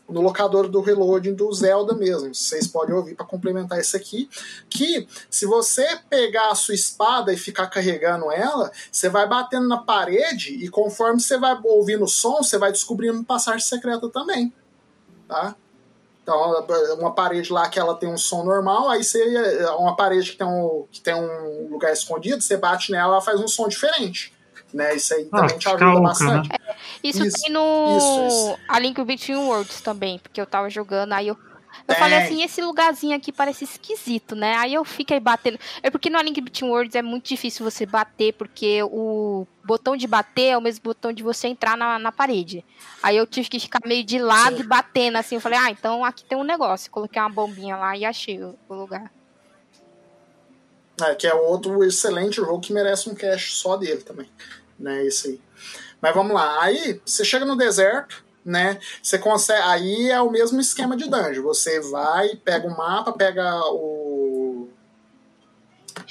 [0.09, 2.34] no locador do Reloading do Zelda mesmo.
[2.34, 4.28] Vocês podem ouvir para complementar isso aqui.
[4.68, 9.78] Que se você pegar a sua espada e ficar carregando ela, você vai batendo na
[9.78, 14.53] parede e conforme você vai ouvindo o som, você vai descobrindo passagem secreta também.
[15.26, 15.57] Tá?
[16.25, 16.66] Então,
[16.99, 19.22] uma parede lá que ela tem um som normal, aí você.
[19.77, 23.39] Uma parede que tem um, que tem um lugar escondido, você bate nela, ela faz
[23.39, 24.33] um som diferente.
[24.72, 24.97] Né?
[24.97, 26.49] Isso aí Ah, também te ajuda bastante.
[26.49, 26.57] né?
[27.03, 28.59] Isso, Isso, tem no isso, isso.
[28.66, 31.37] A Link Between Worlds também, porque eu tava jogando, aí eu.
[31.87, 32.03] Eu Tem.
[32.03, 34.57] falei assim, esse lugarzinho aqui parece esquisito, né?
[34.57, 35.59] Aí eu fiquei batendo.
[35.82, 40.07] É porque no Link Between Worlds é muito difícil você bater, porque o botão de
[40.07, 42.64] bater é o mesmo botão de você entrar na, na parede.
[43.03, 44.62] Aí eu tive que ficar meio de lado Sim.
[44.62, 45.35] e batendo assim.
[45.35, 46.91] Eu falei, ah, então aqui tem um negócio.
[46.91, 49.12] Coloquei uma bombinha lá e achei o, o lugar.
[51.03, 54.30] É, que é outro excelente jogo que merece um cache só dele também.
[54.78, 55.41] Né, esse aí.
[56.01, 56.62] Mas vamos lá.
[56.62, 58.78] Aí você chega no deserto, né?
[59.03, 59.62] Você consegue.
[59.62, 61.42] Aí é o mesmo esquema de dungeon.
[61.42, 64.68] Você vai, pega o mapa, pega o.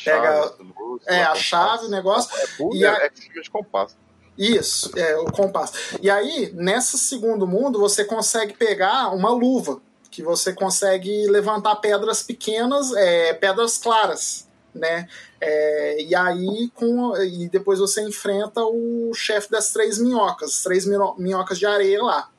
[0.04, 2.32] Pega- Chave, luz, É, a chave, o negócio.
[2.38, 3.96] É, e a- é, de compasso.
[4.38, 5.74] Isso, é o compasso.
[6.02, 9.80] E aí, nesse segundo mundo, você consegue pegar uma luva,
[10.10, 15.08] que você consegue levantar pedras pequenas, é, pedras claras, né?
[15.46, 20.86] É, e aí, com, e depois você enfrenta o chefe das três minhocas, as três
[21.18, 22.30] minhocas de areia lá.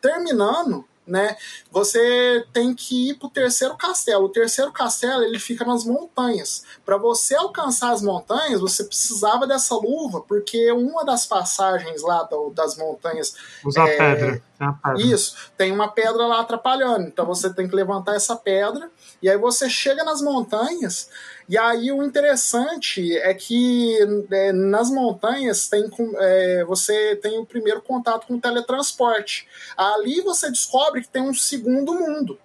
[0.00, 1.36] Terminando, né?
[1.70, 4.26] Você tem que ir pro terceiro castelo.
[4.26, 6.64] O terceiro castelo ele fica nas montanhas.
[6.84, 12.50] Para você alcançar as montanhas, você precisava dessa luva, porque uma das passagens lá do-
[12.50, 13.34] das montanhas
[13.64, 14.42] Usar É, pedra.
[14.60, 15.02] A pedra.
[15.02, 17.06] isso, tem uma pedra lá atrapalhando.
[17.06, 18.90] Então você tem que levantar essa pedra.
[19.22, 21.08] E aí você chega nas montanhas.
[21.48, 23.96] E aí o interessante é que
[24.30, 25.88] é, nas montanhas tem
[26.18, 29.48] é, você tem o primeiro contato com o teletransporte.
[29.76, 32.38] Ali você descobre que tem um segundo mundo.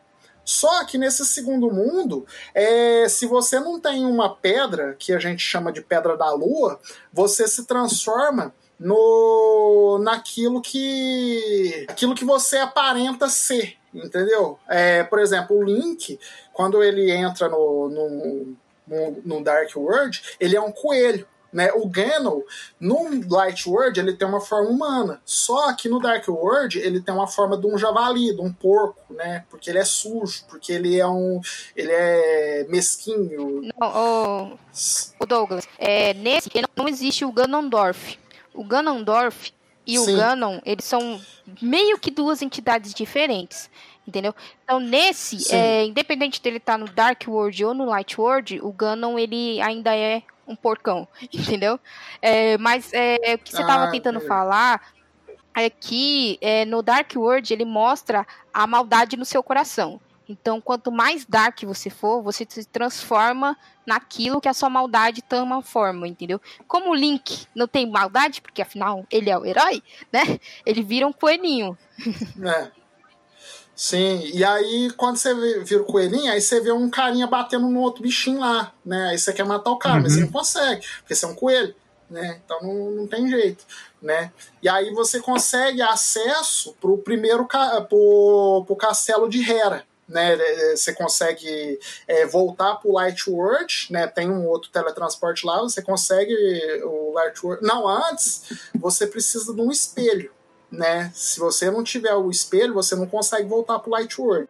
[0.45, 5.41] Só que nesse segundo mundo, é, se você não tem uma pedra, que a gente
[5.41, 6.79] chama de pedra da lua,
[7.11, 14.59] você se transforma no naquilo que aquilo que você aparenta ser, entendeu?
[14.67, 16.19] É, por exemplo, o Link,
[16.51, 18.57] quando ele entra no, no,
[18.93, 21.27] no, no Dark World, ele é um coelho.
[21.53, 21.71] Né?
[21.73, 22.41] O Ganon,
[22.79, 25.21] no Light World, ele tem uma forma humana.
[25.23, 29.13] Só que no Dark World, ele tem uma forma de um javali, de um porco,
[29.13, 29.45] né?
[29.51, 31.39] Porque ele é sujo, porque ele é um.
[31.75, 33.69] ele é mesquinho.
[33.79, 34.57] Não, ô,
[35.19, 38.17] o Douglas, é, nesse não existe o Ganondorf.
[38.51, 39.53] O Ganondorf
[39.85, 40.13] e Sim.
[40.13, 41.21] o Ganon, eles são
[41.61, 43.69] meio que duas entidades diferentes.
[44.05, 44.35] Entendeu?
[44.63, 49.17] Então, nesse, é, independente dele estar no Dark World ou no Light World, o Ganon
[49.17, 51.79] ele ainda é um porcão, entendeu?
[52.21, 54.27] É, mas é, o que você estava Ah, tentando entendi.
[54.27, 54.81] falar
[55.55, 60.01] é que é, no Dark World ele mostra a maldade no seu coração.
[60.27, 65.61] Então, quanto mais dark você for, você se transforma naquilo que a sua maldade toma
[65.61, 66.41] forma, entendeu?
[66.67, 70.21] Como o Link não tem maldade, porque afinal ele é o herói, né?
[70.65, 71.77] Ele vira um coelhinho.
[72.41, 72.82] É.
[73.75, 77.79] Sim, e aí quando você vira o coelhinho, aí você vê um carinha batendo no
[77.81, 79.09] outro bichinho lá, né?
[79.09, 80.19] Aí você quer matar o cara, mas Uhum.
[80.19, 81.75] você não consegue, porque você é um coelho,
[82.09, 82.39] né?
[82.45, 83.65] Então não, não tem jeito,
[83.99, 84.31] né?
[84.61, 89.83] E aí você consegue acesso pro primeiro ca- pro, pro castelo de Hera.
[90.05, 94.05] Né, É, você consegue é, voltar pro Light World, né?
[94.05, 96.35] Tem um outro teletransporte lá, você consegue
[96.83, 97.65] o Light World.
[97.65, 98.43] Não, antes
[98.75, 100.29] você precisa de um espelho,
[100.77, 101.11] né?
[101.13, 104.47] Se você não tiver o espelho, você não consegue voltar pro Light World.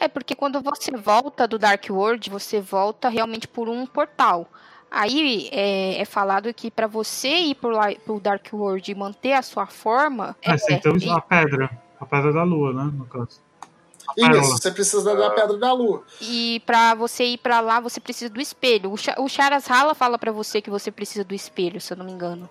[0.00, 4.46] É, porque quando você volta do Dark World, você volta realmente por um portal.
[4.90, 7.72] Aí é, é falado que para você ir pro,
[8.04, 10.36] pro Dark World e manter a sua forma.
[10.42, 11.70] É, você tem e- a pedra.
[11.98, 12.90] A pedra da lua, né?
[12.94, 13.40] No caso.
[14.16, 16.02] Isso, você precisa da Pedra da Lua.
[16.20, 18.92] E pra você ir pra lá, você precisa do espelho.
[18.92, 21.96] O, Cha- o Charas Hala fala pra você que você precisa do espelho, se eu
[21.96, 22.50] não me engano.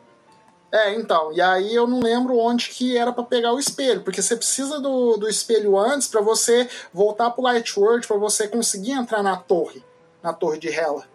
[0.71, 4.21] É, então, e aí eu não lembro onde que era pra pegar o espelho, porque
[4.21, 8.91] você precisa do, do espelho antes pra você voltar pro Light World, pra você conseguir
[8.91, 9.83] entrar na torre,
[10.23, 11.10] na torre de Hela.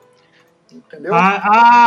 [0.70, 1.14] Entendeu?
[1.14, 1.40] Ah,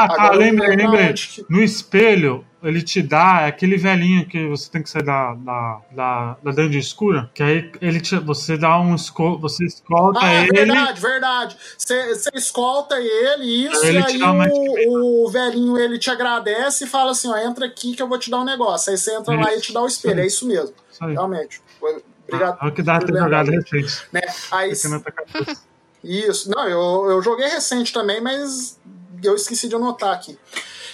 [0.03, 1.09] ah, tá, Agora lembrei, lembrei.
[1.09, 5.33] onde que- No espelho, ele te dá aquele velhinho que você tem que sair da,
[5.35, 10.19] da, da, da dungeon escura, que aí ele te, você dá um esco, você escolta
[10.21, 10.51] Ah, ele.
[10.53, 11.57] verdade, verdade.
[11.77, 16.87] Você escolta ele, isso, Ele e te aí o, o velhinho ele te agradece e
[16.87, 18.91] fala assim: ó, entra aqui que eu vou te dar um negócio.
[18.91, 19.59] Aí você entra lá Isso.
[19.59, 20.21] e te dá o espelho.
[20.21, 21.11] É isso mesmo, Isso aí.
[21.13, 21.61] realmente.
[22.27, 22.57] Obrigado.
[22.63, 24.03] É o que dá ter jogado recente.
[24.13, 24.21] né?
[24.51, 24.71] Aí,
[26.03, 26.49] Isso.
[26.49, 28.79] Não, eu, eu joguei recente também, mas
[29.23, 30.37] eu esqueci de anotar aqui.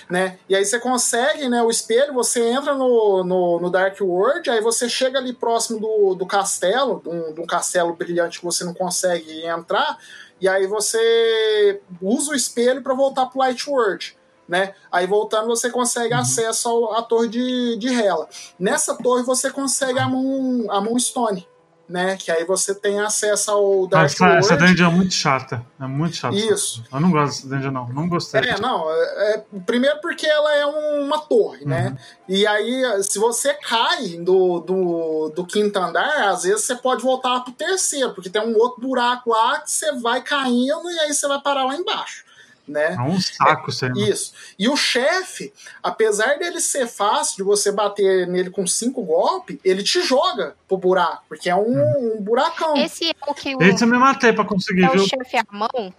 [0.10, 0.38] Né?
[0.48, 4.62] E aí você consegue né, o espelho, você entra no, no, no Dark World, aí
[4.62, 8.64] você chega ali próximo do, do castelo, de um, de um castelo brilhante que você
[8.64, 9.98] não consegue entrar,
[10.40, 14.16] e aí você usa o espelho para voltar pro Light World.
[14.48, 14.76] Né?
[14.92, 18.30] Aí voltando você consegue acesso ao- à torre de, de Hela.
[18.60, 21.48] Nessa torre você consegue a Moon, a Moonstone,
[21.88, 22.18] né?
[22.18, 24.40] Que aí você tem acesso ao Dark Essa, World.
[24.46, 25.66] essa dungeon é muito chata.
[25.80, 26.36] É muito chata.
[26.36, 26.84] Isso.
[26.92, 27.88] Eu não gosto dessa dungeon, não.
[27.90, 28.42] Não gostei.
[28.42, 28.96] É, não, é,
[29.36, 31.96] é- primeiro porque ela é um- uma torre, né?
[32.28, 37.40] E aí, se você cai do, do, do quinto andar, às vezes você pode voltar
[37.42, 41.28] pro terceiro, porque tem um outro buraco lá que você vai caindo e aí você
[41.28, 42.25] vai parar lá embaixo,
[42.68, 42.94] né?
[42.96, 43.92] É um saco isso aí.
[43.92, 44.08] mano.
[44.08, 44.34] Isso.
[44.58, 45.54] E o chefe,
[45.84, 50.78] apesar dele ser fácil de você bater nele com cinco golpes, ele te joga pro
[50.78, 52.76] buraco, porque é um, um buracão.
[52.78, 55.06] Esse é o que o, Esse eu me matei pra conseguir, é o viu?
[55.08, 55.94] chefe é a mão?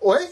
[0.00, 0.30] Oi?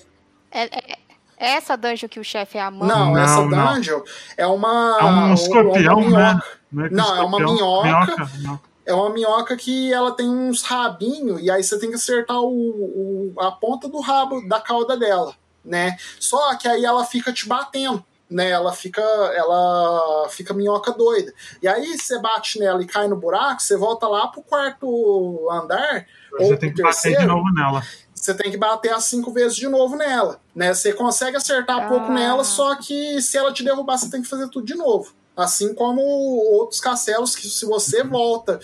[0.50, 0.98] É, é-
[1.36, 2.86] é essa dungeon que o chefe é a mão?
[2.88, 3.74] Não, Não, essa não.
[3.74, 4.00] dungeon
[4.36, 4.98] é uma.
[5.00, 6.44] É um escorpião, uma minhoca.
[6.72, 6.88] né?
[6.88, 7.82] Que Não, é uma escorpião.
[7.82, 8.28] minhoca.
[8.38, 8.60] minhoca.
[8.86, 13.32] É uma minhoca que ela tem uns rabinhos e aí você tem que acertar o,
[13.34, 15.34] o- a ponta do rabo da cauda dela,
[15.64, 15.96] né?
[16.20, 18.50] Só que aí ela fica te batendo, né?
[18.50, 21.32] Ela fica, ela fica minhoca doida.
[21.62, 26.06] E aí você bate nela e cai no buraco, você volta lá pro quarto andar
[26.32, 27.82] ou Você pro tem que bater de terceiro, novo nela.
[28.14, 30.72] você tem que bater as cinco vezes de novo nela, né?
[30.74, 32.10] Você consegue acertar pouco Ah.
[32.14, 35.12] nela, só que se ela te derrubar, você tem que fazer tudo de novo.
[35.36, 38.60] Assim como outros castelos que se você volta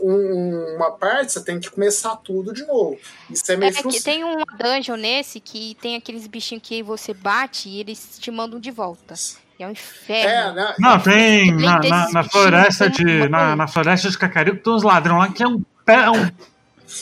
[0.00, 2.98] um- uma parte, você tem que começar tudo de novo.
[3.30, 4.04] Isso é É meio que frustrante.
[4.04, 8.58] tem um dungeon nesse que tem aqueles bichinhos que você bate e eles te mandam
[8.60, 9.14] de volta.
[9.58, 10.52] E é um É, inferno.
[10.54, 10.74] né?
[10.78, 13.28] Não, tem na, na, na floresta de.
[13.28, 16.28] Na, na floresta de Cacarico tem uns ladrão lá que é um pé, é um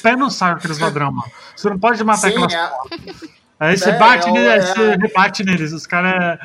[0.02, 1.32] pé no saco aqueles ladrão, mano.
[1.56, 2.52] Você não pode matar Sim, aquelas.
[2.52, 2.70] é,
[3.58, 4.74] Aí você É, bate é, neles, é.
[4.74, 5.72] você rebate neles.
[5.72, 6.38] Os caras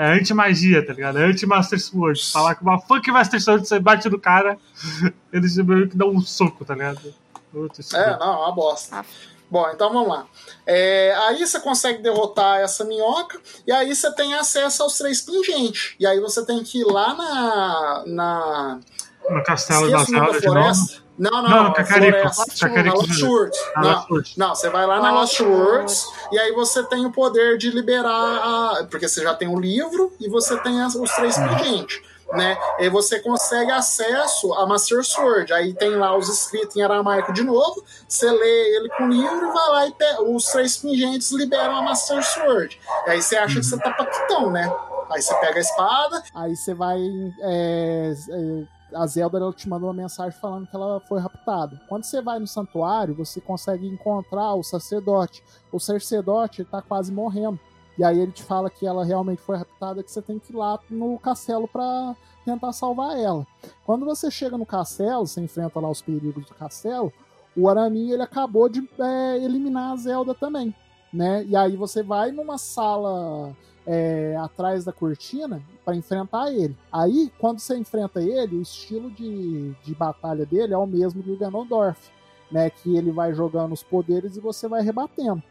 [0.00, 1.18] é, anti-magia, tá ligado?
[1.18, 2.32] É anti-Master Sword.
[2.32, 4.56] Falar que uma fuck Master Sword, você bate no cara,
[5.30, 7.12] eles meio que dão um soco, tá ligado?
[7.52, 9.00] Outro é, não, é uma bosta.
[9.00, 9.04] Ah.
[9.50, 10.26] Bom, então vamos lá.
[10.64, 15.96] É, aí você consegue derrotar essa minhoca e aí você tem acesso aos três pingentes.
[16.00, 18.04] E aí você tem que ir lá na.
[18.06, 18.80] na
[19.28, 20.40] No castelo da esqueço de novo.
[20.40, 21.02] floresta.
[21.20, 21.72] Não, não, Não, não.
[21.74, 22.18] Cacarico.
[22.18, 22.44] floresta.
[22.68, 23.26] Cacarico Na novo.
[23.32, 23.58] Words.
[23.76, 24.22] Ah, Não.
[24.36, 27.70] Não, você vai lá na Lost Lost Words e aí você tem o poder de
[27.70, 28.86] liberar a.
[28.90, 32.00] Porque você já tem o livro e você tem as- os três pingentes.
[32.32, 32.56] Né?
[32.78, 35.52] E aí você consegue acesso a Master Sword.
[35.52, 37.84] Aí tem lá os escritos em aramaico de novo.
[38.08, 39.94] Você lê ele com o livro e vai lá e
[40.32, 42.80] os três pingentes liberam a Master Sword.
[43.06, 44.72] E aí você acha que você tá paquitão, né?
[45.10, 46.22] Aí você pega a espada.
[46.32, 47.00] Aí você vai.
[47.42, 48.62] é, é,
[48.94, 51.80] a Zelda ela te manda uma mensagem falando que ela foi raptada.
[51.88, 55.42] Quando você vai no santuário, você consegue encontrar o sacerdote.
[55.72, 57.58] O sacerdote tá quase morrendo.
[57.98, 60.56] E aí ele te fala que ela realmente foi raptada, que você tem que ir
[60.56, 63.46] lá no castelo para tentar salvar ela.
[63.84, 67.12] Quando você chega no castelo, você enfrenta lá os perigos do castelo,
[67.56, 70.74] o Aramin ele acabou de é, eliminar a Zelda também,
[71.12, 71.44] né?
[71.44, 73.54] E aí você vai numa sala
[73.92, 76.76] é, atrás da cortina para enfrentar ele.
[76.92, 81.36] Aí, quando você enfrenta ele, o estilo de, de batalha dele é o mesmo do
[81.36, 82.08] Ganondorf,
[82.52, 82.70] né?
[82.70, 85.42] Que ele vai jogando os poderes e você vai rebatendo.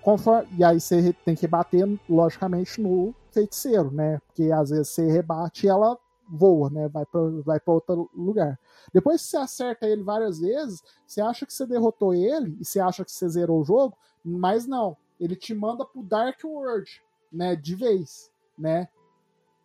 [0.00, 4.18] Conforme, e aí você tem que bater, logicamente, no feiticeiro, né?
[4.26, 6.88] Porque às vezes você rebate e ela voa, né?
[6.88, 8.58] Vai para vai outro lugar.
[8.90, 12.80] Depois que você acerta ele várias vezes, você acha que você derrotou ele e você
[12.80, 14.96] acha que você zerou o jogo, mas não.
[15.20, 17.02] Ele te manda pro Dark World,
[17.32, 17.56] né?
[17.56, 18.88] De vez, né?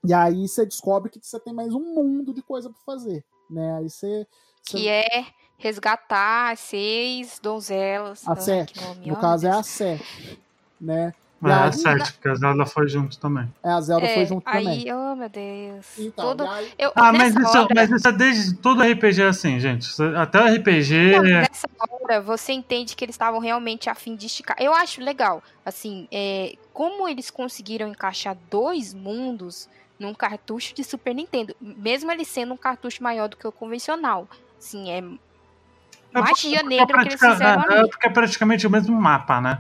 [0.04, 3.78] E aí você descobre que você tem mais um mundo de coisa para fazer, né?
[3.78, 4.28] Aí você,
[4.64, 4.78] você...
[4.78, 5.26] Que é
[5.58, 8.28] resgatar as seis donzelas.
[8.28, 8.80] A sete.
[9.06, 10.40] No caso é a sete,
[10.80, 11.14] né?
[11.44, 13.48] É, a aí- 7, porque a Zelda foi junto também.
[13.64, 14.94] É, a Zelda É, foi junto aí, também.
[14.94, 15.86] oh meu Deus.
[16.00, 16.48] Então, Todo...
[16.50, 19.84] aí- Eu, Ah, mas isso, hora, mas isso é desde todo RPG é assim, gente.
[19.84, 21.12] Isso- Até o RPG.
[21.18, 24.58] Não, nessa hora você entende que eles estavam realmente a fim de esticar.
[24.60, 29.70] Eu acho legal, assim, é, como eles conseguiram encaixar dois mundos
[30.00, 34.28] num cartucho de Super Nintendo, mesmo ele sendo um cartucho maior do que o convencional.
[34.58, 37.74] Assim, é É magia porque- negra que eles fizeram é, ali.
[37.76, 39.60] é porque é praticamente o mesmo mapa, né?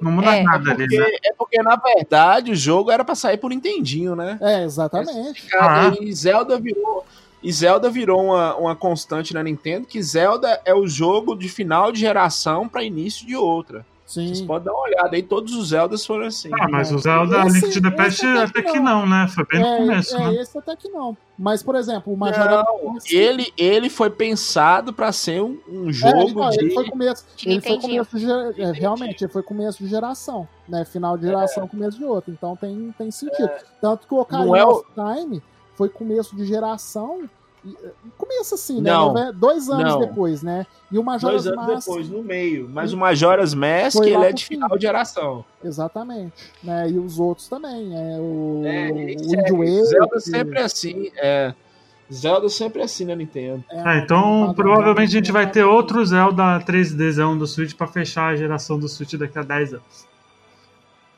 [0.00, 1.06] Não muda É, é nada ali, né?
[1.24, 4.38] é porque, na verdade, o jogo era pra sair por Nintendinho, né?
[4.40, 5.46] É, exatamente.
[5.48, 5.96] Cara, Ah.
[6.00, 7.04] E Zelda virou.
[7.42, 11.92] E Zelda virou uma, uma constante na Nintendo, que Zelda é o jogo de final
[11.92, 13.86] de geração pra início de outra.
[14.06, 14.46] Vocês Sim.
[14.46, 16.48] podem dar uma olhada aí, todos os Zeldas foram assim.
[16.60, 19.00] Ah, mas o Zelda Esse- Link to the Past até até que não.
[19.00, 19.26] não, né?
[19.28, 20.34] Foi bem no É, começo, é, né?
[20.40, 21.16] esse até que não.
[21.36, 22.62] Mas, por exemplo, o Majora.
[22.62, 26.58] Não, ele, ele foi pensado pra ser um, um É, jogo então, de.
[26.60, 27.24] ele foi começo.
[27.36, 30.84] De Ele foi começo de, é, realmente, ele foi começo de geração, né?
[30.84, 32.30] Final de geração, começo de outra.
[32.32, 33.50] Então tem, tem sentido.
[33.80, 35.42] Tanto que o Ocarina é of Time
[35.74, 37.28] foi começo de geração.
[37.66, 38.90] E, é, Começo assim, né?
[38.90, 39.32] Não.
[39.34, 40.00] Dois anos Não.
[40.00, 40.66] depois, né?
[40.90, 41.86] E o Majora's Dois anos Mask.
[41.88, 42.68] depois, no meio.
[42.72, 44.54] Mas o Majora's Mask, ele é de fim.
[44.54, 45.44] final de geração.
[45.62, 46.52] Exatamente.
[46.62, 46.90] Né?
[46.90, 47.92] E os outros também.
[47.92, 48.90] É, o, É,
[49.52, 49.56] o.
[49.58, 51.10] Waker, Zelda sempre é assim.
[51.16, 51.54] É.
[52.12, 53.64] Zelda sempre é assim na Nintendo.
[53.70, 58.28] é, É, então provavelmente a gente vai ter outro Zelda 3Dzão do Switch pra fechar
[58.28, 60.06] a geração do Switch daqui a 10 anos.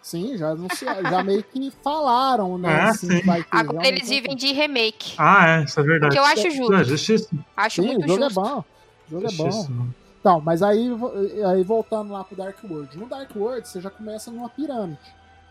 [0.08, 2.72] Sim, já, anunciaram, já meio que falaram, né?
[2.72, 3.20] É, assim, sim.
[3.20, 4.14] que vai ter, Agora eles ter.
[4.14, 5.14] vivem de remake.
[5.18, 6.14] Ah, é, isso é verdade.
[6.14, 6.84] Que eu acho É, justo.
[6.84, 7.44] justíssimo.
[7.54, 8.40] Acho Sim, muito o jogo justo.
[8.40, 8.64] é bom.
[9.06, 9.86] O jogo é bom.
[10.18, 10.90] Então, mas aí,
[11.52, 12.96] aí voltando lá pro Dark World.
[12.96, 14.98] No Dark World, você já começa numa pirâmide,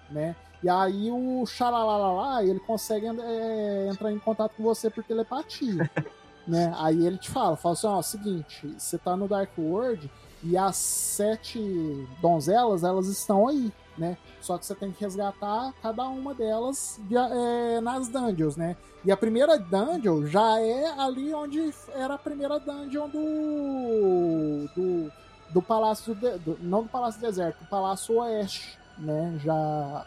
[0.10, 0.36] né?
[0.64, 5.88] E aí o Xalalalá, ele consegue é, entrar em contato com você por telepatia,
[6.48, 6.74] né?
[6.80, 10.10] Aí ele te fala, fala assim, ó, seguinte, você tá no Dark World
[10.44, 11.60] e as sete
[12.20, 14.18] donzelas, elas estão aí, né?
[14.42, 18.76] Só que você tem que resgatar cada uma delas de- é, nas dungeons, né?
[19.04, 24.70] E a primeira dungeon já é ali onde era a primeira dungeon do.
[24.76, 25.12] do,
[25.50, 26.14] do Palácio.
[26.16, 29.40] de- do- não do Palácio Deserto, do Palácio Oeste, né?
[29.44, 30.06] Já.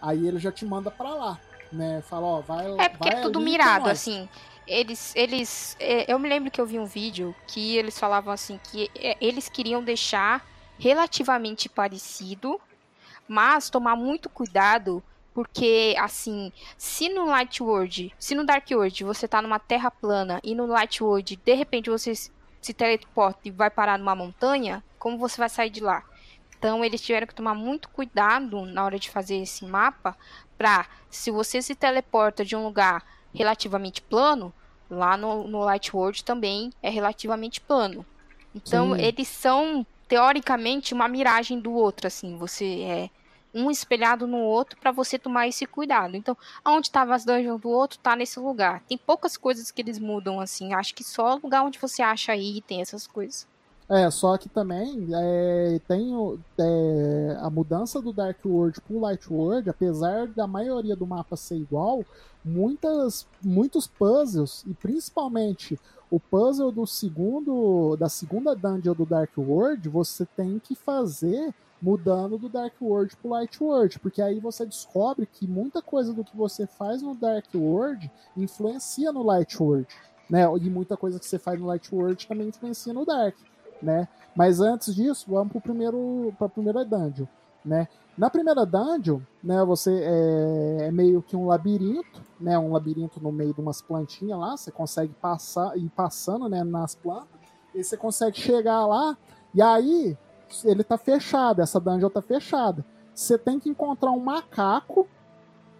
[0.00, 1.38] Aí ele já te manda pra lá,
[1.72, 2.02] né?
[2.08, 4.28] Fala, ó, vai É porque vai é tudo mirado, assim.
[4.66, 8.58] Eles, eles, é, eu me lembro que eu vi um vídeo que eles falavam assim
[8.70, 10.42] que é, eles queriam deixar
[10.78, 12.60] relativamente parecido,
[13.28, 15.02] mas tomar muito cuidado
[15.34, 20.40] porque assim, se no Light World, se no Dark World você tá numa terra plana
[20.44, 25.18] e no Light World de repente você se teleporta e vai parar numa montanha, como
[25.18, 26.04] você vai sair de lá?
[26.56, 30.16] Então eles tiveram que tomar muito cuidado na hora de fazer esse mapa
[30.56, 33.04] pra se você se teleporta de um lugar
[33.34, 34.54] relativamente plano,
[34.88, 38.06] lá no, no Light World também é relativamente plano.
[38.54, 39.02] Então Sim.
[39.02, 43.10] eles são teoricamente uma miragem do outro, assim, você é
[43.54, 46.16] um espelhado no outro pra você tomar esse cuidado.
[46.16, 48.82] Então, aonde tava as dungeons do outro tá nesse lugar.
[48.88, 52.36] Tem poucas coisas que eles mudam assim, acho que só o lugar onde você acha
[52.36, 53.46] item, essas coisas.
[53.88, 56.10] É, só que também é, tem
[56.58, 61.56] é, a mudança do Dark World pro Light World, apesar da maioria do mapa ser
[61.56, 62.02] igual,
[62.42, 65.78] muitas, muitos puzzles, e principalmente
[66.14, 72.38] o puzzle do segundo da segunda dungeon do Dark World, você tem que fazer mudando
[72.38, 76.36] do Dark World pro Light World, porque aí você descobre que muita coisa do que
[76.36, 79.88] você faz no Dark World influencia no Light World,
[80.30, 80.44] né?
[80.62, 83.34] E muita coisa que você faz no Light World também influencia no Dark
[83.84, 84.08] né?
[84.34, 87.26] Mas antes disso, vamos pro primeiro, pra primeira dungeon,
[87.64, 87.86] né?
[88.16, 92.56] Na primeira dungeon, né, você é, é meio que um labirinto, né?
[92.56, 96.94] Um labirinto no meio de umas plantinhas lá, você consegue passar ir passando, né, nas
[96.94, 97.40] plantas,
[97.74, 99.16] e você consegue chegar lá,
[99.52, 100.16] e aí
[100.64, 102.84] ele tá fechado, essa dungeon tá fechada.
[103.12, 105.08] Você tem que encontrar um macaco,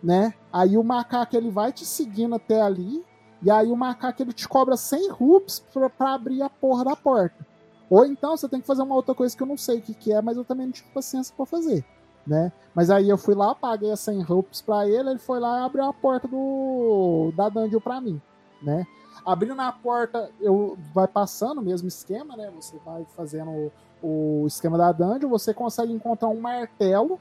[0.02, 0.34] né?
[0.52, 3.04] Aí o macaco ele vai te seguindo até ali,
[3.42, 6.96] E aí o macaco ele te cobra 100 rupees pra, pra abrir a porra da
[6.96, 7.46] porta.
[7.90, 9.92] Ou então você tem que fazer uma outra coisa que eu não sei o que,
[9.94, 11.84] que é, mas eu também não tive paciência pra fazer.
[12.26, 12.50] Né?
[12.74, 15.64] Mas aí eu fui lá, paguei as 100 rupees pra ele, ele foi lá e
[15.64, 18.20] abriu a porta do da dungeon pra mim,
[18.62, 18.86] né?
[19.26, 22.50] Abrindo a porta, eu vai passando o mesmo esquema, né?
[22.56, 23.70] Você vai fazendo
[24.02, 27.20] o, o esquema da dungeon, você consegue encontrar um martelo,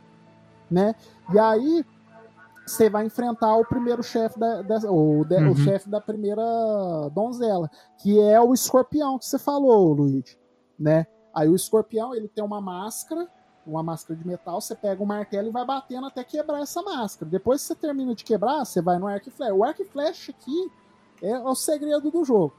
[0.71, 0.95] né?
[1.33, 1.85] E aí
[2.65, 5.51] você vai enfrentar o primeiro chefe da, da, o, de, Uhum.
[5.51, 6.41] o chefe da primeira
[7.13, 7.69] donzela,
[8.01, 10.37] que é o escorpião que você falou, Luigi,
[10.79, 11.05] né?
[11.35, 13.27] Aí o escorpião, ele tem uma máscara,
[13.65, 17.29] uma máscara de metal, você pega o martelo e vai batendo até quebrar essa máscara.
[17.29, 19.53] Depois que você termina de quebrar, você vai no arco e flecha.
[19.53, 20.71] O arco e flecha aqui
[21.21, 22.53] é o segredo do jogo.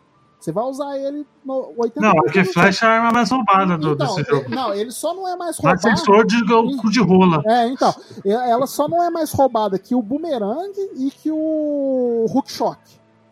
[0.44, 3.78] Você vai usar ele no 80% Não, porque do Flash é a arma mais roubada
[3.78, 4.50] do, então, desse jogo.
[4.50, 5.80] não, ele só não é mais roubado.
[5.80, 7.42] sensor de o de rola.
[7.46, 7.94] É, então.
[8.26, 12.78] Ela só não é mais roubada que o Boomerang e que o Hookshot.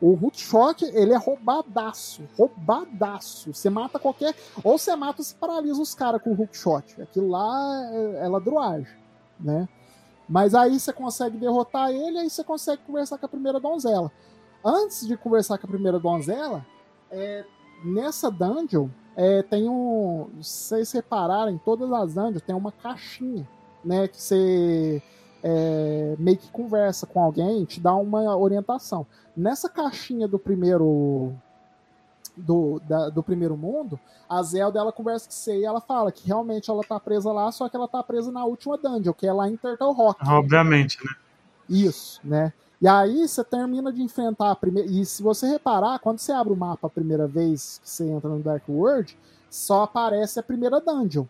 [0.02, 2.28] O Hookshot, ele é roubadaço.
[2.36, 3.54] Roubadaço.
[3.54, 4.34] Você mata qualquer.
[4.64, 7.00] Ou você mata ou você paralisa os caras com o Hookshot.
[7.00, 8.92] Aquilo lá é, é ladruagem,
[9.38, 9.68] né?
[10.28, 14.10] Mas aí você consegue derrotar ele aí você consegue conversar com a primeira donzela.
[14.64, 16.66] Antes de conversar com a primeira donzela,
[17.08, 17.44] é,
[17.84, 20.30] nessa dungeon é, tem um.
[20.42, 23.48] Se vocês repararem, todas as dungeons tem uma caixinha,
[23.84, 24.08] né?
[24.08, 25.00] Que você
[25.42, 29.06] é, meio que conversa com alguém, te dá uma orientação.
[29.36, 31.32] Nessa caixinha do primeiro.
[32.34, 36.26] Do, da- do primeiro mundo, a Zelda ela conversa com você e ela fala que
[36.26, 39.32] realmente ela tá presa lá, só que ela tá presa na última dungeon, que é
[39.34, 40.26] lá em Turtle Rock.
[40.26, 41.10] Obviamente, né?
[41.68, 42.50] Isso, né?
[42.80, 44.90] E aí você termina de enfrentar a primeira.
[44.90, 48.30] E se você reparar, quando você abre o mapa a primeira vez que você entra
[48.30, 49.14] no Dark World,
[49.50, 51.26] só aparece a primeira dungeon.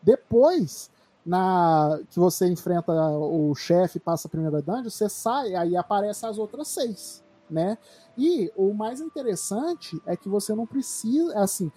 [0.00, 0.88] Depois,
[1.24, 6.38] na que você enfrenta o chefe, passa a primeira dungeon, você sai, aí aparece as
[6.38, 7.78] outras seis, né?
[8.16, 11.72] E o mais interessante é que você não precisa, assim,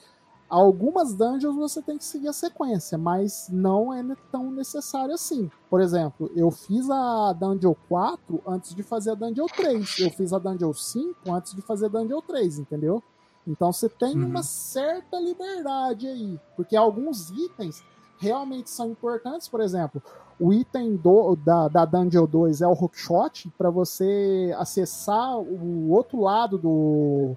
[0.49, 5.49] algumas dungeons você tem que seguir a sequência, mas não é tão necessário assim.
[5.69, 9.99] Por exemplo, eu fiz a Dungeon 4 antes de fazer a Dungeon 3.
[9.99, 13.03] Eu fiz a Dungeon 5 antes de fazer a Dungeon 3, entendeu?
[13.45, 14.27] Então você tem Uhum.
[14.29, 16.39] uma certa liberdade aí.
[16.55, 17.83] Porque alguns itens
[18.17, 19.47] realmente são importantes.
[19.47, 20.01] Por exemplo,
[20.39, 26.21] o item do, da, da Dungeon 2 é o Hookshot, para você acessar o outro
[26.21, 27.35] lado do,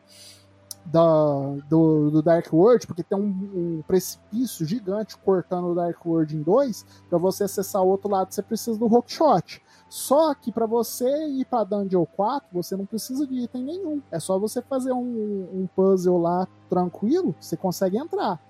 [0.84, 6.36] da, do, do Dark World, porque tem um, um precipício gigante cortando o Dark World
[6.36, 6.84] em dois.
[7.08, 9.62] Para você acessar o outro lado, você precisa do Hookshot.
[9.88, 14.02] Só que para você ir para Dungeon 4, você não precisa de item nenhum.
[14.10, 18.40] É só você fazer um, um puzzle lá tranquilo, você consegue entrar.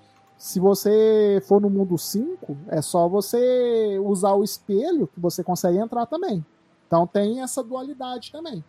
[0.40, 5.76] Se você for no mundo 5, é só você usar o espelho que você consegue
[5.76, 6.42] entrar também.
[6.86, 8.64] Então tem essa dualidade também,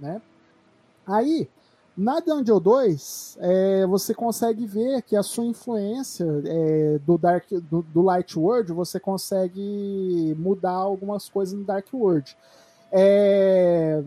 [0.00, 0.20] né?
[1.06, 1.48] Aí,
[1.96, 7.82] na Dungeon 2, é, você consegue ver que a sua influência é, do, Dark, do,
[7.82, 12.36] do Light World, você consegue mudar algumas coisas no Dark World.
[12.90, 14.02] É,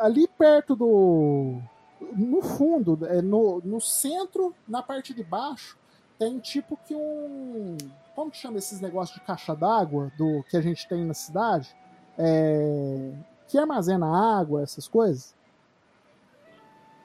[0.00, 1.62] ali perto do.
[2.16, 5.78] No fundo, é, no, no centro, na parte de baixo,
[6.18, 7.76] tem tipo que um.
[8.14, 11.74] Como que chama esses negócios de caixa d'água do que a gente tem na cidade?
[12.18, 13.12] É,
[13.48, 15.34] que armazena água, essas coisas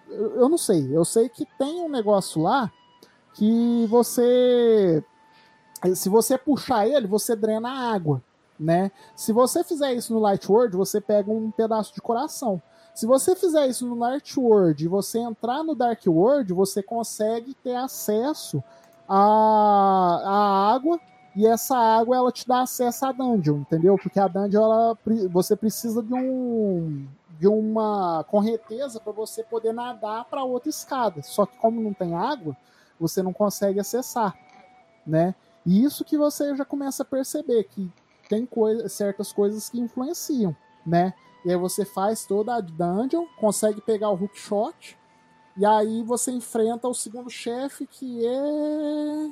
[0.10, 0.96] eu eu não sei.
[0.96, 2.72] Eu sei que tem um negócio lá
[3.34, 5.04] que você.
[5.96, 8.22] Se você puxar ele, você drena a água,
[8.60, 8.92] né?
[9.16, 12.62] Se você fizer isso no Light World, você pega um pedaço de coração.
[12.98, 17.54] Se você fizer isso no Light World e você entrar no Dark World, você consegue
[17.54, 18.64] ter acesso
[19.08, 19.20] à,
[20.26, 21.00] à água
[21.36, 24.00] e essa água ela te dá acesso à dungeon, entendeu?
[24.02, 24.98] Porque a dungeon ela,
[25.30, 31.22] você precisa de um de uma correnteza para você poder nadar para outra escada.
[31.22, 32.58] Só que como não tem água,
[33.00, 34.36] você não consegue acessar,
[35.06, 35.36] né?
[35.64, 37.92] E isso que você já começa a perceber que
[38.28, 41.14] tem coisa, certas coisas que influenciam, né?
[41.48, 44.98] E aí você faz toda a dungeon, consegue pegar o hookshot,
[45.56, 49.30] e aí você enfrenta o segundo chefe que é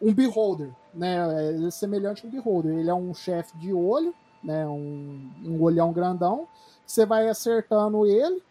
[0.00, 1.48] um beholder, né?
[1.48, 2.78] Ele é semelhante a um beholder.
[2.78, 4.66] Ele é um chefe de olho, né?
[4.66, 6.46] Um, um olhão grandão.
[6.86, 8.42] Você vai acertando ele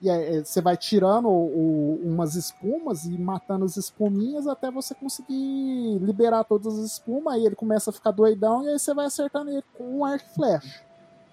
[0.00, 4.94] e aí, você vai tirando o- o- umas espumas e matando as espuminhas até você
[4.94, 7.34] conseguir liberar todas as espumas.
[7.34, 10.26] Aí ele começa a ficar doidão e aí você vai acertando ele com um arco
[10.30, 10.84] e flecha,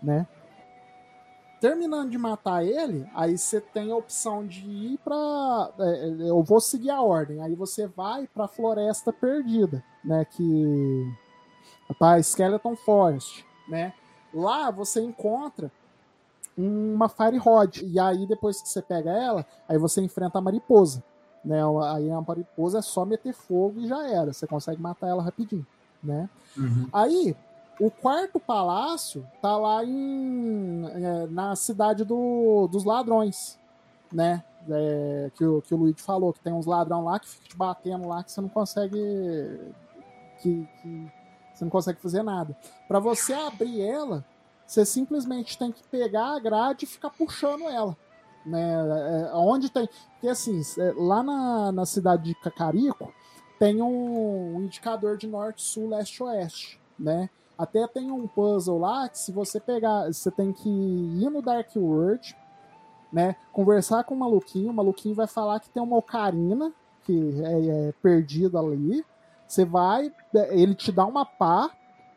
[0.03, 0.27] né?
[1.59, 5.71] Terminando de matar ele, aí você tem a opção de ir pra.
[5.79, 7.41] é, é, eu vou seguir a ordem.
[7.41, 10.25] Aí você vai pra Floresta Perdida, né?
[10.25, 11.13] Que.
[11.97, 13.93] Pra Skeleton Forest, né?
[14.33, 15.71] Lá você encontra
[16.57, 17.81] uma Fire Rod.
[17.83, 21.03] E aí, depois que você pega ela, aí você enfrenta a mariposa.
[21.43, 21.59] Né?
[21.93, 24.31] Aí a mariposa é só meter fogo e já era.
[24.33, 25.65] Você consegue matar ela rapidinho.
[26.01, 26.29] Né?
[26.57, 26.87] Uhum.
[26.91, 27.35] Aí,
[27.79, 33.59] o quarto palácio tá lá em, é, na cidade do, dos ladrões,
[34.11, 34.43] né?
[34.69, 37.57] É, que, o, que o Luigi falou, que tem uns ladrão lá que fica te
[37.57, 39.73] batendo lá que você não consegue.
[40.41, 41.11] Que, que
[41.53, 42.55] você não consegue fazer nada.
[42.87, 44.25] Para você abrir ela,
[44.65, 47.95] você simplesmente tem que pegar a grade e ficar puxando ela.
[48.45, 48.73] Né?
[49.29, 49.87] É, onde tem.
[50.13, 53.13] Porque assim, é, lá na, na cidade de Cacarico
[53.59, 56.81] tem um, um indicador de norte, sul, leste, oeste.
[56.97, 57.29] Né?
[57.57, 61.75] Até tem um puzzle lá que se você pegar, você tem que ir no Dark
[61.75, 62.35] World,
[63.11, 63.35] né?
[63.51, 66.73] Conversar com o maluquinho, o maluquinho vai falar que tem uma ocarina
[67.03, 69.05] que é, é perdida ali.
[69.47, 70.11] Você vai,
[70.49, 71.69] ele te dá uma pá,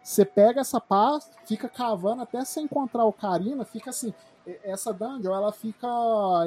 [0.02, 4.14] você pega essa pá, fica cavando até você encontrar a ocarina, fica assim,
[4.62, 5.88] essa dungeon ela fica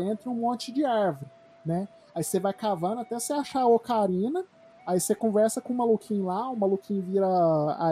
[0.02, 1.30] entre um monte de árvore,
[1.66, 1.88] né?
[2.16, 4.46] Aí você vai cavando até você achar a ocarina,
[4.90, 7.28] Aí você conversa com o maluquinho lá, o maluquinho vira.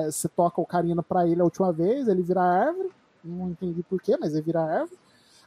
[0.06, 2.90] Você toca o Ocarina pra ele a última vez, ele vira árvore.
[3.24, 4.98] Não entendi porquê, mas ele vira árvore.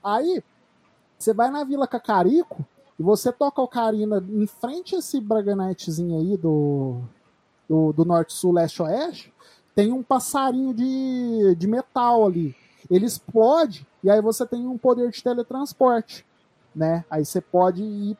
[0.00, 0.44] Aí
[1.18, 2.64] você vai na Vila Cacarico
[2.96, 7.00] e você toca o Ocarina em frente a esse Braganitezinho aí do,
[7.68, 9.34] do, do norte, sul, leste, oeste.
[9.74, 12.54] Tem um passarinho de, de metal ali.
[12.88, 16.24] Ele explode e aí você tem um poder de teletransporte
[16.74, 17.04] né?
[17.10, 18.16] Aí você pode ir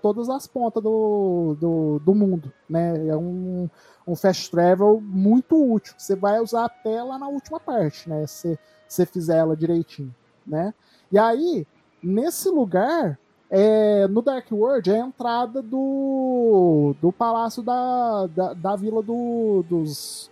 [0.00, 3.08] todas as pontas do, do, do, mundo, né?
[3.08, 3.68] É um,
[4.06, 5.94] um fast travel muito útil.
[5.96, 8.26] Você vai usar até lá na última parte, né?
[8.26, 8.58] Se
[8.88, 10.14] você fizer ela direitinho,
[10.46, 10.74] né?
[11.10, 11.66] E aí,
[12.02, 13.18] nesse lugar,
[13.50, 19.64] é, no Dark World, é a entrada do, do palácio da, da, da vila do,
[19.68, 20.30] dos,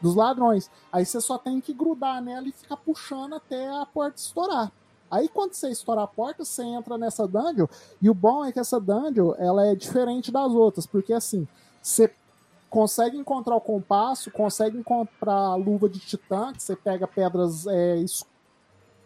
[0.00, 0.70] dos ladrões.
[0.92, 4.70] Aí você só tem que grudar nela e ficar puxando até a porta estourar.
[5.10, 7.66] Aí quando você estoura a porta, você entra nessa dungeon,
[8.00, 11.48] e o bom é que essa dungeon, ela é diferente das outras, porque assim,
[11.82, 12.14] você
[12.68, 17.96] consegue encontrar o compasso, consegue encontrar a luva de titã, que você pega pedras é,
[17.96, 18.24] es...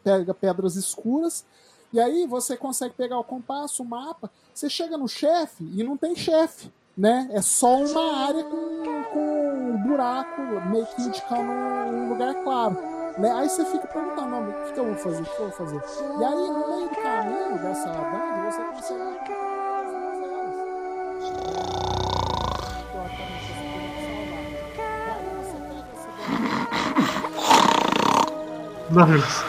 [0.02, 1.44] pega pedras escuras,
[1.90, 5.96] e aí você consegue pegar o compasso, o mapa, você chega no chefe e não
[5.96, 7.28] tem chefe, né?
[7.32, 12.93] É só uma área com, com um buraco, meio que indicando um lugar claro.
[13.18, 13.30] Né?
[13.32, 15.22] Aí você fica perguntando, não, o que, que eu vou fazer?
[15.22, 15.76] O que eu vou fazer?
[15.76, 19.34] E aí, no meio do caminho dessa banda, você consegue.
[28.90, 29.44] Douglas,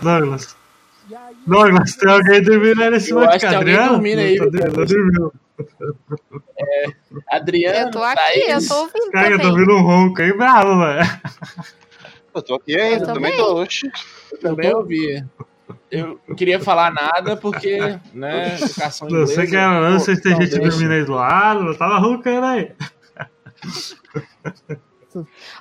[0.00, 0.56] Douglas.
[1.46, 4.38] Douglas, tem alguém dormindo aí nesse Eu acho que alguém dormindo aí.
[4.38, 5.32] Tá dormindo.
[6.58, 6.86] É,
[7.30, 7.78] Adriano.
[7.78, 8.68] Eu tô aqui, Thaís.
[8.68, 9.52] eu tô ouvindo Cara, eu tô também.
[9.52, 11.06] ouvindo um ronco aí bravo, velho.
[12.36, 13.62] Eu tô aqui ainda, Eu também tô.
[13.62, 13.90] Oxi.
[14.32, 15.24] Eu também ouvi.
[15.90, 17.78] Eu não queria falar nada porque,
[18.12, 19.50] né, educação Não sei inglesa.
[19.50, 22.46] que era, não sei se tem Não, gente dormindo aí do lado, eu tava roncando
[22.46, 22.72] aí.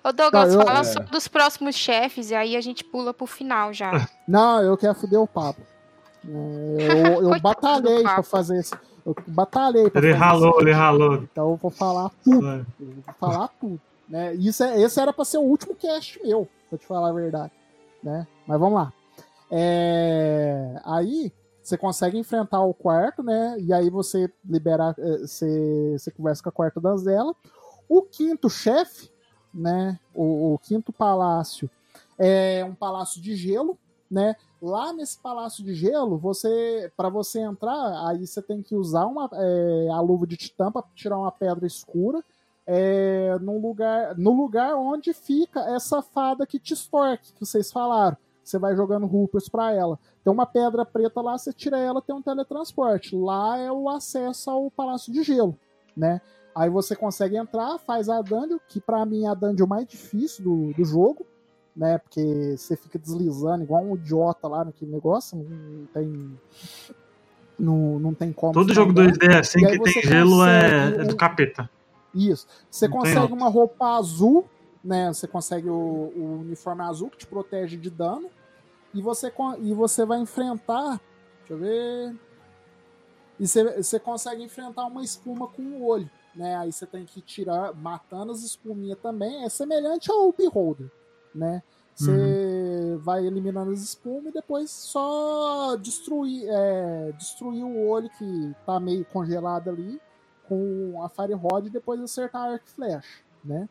[0.04, 0.84] Ô Douglas, Não, eu- fala é.
[0.84, 4.08] só dos próximos chefes e aí a gente pula pro final já.
[4.28, 5.62] Não, eu quero foder o papo.
[6.28, 6.28] É,
[7.18, 8.76] Eu, eu batalhei pra fazer isso.
[9.06, 10.60] Eu batalhei pra Ele fazer ralou, isso.
[10.62, 11.14] ele ralou.
[11.16, 12.48] Então eu vou falar tudo.
[12.48, 12.66] Eu
[13.06, 13.80] vou falar tudo.
[14.10, 14.34] Né?
[14.36, 17.52] Isso é, esse era pra ser o último cast meu, pra te falar a verdade.
[18.04, 18.28] Né?
[18.46, 18.94] Mas vamos lá.
[19.52, 21.32] É, Aí
[21.62, 23.58] você consegue enfrentar o quarto, né?
[23.60, 24.94] E aí você libera.
[24.98, 27.34] eh, Você, você conversa com a quarta donzela.
[27.90, 29.10] O quinto chefe,
[29.54, 30.00] né?
[30.14, 31.70] O, o quinto palácio
[32.20, 33.78] é um palácio de gelo,
[34.12, 34.36] né?
[34.62, 39.30] Lá nesse palácio de gelo, você para você entrar, aí você tem que usar uma,
[39.34, 42.24] é, a luva de titã para tirar uma pedra escura.
[42.68, 48.18] É, num lugar, no lugar onde fica essa fada que te extorque, que vocês falaram.
[48.44, 50.00] Você vai jogando Hoopers pra ela.
[50.24, 53.16] Tem uma pedra preta lá, você tira ela, tem um teletransporte.
[53.16, 55.58] Lá é o acesso ao Palácio de Gelo,
[55.98, 56.22] né?
[56.56, 60.44] Aí você consegue entrar, faz a dungeon, que pra mim é a dungeon mais difícil
[60.44, 61.26] do, do jogo,
[61.76, 61.98] né?
[61.98, 66.40] Porque você fica deslizando igual um idiota lá naquele negócio, não tem.
[67.58, 68.54] Não, não tem como.
[68.54, 69.18] Todo jogo andando.
[69.18, 71.70] 2D assim E aí que tem gelo é, é do capeta.
[72.16, 72.48] Isso.
[72.72, 74.46] Você Não consegue uma roupa azul,
[74.82, 75.14] né?
[75.14, 75.74] Você consegue o,
[76.16, 78.30] o uniforme azul que te protege de dano.
[78.94, 81.02] E você, e você vai enfrentar.
[81.40, 82.16] Deixa eu ver.
[83.38, 86.10] E você, você consegue enfrentar uma espuma com o olho.
[86.34, 86.56] Né?
[86.56, 89.44] Aí você tem que tirar, matando as espuminhas também.
[89.44, 90.90] É semelhante ao Beholder.
[91.34, 91.62] Né?
[91.94, 98.80] Você vai eliminando as espumas e depois só destruir, é, destruir o olho que tá
[98.80, 100.00] meio congelado ali
[100.48, 103.68] com a Fire Rod e depois acertar a Arc Flash, né?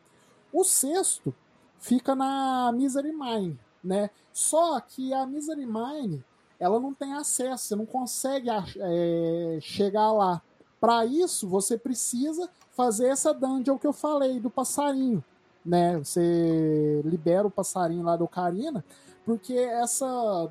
[0.51, 1.33] O sexto
[1.79, 4.09] fica na Misery Mine, né?
[4.33, 6.23] Só que a Misery Mine,
[6.59, 10.41] ela não tem acesso, você não consegue é, chegar lá.
[10.79, 15.23] Para isso, você precisa fazer essa dungeon que eu falei do passarinho,
[15.65, 15.97] né?
[15.97, 18.83] Você libera o passarinho lá do Karina,
[19.25, 20.05] porque essa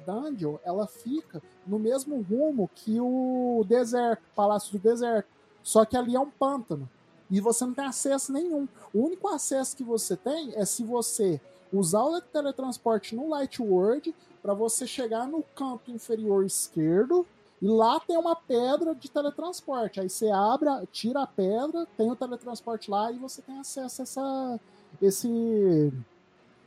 [0.06, 5.28] dungeon ela fica no mesmo rumo que o deserto, Palácio do Deserto.
[5.64, 6.88] Só que ali é um pântano
[7.30, 8.68] e você não tem acesso nenhum.
[8.92, 11.40] O único acesso que você tem é se você
[11.72, 17.26] usar o teletransporte no Light World para você chegar no canto inferior esquerdo
[17.62, 19.98] e lá tem uma pedra de teletransporte.
[19.98, 24.04] Aí você abre, tira a pedra, tem o teletransporte lá e você tem acesso a
[24.04, 24.60] essa,
[25.00, 25.92] esse,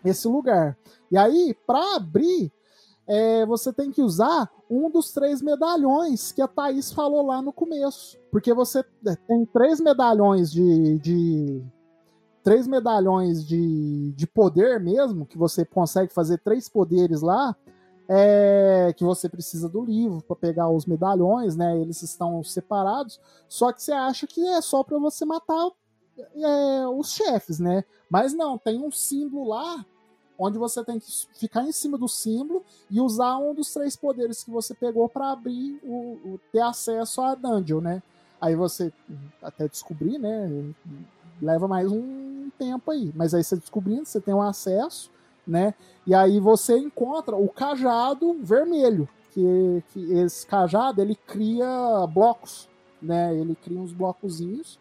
[0.03, 0.75] esse lugar.
[1.11, 2.51] E aí, para abrir,
[3.05, 7.53] é, você tem que usar um dos três medalhões que a Thaís falou lá no
[7.53, 8.17] começo.
[8.31, 10.99] Porque você é, tem três medalhões de.
[10.99, 11.63] de
[12.43, 17.55] três medalhões de, de poder mesmo, que você consegue fazer três poderes lá.
[18.09, 21.77] É, que você precisa do livro para pegar os medalhões, né?
[21.77, 23.19] Eles estão separados.
[23.49, 25.69] Só que você acha que é só para você matar
[26.17, 27.83] é, os chefes, né?
[28.09, 29.85] Mas não, tem um símbolo lá
[30.37, 34.43] onde você tem que ficar em cima do símbolo e usar um dos três poderes
[34.43, 38.03] que você pegou para abrir o, o, ter acesso à dungeon, né?
[38.39, 38.93] Aí você
[39.41, 40.73] até descobrir, né?
[41.41, 45.09] Leva mais um tempo aí, mas aí você descobrindo, você tem um acesso,
[45.45, 45.73] né?
[46.05, 51.67] E aí você encontra o cajado vermelho, que, que esse cajado ele cria
[52.07, 52.69] blocos,
[53.01, 53.35] né?
[53.35, 54.79] Ele cria uns blocozinhos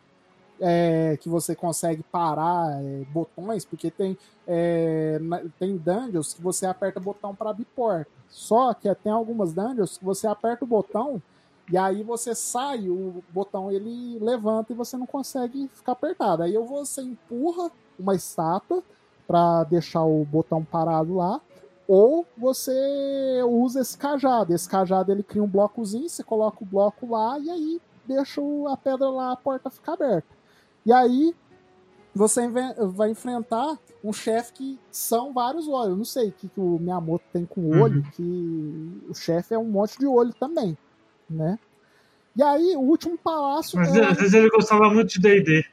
[0.60, 4.16] é, que você consegue parar é, botões, porque tem,
[4.46, 5.20] é,
[5.58, 8.10] tem dungeons que você aperta o botão para abrir porta.
[8.28, 11.22] Só que tem algumas dungeons que você aperta o botão
[11.70, 16.42] e aí você sai, o botão ele levanta e você não consegue ficar apertado.
[16.42, 18.82] Aí você empurra uma estátua
[19.26, 21.40] para deixar o botão parado lá,
[21.88, 24.54] ou você usa esse cajado.
[24.54, 28.76] Esse cajado ele cria um blocozinho, você coloca o bloco lá e aí deixa a
[28.76, 30.35] pedra lá, a porta ficar aberta.
[30.86, 31.34] E aí
[32.14, 32.48] você
[32.94, 35.90] vai enfrentar um chefe que são vários olhos.
[35.90, 38.10] Eu não sei o que, que o Miyamoto tem com olho, uhum.
[38.12, 40.78] que o chefe é um monte de olho também,
[41.28, 41.58] né?
[42.34, 43.78] E aí, o último palácio.
[43.78, 44.04] Mas é...
[44.04, 45.64] às vezes ele gostava muito de DD.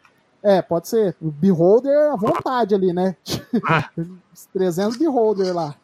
[0.42, 1.16] É, pode ser.
[1.22, 3.16] O Beholder à vontade ali, né?
[3.66, 3.90] Ah.
[4.52, 5.76] 300 Beholder lá.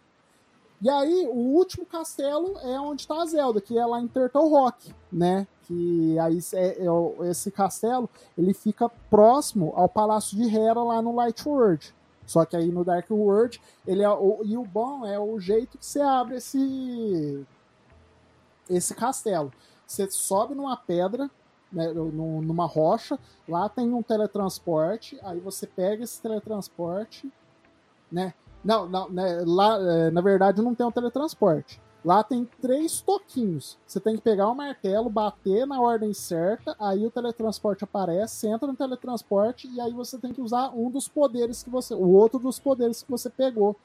[0.82, 4.50] E aí, o último castelo é onde está a Zelda, que é lá em Turtle
[4.50, 5.46] Rock, né?
[5.70, 11.16] Que aí é, é, esse castelo ele fica próximo ao Palácio de Hera lá no
[11.16, 11.94] Light World.
[12.26, 15.78] Só que aí no Dark World, ele é o, e o bom é o jeito
[15.78, 17.46] que você abre esse
[18.68, 19.54] esse castelo.
[19.86, 21.30] Você sobe numa pedra,
[21.72, 27.32] né, numa rocha, lá tem um teletransporte, aí você pega esse teletransporte,
[28.12, 28.34] né?
[28.64, 31.80] Não, não né, lá, é, na verdade não tem um teletransporte.
[32.04, 33.78] Lá tem três toquinhos.
[33.86, 38.68] Você tem que pegar o martelo, bater na ordem certa, aí o teletransporte aparece, entra
[38.68, 41.94] no teletransporte e aí você tem que usar um dos poderes que você.
[41.94, 43.76] O outro dos poderes que você pegou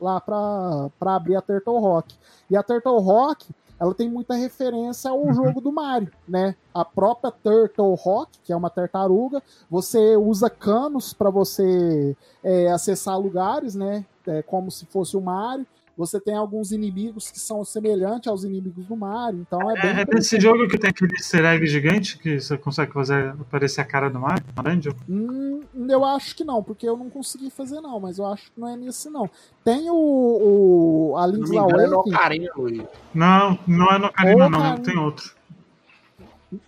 [0.00, 2.14] lá para abrir a Turtle Rock.
[2.50, 3.48] E a Turtle Rock,
[3.80, 5.32] ela tem muita referência ao uhum.
[5.32, 6.54] jogo do Mario, né?
[6.74, 13.18] A própria Turtle Rock, que é uma tartaruga, você usa canos para você é, acessar
[13.18, 14.04] lugares, né?
[14.26, 15.66] É, como se fosse o Mario.
[15.96, 19.90] Você tem alguns inimigos que são semelhantes aos inimigos do Mario, então é, é bem.
[19.90, 23.84] É nesse jogo que tem aquele easter egg gigante que você consegue fazer aparecer a
[23.84, 24.94] cara do Mario dungeon?
[25.08, 28.58] Hum, eu acho que não, porque eu não consegui fazer não, mas eu acho que
[28.58, 29.28] não é nesse não.
[29.62, 31.84] Tem o, o a Link's não Awakening.
[31.84, 32.84] É no Ocarina, Luiz.
[33.14, 35.34] Não, não é no Ocarina, não, tem outro.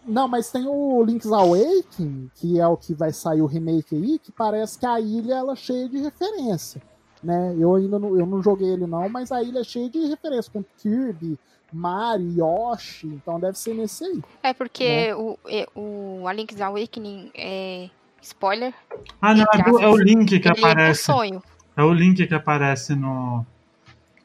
[0.07, 4.19] Não, mas tem o Link's Awakening, que é o que vai sair o remake aí,
[4.19, 6.81] que parece que a ilha ela é cheia de referência
[7.25, 7.57] né?
[7.59, 10.49] Eu ainda não, eu não joguei ele não, mas a ilha é cheia de referências,
[10.49, 11.39] com Kirby,
[11.73, 14.23] Mario, Yoshi, então deve ser nesse aí.
[14.43, 15.15] É porque né?
[15.15, 15.39] o,
[15.75, 17.91] o A Link's Awakening é
[18.23, 18.73] spoiler.
[19.21, 21.11] Ah, não, é, do, é, o Link que aparece.
[21.11, 21.43] É, sonho.
[21.77, 23.45] é o Link que aparece no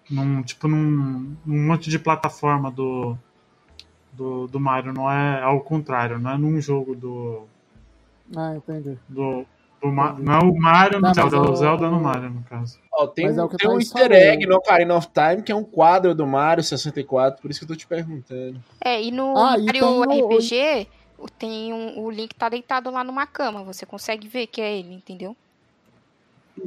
[0.09, 3.17] num tipo num, num monte de plataforma do
[4.13, 7.47] do, do Mario, não é ao contrário, não é num jogo do
[8.35, 8.97] Ah, entendi.
[9.07, 9.45] Do,
[9.87, 12.79] Ma não é o Mario no Zelda, é o Zelda no Mario, no caso.
[12.93, 16.13] Oh, tem é tem um easter egg no Ocarina of Time, que é um quadro
[16.13, 18.61] do Mario 64, por isso que eu tô te perguntando.
[18.81, 20.87] É, e no ah, Mario RPG,
[21.37, 24.93] tem um, o Link tá deitado lá numa cama, você consegue ver que é ele,
[24.93, 25.35] entendeu?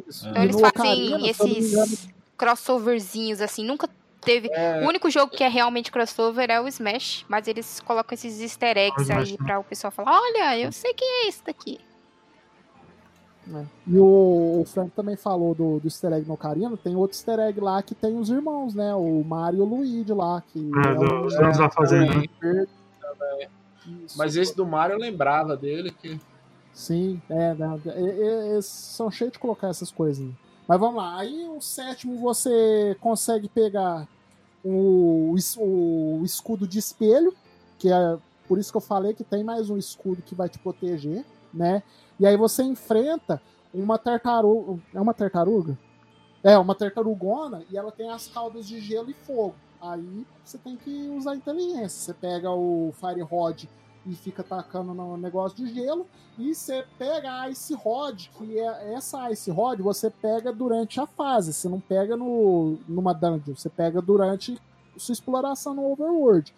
[0.08, 0.26] Isso.
[0.26, 2.08] Então eles fazem Ocarina, esses
[2.38, 3.90] crossoverzinhos, assim, nunca
[4.22, 4.48] teve...
[4.52, 4.82] É...
[4.84, 8.78] O único jogo que é realmente crossover é o Smash, mas eles colocam esses easter
[8.78, 11.78] eggs aí pra o pessoal falar, olha, eu sei quem é esse daqui.
[13.54, 13.64] É.
[13.88, 16.76] E o, o Frank também falou do, do easter egg no Ocarina.
[16.76, 18.94] Tem outro easter egg lá que tem os irmãos, né?
[18.94, 20.42] O Mario e o Luigi lá.
[20.52, 22.22] Que É, é do- o- os donos da fazenda.
[24.16, 25.90] Mas esse do Mario eu lembrava dele.
[25.90, 26.20] Que...
[26.72, 30.24] Sim, é, né, e- e- eles são cheios de colocar essas coisas.
[30.24, 30.32] aí.
[30.68, 34.06] Mas vamos lá, aí o sétimo você consegue pegar
[34.64, 37.34] o, es- o escudo de espelho,
[37.78, 38.16] que é
[38.48, 41.82] por isso que eu falei que tem mais um escudo que vai te proteger, né?
[42.18, 43.40] E aí você enfrenta
[43.72, 44.80] uma tartaruga.
[44.94, 45.78] É uma tartaruga?
[46.42, 49.54] É, uma tartarugona e ela tem as caudas de gelo e fogo.
[49.80, 51.88] Aí você tem que usar inteligência.
[51.88, 53.64] Você pega o Fire Rod
[54.04, 56.06] e fica atacando no negócio de gelo.
[56.38, 61.06] E você pega a Ice Rod, que é essa Ice Rod você pega durante a
[61.06, 61.52] fase.
[61.52, 64.58] Você não pega no, numa dungeon, você pega durante
[64.96, 66.52] sua exploração no Overworld.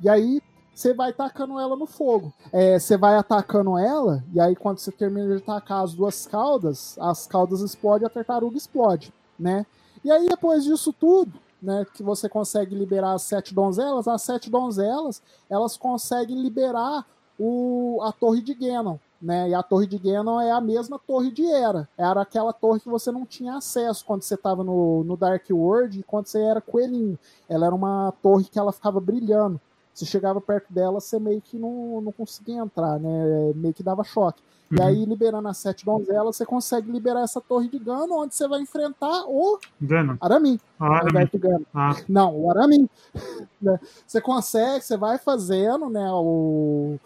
[0.00, 0.40] E aí
[0.74, 2.32] você vai tacando ela no fogo.
[2.52, 6.98] É, você vai atacando ela, e aí quando você termina de atacar as duas caudas,
[6.98, 9.64] as caudas explodem e a tartaruga explode, né?
[10.04, 11.32] E aí depois disso tudo,
[11.62, 17.06] né, que você consegue liberar as sete donzelas, as sete donzelas, elas conseguem liberar
[17.38, 19.48] o, a torre de Ganon, né?
[19.48, 21.88] E a torre de Ganon é a mesma torre de Era.
[21.96, 26.00] Era aquela torre que você não tinha acesso quando você estava no, no Dark World
[26.00, 27.18] e quando você era coelhinho.
[27.48, 29.58] Ela era uma torre que ela ficava brilhando.
[29.94, 33.52] Você chegava perto dela, você meio que não, não conseguia entrar, né?
[33.54, 34.42] Meio que dava choque.
[34.70, 34.86] E Uhum.
[34.86, 38.60] aí, liberando as sete donzelas, você consegue liberar essa torre de Ganon, onde você vai
[38.60, 40.16] enfrentar o Vendo?
[40.20, 40.58] Aramin.
[40.80, 41.60] Ah, do Ganon.
[41.72, 42.88] ah, Não, o Aramin.
[43.62, 43.78] Né?
[44.06, 46.10] Você consegue, você vai fazendo, né?
[46.12, 46.98] O...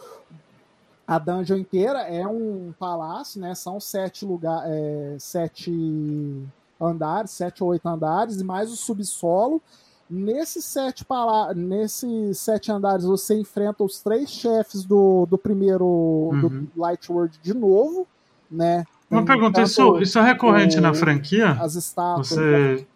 [1.07, 3.55] A dungeon inteira é um palácio, né?
[3.55, 5.71] São sete lugar, é, sete
[6.81, 9.61] andares, sete ou oito andares, e mais o subsolo.
[10.11, 11.53] Nesses sete, pala...
[11.55, 16.41] Nesses sete andares você enfrenta os três chefes do, do primeiro Uhum.
[16.75, 18.07] do Light World de novo,
[18.51, 18.85] né?
[19.11, 21.53] uma Tem pergunta, isso, isso é recorrente o- na franquia?
[21.61, 22.29] As estátuas.
[22.29, 22.87] Você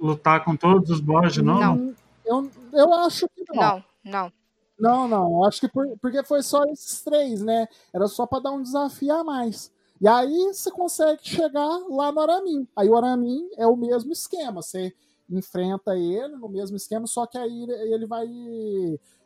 [0.00, 1.60] lutar com todos os boss de novo?
[1.60, 1.94] Não.
[2.24, 3.56] Eu, eu acho que não.
[3.62, 4.32] Não, não.
[4.78, 5.44] Não, não.
[5.44, 7.66] Acho que por- porque foi só esses três, né?
[7.92, 9.72] Era só pra dar um desafio a mais.
[10.00, 12.68] E aí você consegue chegar lá no Aramin.
[12.76, 14.62] Aí o Aramin é o mesmo esquema.
[14.62, 14.94] Você
[15.30, 18.26] enfrenta ele no mesmo esquema, só que aí ele- vai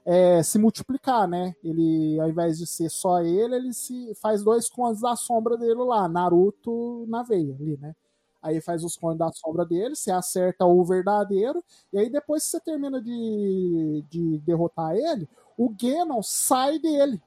[0.04, 1.54] é, se multiplicar, né?
[1.62, 5.74] Ele, ao invés de ser só ele, ele se faz dois clones da sombra dele
[5.84, 7.94] lá, Naruto na veia ali, né?
[8.42, 11.62] Aí faz os clones da sombra dele, você acerta o verdadeiro,
[11.92, 17.20] e aí depois que você termina de, de derrotar ele, o Ganon sai dele.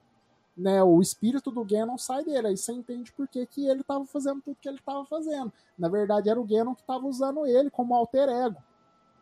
[0.57, 2.47] Né, o espírito do Ganon sai dele.
[2.47, 5.51] Aí você entende por que, que ele estava fazendo tudo que ele estava fazendo.
[5.77, 8.61] Na verdade, era o Ganon que estava usando ele como alter ego.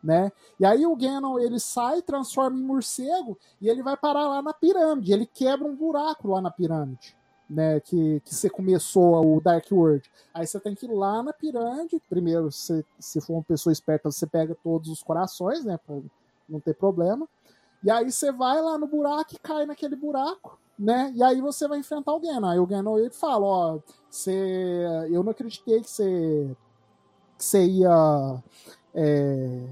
[0.02, 0.30] Né?
[0.60, 4.52] E aí o Ganon ele sai, transforma em morcego e ele vai parar lá na
[4.52, 5.12] pirâmide.
[5.12, 7.16] Ele quebra um buraco lá na pirâmide.
[7.48, 10.10] Né, que, que você começou o Dark World.
[10.32, 12.00] Aí você tem que ir lá na pirâmide.
[12.08, 15.78] Primeiro, se, se for uma pessoa esperta, você pega todos os corações, né?
[15.86, 15.96] Pra
[16.48, 17.28] não ter problema.
[17.82, 21.12] E aí você vai lá no buraco e cai naquele buraco, né?
[21.14, 22.48] E aí você vai enfrentar o Ganon.
[22.48, 23.78] Aí o Ganon ele fala, ó,
[24.10, 26.56] você, eu não acreditei que você,
[27.38, 28.42] que você ia
[28.94, 29.66] é,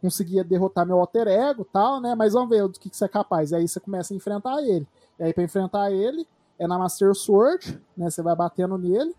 [0.00, 2.14] conseguir derrotar meu alter ego, tal, né?
[2.14, 3.50] Mas vamos ver do que, que você é capaz.
[3.50, 4.86] E aí você começa a enfrentar ele.
[5.18, 6.26] E aí para enfrentar ele
[6.58, 8.10] é na Master Sword, né?
[8.10, 9.14] Você vai batendo nele.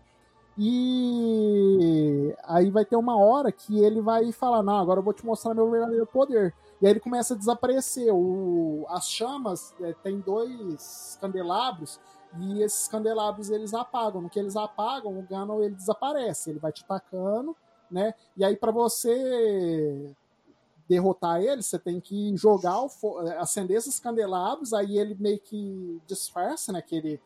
[0.56, 5.24] E aí vai ter uma hora que ele vai falar: Não, agora eu vou te
[5.24, 6.52] mostrar meu verdadeiro poder.
[6.80, 8.12] E aí ele começa a desaparecer.
[8.12, 12.00] O, as chamas é, tem dois candelabros
[12.40, 14.22] e esses candelabros eles apagam.
[14.22, 16.50] No que eles apagam, o Ganon ele desaparece.
[16.50, 17.56] Ele vai te atacando,
[17.90, 18.14] né?
[18.36, 20.14] E aí para você
[20.88, 22.90] derrotar ele, você tem que jogar, o
[23.38, 24.72] acender esses candelabros.
[24.72, 26.80] Aí ele meio que disfarça, né?
[26.80, 27.20] Que ele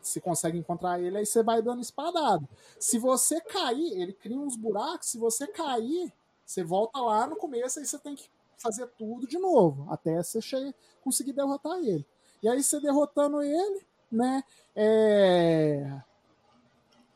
[0.00, 2.46] se consegue encontrar ele, aí você vai dando espadado.
[2.78, 5.08] Se você cair, ele cria uns buracos.
[5.08, 6.12] Se você cair,
[6.44, 10.40] você volta lá no começo, aí você tem que fazer tudo de novo, até você
[10.40, 12.06] che- conseguir derrotar ele.
[12.42, 14.42] E aí você derrotando ele, né?
[14.76, 16.00] É...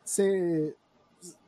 [0.04, 0.74] Você,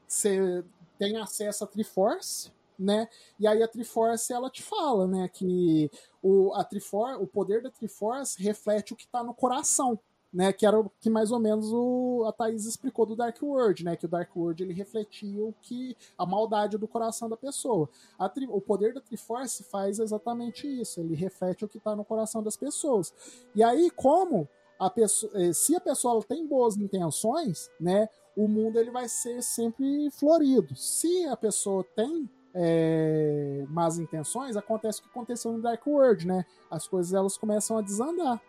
[0.07, 0.65] você
[0.98, 3.09] tem acesso a Triforce, né?
[3.39, 5.90] E aí a Triforce ela te fala, né, que
[6.23, 9.98] o a Trifor, o poder da Triforce reflete o que está no coração
[10.32, 13.85] né, que era o que mais ou menos o, a Thaís explicou do Dark World,
[13.85, 17.89] né, que o Dark World ele refletia o que a maldade do coração da pessoa.
[18.32, 22.43] Tri- o poder da Triforce faz exatamente isso, ele reflete o que está no coração
[22.43, 23.12] das pessoas.
[23.55, 24.48] E aí, como
[24.78, 29.43] a pessoa, eh, se a pessoa tem boas intenções, né, o mundo ele vai ser
[29.43, 30.74] sempre florido.
[30.77, 36.44] Se a pessoa tem eh, más intenções, acontece o que aconteceu no Dark World, né?
[36.70, 38.40] As coisas elas começam a desandar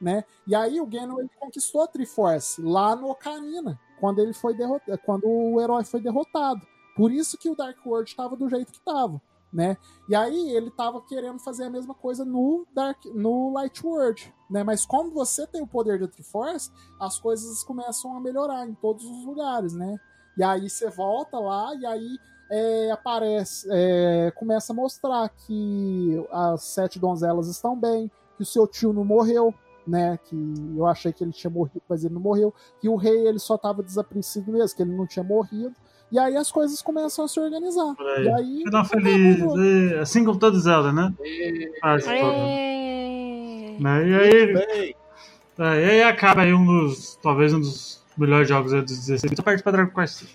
[0.00, 0.24] né?
[0.46, 4.98] E aí o Ganon ele conquistou a Triforce lá no Ocarina, quando ele foi derrotado,
[5.04, 6.66] quando o herói foi derrotado.
[6.96, 9.20] Por isso que o Dark World estava do jeito que estava,
[9.52, 9.76] né?
[10.08, 14.64] E aí ele estava querendo fazer a mesma coisa no Dark, no Light World, né?
[14.64, 16.70] Mas como você tem o poder da Triforce,
[17.00, 19.98] as coisas começam a melhorar em todos os lugares, né?
[20.36, 22.18] E aí você volta lá e aí
[22.50, 28.66] é, aparece, é, começa a mostrar que as sete donzelas estão bem, que o seu
[28.66, 29.54] tio não morreu,
[29.86, 30.18] né?
[30.24, 30.36] Que
[30.76, 32.52] eu achei que ele tinha morrido, mas ele não morreu.
[32.80, 35.74] Que o rei ele só estava desaparecido mesmo, que ele não tinha morrido.
[36.10, 37.94] E aí as coisas começam a se organizar.
[37.98, 38.24] Aí.
[38.24, 38.62] E aí.
[38.64, 39.38] Final feliz.
[39.58, 41.12] e- Assim como todo Zelda, né?
[41.24, 43.76] E- Faz todo, Aê!
[43.80, 44.08] né?
[44.08, 44.94] E aí,
[45.58, 47.16] é, e aí acaba aí um dos.
[47.22, 49.32] Talvez um dos melhores jogos aí dos 16.
[49.36, 50.28] Só perde pra Dragon Quest V.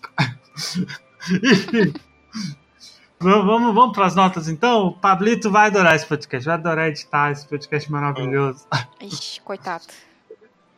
[3.22, 4.88] Vamos, vamos, vamos pras notas então?
[4.88, 8.65] O Pablito vai adorar esse podcast, vai adorar editar esse podcast maravilhoso.
[8.99, 9.84] Ixi, coitado.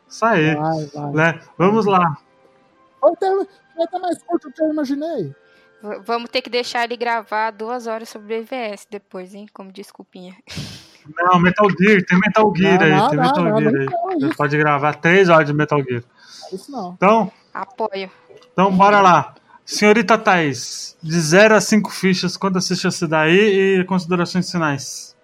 [0.08, 1.12] Isso aí, Vai, vai.
[1.12, 1.40] né?
[1.58, 2.16] Vamos lá.
[3.00, 3.34] Vai ter,
[3.76, 5.34] vai ter mais curto do que eu imaginei.
[5.82, 9.46] V- vamos ter que deixar ele gravar duas horas sobre BVS depois, hein?
[9.52, 10.34] Como desculpinha.
[11.16, 13.72] Não, Metal Gear, tem Metal Gear Não, aí, não, tem não, Metal não, Gear
[14.20, 14.36] não aí.
[14.36, 16.02] pode gravar três horas de Metal Gear.
[16.52, 16.92] Isso não.
[16.92, 18.10] Então, Apoio.
[18.52, 19.34] então bora lá.
[19.64, 25.14] Senhorita Thaís, de 0 a 5 fichas, quantas fichas você dá aí e considerações finais?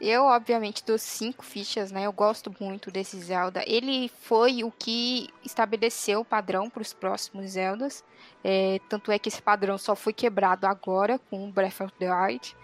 [0.00, 2.04] Eu, obviamente, dou cinco fichas, né?
[2.04, 3.64] Eu gosto muito desse Zelda.
[3.66, 8.04] Ele foi o que estabeleceu o padrão para os próximos Zeldas.
[8.44, 12.54] É, tanto é que esse padrão só foi quebrado agora com Breath of the Wild.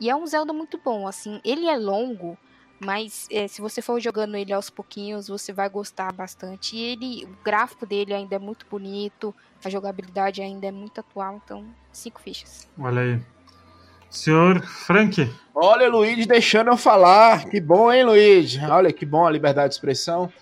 [0.00, 1.40] E é um Zelda muito bom, assim.
[1.44, 2.36] Ele é longo,
[2.80, 6.74] mas é, se você for jogando ele aos pouquinhos, você vai gostar bastante.
[6.74, 9.32] E ele, o gráfico dele ainda é muito bonito,
[9.64, 12.68] a jogabilidade ainda é muito atual, então cinco fichas.
[12.78, 13.20] Olha aí.
[14.08, 17.44] Senhor Frank, Olha, Luigi deixando eu falar.
[17.44, 18.58] Que bom, hein, Luigi?
[18.64, 20.32] Olha que bom a liberdade de expressão.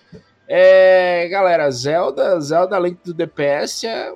[0.47, 4.13] É, galera, Zelda, Zelda Link do DPS é,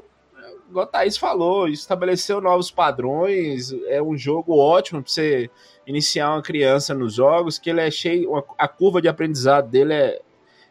[0.70, 3.74] igual a Thaís falou, estabeleceu novos padrões.
[3.88, 5.50] É um jogo ótimo para você
[5.86, 10.22] iniciar uma criança nos jogos, que ele é cheio, a curva de aprendizado dele é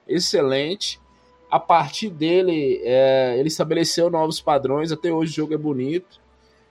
[0.09, 0.99] excelente.
[1.53, 4.91] A partir dele, é, ele estabeleceu novos padrões.
[4.91, 6.19] Até hoje o jogo é bonito.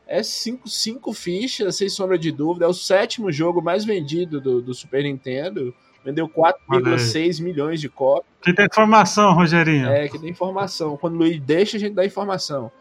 [0.07, 2.65] É cinco, cinco fichas, sem sombra de dúvida.
[2.65, 5.71] É o sétimo jogo mais vendido do, do Super Nintendo.
[6.03, 8.25] Vendeu 4,6 milhões de cópias.
[8.41, 9.87] que tem informação, Rogerinho.
[9.87, 10.97] É, que tem informação.
[10.97, 12.71] Quando o Luiz deixa, a gente dá informação.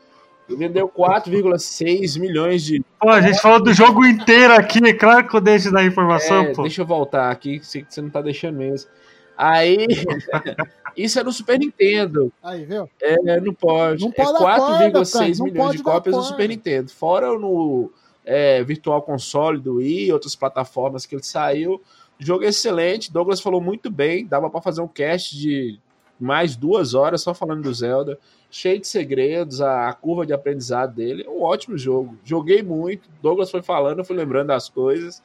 [0.49, 2.83] Vendeu 4,6 milhões de.
[2.99, 6.45] Pô, a gente falou do jogo inteiro aqui, é claro que eu deixo da informação,
[6.45, 6.63] É, pô.
[6.63, 8.91] deixa eu voltar aqui, que você que você não tá deixando mesmo.
[9.37, 9.87] Aí.
[10.97, 12.33] Isso é no Super Nintendo.
[12.43, 12.89] Aí, viu?
[13.01, 14.05] É, não pode.
[14.05, 16.29] Não pode é dar corda, 4,6 Frank, não milhões de cópias corda.
[16.29, 16.91] Super Nintendo.
[16.91, 17.91] Fora no
[18.25, 21.81] é, Virtual Console do Wii e outras plataformas que ele saiu.
[22.19, 23.13] Jogo excelente.
[23.13, 24.27] Douglas falou muito bem.
[24.27, 25.79] Dava pra fazer um cast de
[26.19, 28.19] mais duas horas só falando do Zelda.
[28.51, 31.25] Cheio de segredos, a, a curva de aprendizado dele.
[31.27, 32.19] É um ótimo jogo.
[32.25, 33.09] Joguei muito.
[33.23, 35.23] Douglas foi falando, eu fui lembrando das coisas.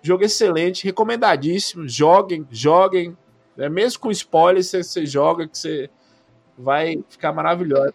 [0.00, 1.88] Jogo excelente, recomendadíssimo.
[1.88, 3.16] Joguem, joguem.
[3.58, 5.88] É, mesmo com spoiler, você, você joga que você
[6.58, 7.92] vai ficar maravilhoso.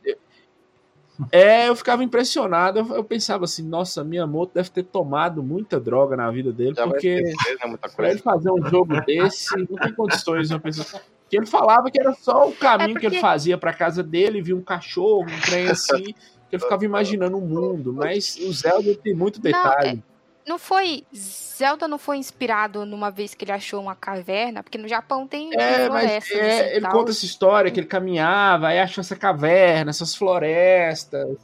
[1.31, 2.79] É, eu ficava impressionado.
[2.79, 6.73] Eu, eu pensava assim, nossa, minha moto deve ter tomado muita droga na vida dele,
[6.75, 7.77] Já porque esquecer, né?
[7.95, 11.01] Pra ele fazer um jogo desse, não tem condições uma pessoa.
[11.29, 14.01] Que ele falava que era só o caminho É que ele porque- fazia pra casa
[14.01, 17.93] dele, via um cachorro, um trem assim, que ele ficava imaginando um mundo.
[17.93, 19.97] Mas o Zelda tem muito detalhe.
[19.97, 20.10] Não
[20.57, 21.03] foi.
[21.15, 25.49] Zelda não foi inspirado numa vez que ele achou uma caverna, porque no Japão tem
[25.53, 26.37] É, mas florestas.
[26.37, 26.91] é, ele tal.
[26.91, 31.37] conta essa história que ele caminhava, aí achou essa caverna, essas florestas.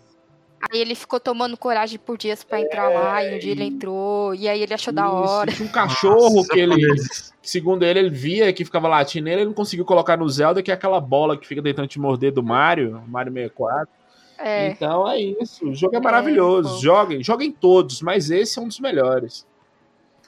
[0.72, 4.34] Aí ele ficou tomando coragem por dias pra entrar lá, e um dia ele entrou,
[4.34, 5.52] e aí ele achou da Isso, hora.
[5.52, 6.76] Tinha um cachorro Nossa, que ele,
[7.44, 10.72] segundo ele, ele via que ficava latindo nele, ele não conseguiu colocar no Zelda, que
[10.72, 13.88] é aquela bola que fica tentando te morder do Mario, Mario 64.
[14.38, 15.68] É, Então é isso.
[15.70, 16.76] O jogo é maravilhoso.
[16.76, 16.82] pô.
[16.82, 19.46] joguem, joguem todos, mas esse é um dos melhores.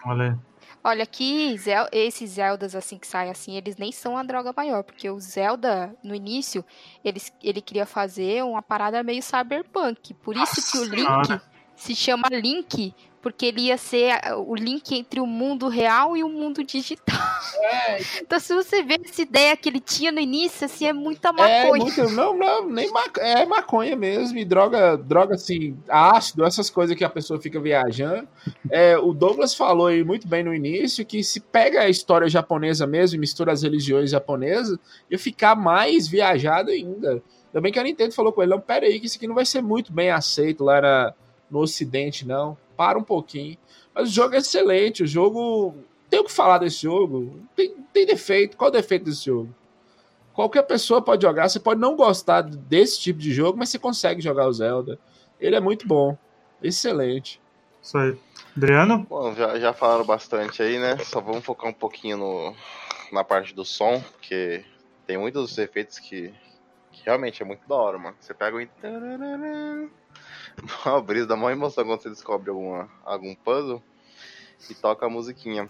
[0.06, 0.38] Olha
[0.82, 4.82] olha aqui, Zel- esses Zeldas assim que saem assim, eles nem são a droga maior,
[4.82, 6.64] porque o Zelda, no início,
[7.04, 10.14] ele, ele queria fazer uma parada meio cyberpunk.
[10.16, 11.42] Por isso que o Nossa Link Senhora.
[11.76, 16.24] se chama Link, porque ele ia ser a- o link entre o mundo real e
[16.24, 17.18] o mundo digital.
[18.22, 21.32] Então, se você vê essa ideia que ele tinha no início, assim, é muita É
[21.32, 21.84] maconha.
[21.84, 26.96] muito, não, não, nem maconha, é maconha mesmo, e droga, droga assim, ácido, essas coisas
[26.96, 28.28] que a pessoa fica viajando.
[28.70, 32.86] É, o Douglas falou aí muito bem no início que se pega a história japonesa
[32.88, 34.78] mesmo e mistura as religiões japonesas,
[35.10, 37.22] ia ficar mais viajado ainda.
[37.48, 39.36] Ainda bem que a Nintendo falou com ele, não, pera aí, que isso aqui não
[39.36, 41.14] vai ser muito bem aceito lá na-
[41.50, 42.56] no ocidente, não.
[42.80, 43.58] Para um pouquinho.
[43.94, 45.76] Mas o jogo é excelente, o jogo
[46.10, 47.42] tem o que falar desse jogo.
[47.54, 48.56] Tem, tem defeito.
[48.56, 49.54] Qual o defeito desse jogo?
[50.34, 51.50] Qualquer pessoa pode jogar.
[51.50, 54.98] Você pode não gostar desse tipo de jogo, mas você consegue jogar o Zelda.
[55.42, 56.18] Ele é muito bom.
[56.64, 57.42] Excelente.
[57.82, 58.18] Isso aí.
[58.56, 59.06] Adriano?
[59.10, 60.98] Bom, já, já falaram bastante aí, né?
[61.00, 62.56] Só vamos focar um pouquinho no,
[63.12, 64.64] na parte do som, porque
[65.06, 66.34] tem muitos efeitos que,
[66.94, 68.16] que realmente é muito da hora, mano.
[68.22, 68.62] Você pega o.
[70.86, 73.82] Uma brisa, dá uma emoção quando você descobre alguma, algum puzzle
[74.70, 75.70] e toca a musiquinha.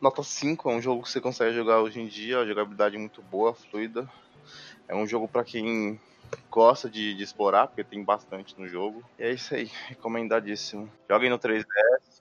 [0.00, 2.98] Nota 5 é um jogo que você consegue jogar hoje em dia, a jogabilidade é
[2.98, 4.08] muito boa, fluida.
[4.86, 6.00] É um jogo para quem
[6.50, 9.02] gosta de, de, explorar, porque tem bastante no jogo.
[9.18, 10.90] E é isso aí, recomendadíssimo.
[11.08, 11.64] Joguem no 3DS,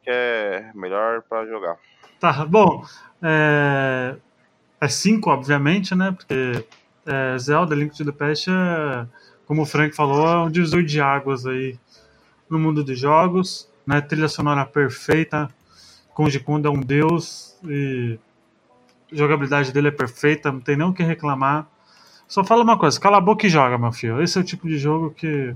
[0.02, 1.78] que é melhor para jogar.
[2.20, 2.84] Tá, bom.
[3.22, 6.12] É 5, é obviamente, né?
[6.12, 6.66] Porque
[7.06, 9.08] é, Zelda Link to the Past é,
[9.48, 11.80] como o Frank falou, é um divisor de águas aí
[12.49, 13.69] no mundo dos jogos.
[13.86, 14.02] Né?
[14.02, 15.49] Trilha sonora perfeita.
[16.14, 18.19] Kondo é um deus e
[19.11, 21.68] a jogabilidade dele é perfeita, não tem nem o que reclamar.
[22.28, 24.22] Só fala uma coisa, cala a boca e joga, meu filho.
[24.22, 25.56] Esse é o tipo de jogo que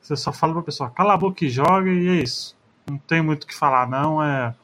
[0.00, 2.56] você só fala pra pessoa, cala a boca e joga e é isso.
[2.88, 4.22] Não tem muito o que falar, não.
[4.22, 4.54] É.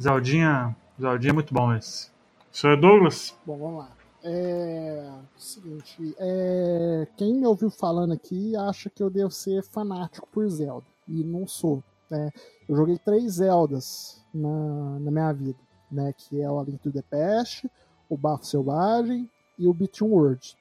[0.00, 0.76] Zeldinha.
[1.00, 2.10] Zeldinha é muito bom esse.
[2.52, 3.34] Senhor Douglas?
[3.46, 3.99] Bom, vamos lá.
[4.22, 5.12] É.
[5.36, 7.06] Seguinte, é...
[7.16, 10.86] quem me ouviu falando aqui acha que eu devo ser fanático por Zelda.
[11.08, 11.82] E não sou.
[12.10, 12.30] Né?
[12.68, 15.58] Eu joguei três Zeldas na, na minha vida,
[15.90, 16.12] né?
[16.12, 17.70] Que é o A Link to the Past,
[18.08, 19.28] o Bafo Selvagem
[19.58, 20.56] e o Between Worlds.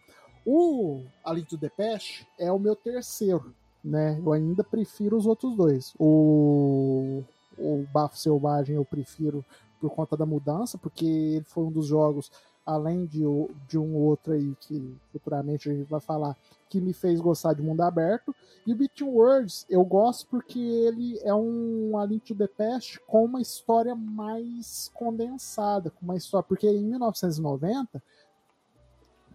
[0.45, 3.53] O A Link to the Past é o meu terceiro,
[3.83, 4.19] né?
[4.23, 5.93] Eu ainda prefiro os outros dois.
[5.99, 7.23] O,
[7.57, 9.43] o Bafo Selvagem eu prefiro
[9.79, 12.31] por conta da mudança, porque ele foi um dos jogos,
[12.65, 13.23] além de,
[13.67, 16.35] de um outro aí que futuramente a gente vai falar,
[16.69, 18.35] que me fez gostar de mundo aberto.
[18.65, 22.99] E o Between Worlds eu gosto porque ele é um A Link to the Past
[23.07, 28.01] com uma história mais condensada, com uma história, porque em 1990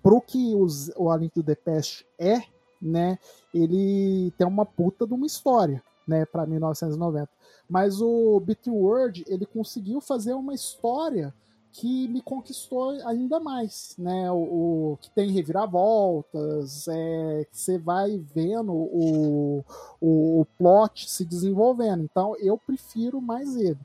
[0.04, 2.42] pro que os, o A Link to the Past é,
[2.80, 3.18] né,
[3.54, 7.26] ele tem uma puta de uma história, né, para 1990.
[7.66, 11.34] Mas o Between World, ele conseguiu fazer uma história
[11.74, 14.30] que me conquistou ainda mais, né?
[14.30, 19.64] O, o que tem reviravoltas, é, que você vai vendo o,
[20.00, 22.04] o, o, plot se desenvolvendo.
[22.04, 23.80] Então eu prefiro mais ele.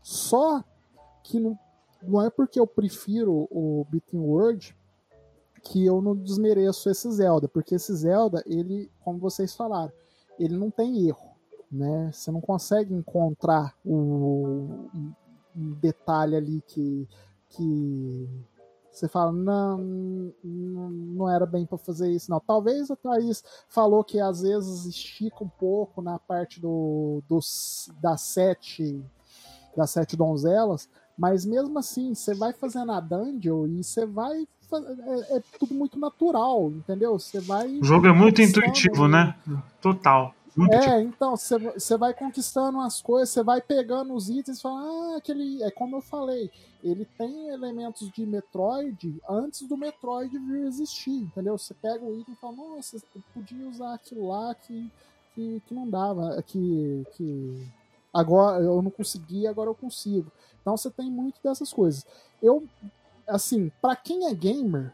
[0.00, 0.62] Só
[1.24, 1.58] que não,
[2.00, 4.76] não é porque eu prefiro o Between World
[5.64, 9.92] que eu não desmereço esse Zelda, porque esse Zelda, ele, como vocês falaram,
[10.38, 11.32] ele não tem erro,
[11.70, 12.08] né?
[12.12, 14.88] Você não consegue encontrar o
[15.54, 17.08] um detalhe ali que
[17.56, 18.28] que
[18.90, 22.40] você fala, não, não era bem para fazer isso, não.
[22.40, 28.20] Talvez a Thaís falou que às vezes estica um pouco na parte do, dos, das
[28.20, 29.02] sete
[29.74, 35.36] das sete donzelas, mas mesmo assim, você vai fazendo a dungeon e você vai é,
[35.36, 37.18] é, tudo muito natural, entendeu?
[37.18, 37.68] Você vai.
[37.78, 39.34] O jogo é muito intuitivo, né?
[39.80, 40.34] Total.
[40.70, 41.08] É, tipo...
[41.08, 45.62] então, você vai conquistando as coisas, você vai pegando os itens e fala, ah, aquele.
[45.62, 46.50] É como eu falei,
[46.84, 51.56] ele tem elementos de Metroid antes do Metroid vir existir, entendeu?
[51.56, 54.90] Você pega o item e fala, nossa, eu podia usar aquilo lá que,
[55.34, 57.66] que, que não dava, que, que
[58.12, 60.30] agora eu não consegui, agora eu consigo.
[60.60, 62.06] Então você tem muito dessas coisas.
[62.42, 62.68] Eu
[63.26, 64.92] assim, para quem é gamer,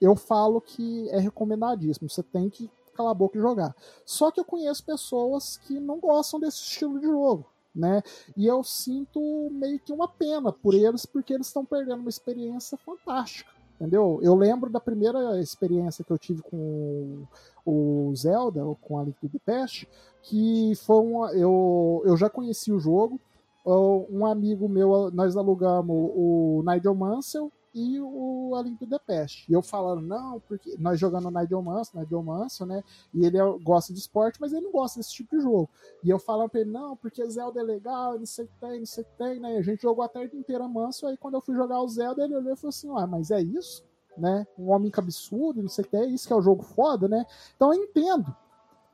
[0.00, 2.10] eu falo que é recomendadíssimo.
[2.10, 2.68] Você tem que
[3.02, 3.74] calar a boca e jogar.
[4.06, 7.46] Só que eu conheço pessoas que não gostam desse estilo de jogo.
[7.74, 8.02] Né?
[8.36, 9.20] E eu sinto
[9.50, 13.50] meio que uma pena por eles, porque eles estão perdendo uma experiência fantástica.
[13.76, 14.20] Entendeu?
[14.22, 17.24] Eu lembro da primeira experiência que eu tive com
[17.66, 19.88] o Zelda, com a Link to the Past,
[20.22, 23.18] que foi uma, eu, eu já conheci o jogo,
[23.64, 29.50] um amigo meu, nós alugamos o Nigel Mansell e o A Link to the Past.
[29.50, 32.82] E eu falando, não, porque nós jogando o Nigel Mansell, Nigel Mansell, né?
[33.14, 35.68] E ele é, gosta de esporte, mas ele não gosta desse tipo de jogo.
[36.04, 38.78] E eu falando pra ele, não, porque Zelda é legal, não sei o que tem,
[38.78, 39.54] não sei o que tem, né?
[39.54, 42.24] E a gente jogou a tarde inteira Mansell, aí quando eu fui jogar o Zelda,
[42.24, 43.84] ele olhou e falou assim, ah, mas é isso?
[44.16, 44.46] Né?
[44.58, 47.24] Um homem cabeçudo, não sei o que é, isso que é o jogo foda, né?
[47.56, 48.36] Então eu entendo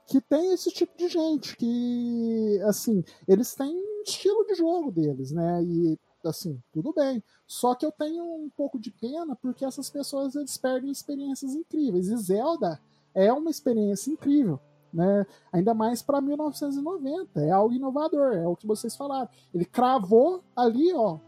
[0.07, 5.33] que tem esse tipo de gente que, assim, eles têm um estilo de jogo deles,
[5.33, 5.63] né?
[5.63, 7.23] E, assim, tudo bem.
[7.47, 12.09] Só que eu tenho um pouco de pena porque essas pessoas eles perdem experiências incríveis.
[12.09, 12.81] E Zelda
[13.15, 14.59] é uma experiência incrível.
[14.93, 15.27] Né?
[15.53, 19.28] Ainda mais para 1990, é algo inovador, é o que vocês falaram.
[19.53, 21.19] Ele cravou ali, ó,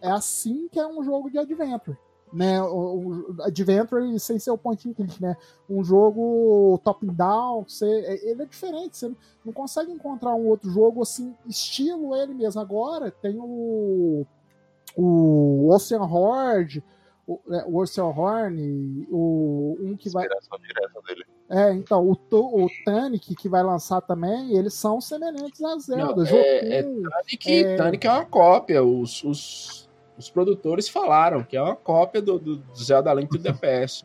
[0.00, 1.96] é assim que é um jogo de adventure,
[2.32, 2.62] né?
[2.62, 5.36] O, o Adventure sem ser o point and click, né?
[5.68, 7.86] Um jogo top-down, você,
[8.22, 9.12] ele é diferente, você
[9.44, 12.60] não consegue encontrar um outro jogo assim, estilo ele mesmo.
[12.60, 14.26] Agora tem o,
[14.96, 16.82] o Ocean Horde,
[17.26, 20.26] o, é, o Ocean Horn, o, um que vai.
[20.26, 21.24] Direta dele.
[21.50, 26.24] É, então, o, o Tunic que vai lançar também, eles são semelhantes a Zelda.
[26.24, 27.76] Não, é- é Tunic, É.
[27.76, 28.82] Tunic é uma cópia.
[28.84, 29.87] Os, os,
[30.18, 34.04] os produtores falaram que é uma cópia do, do Zelda Link to the Past.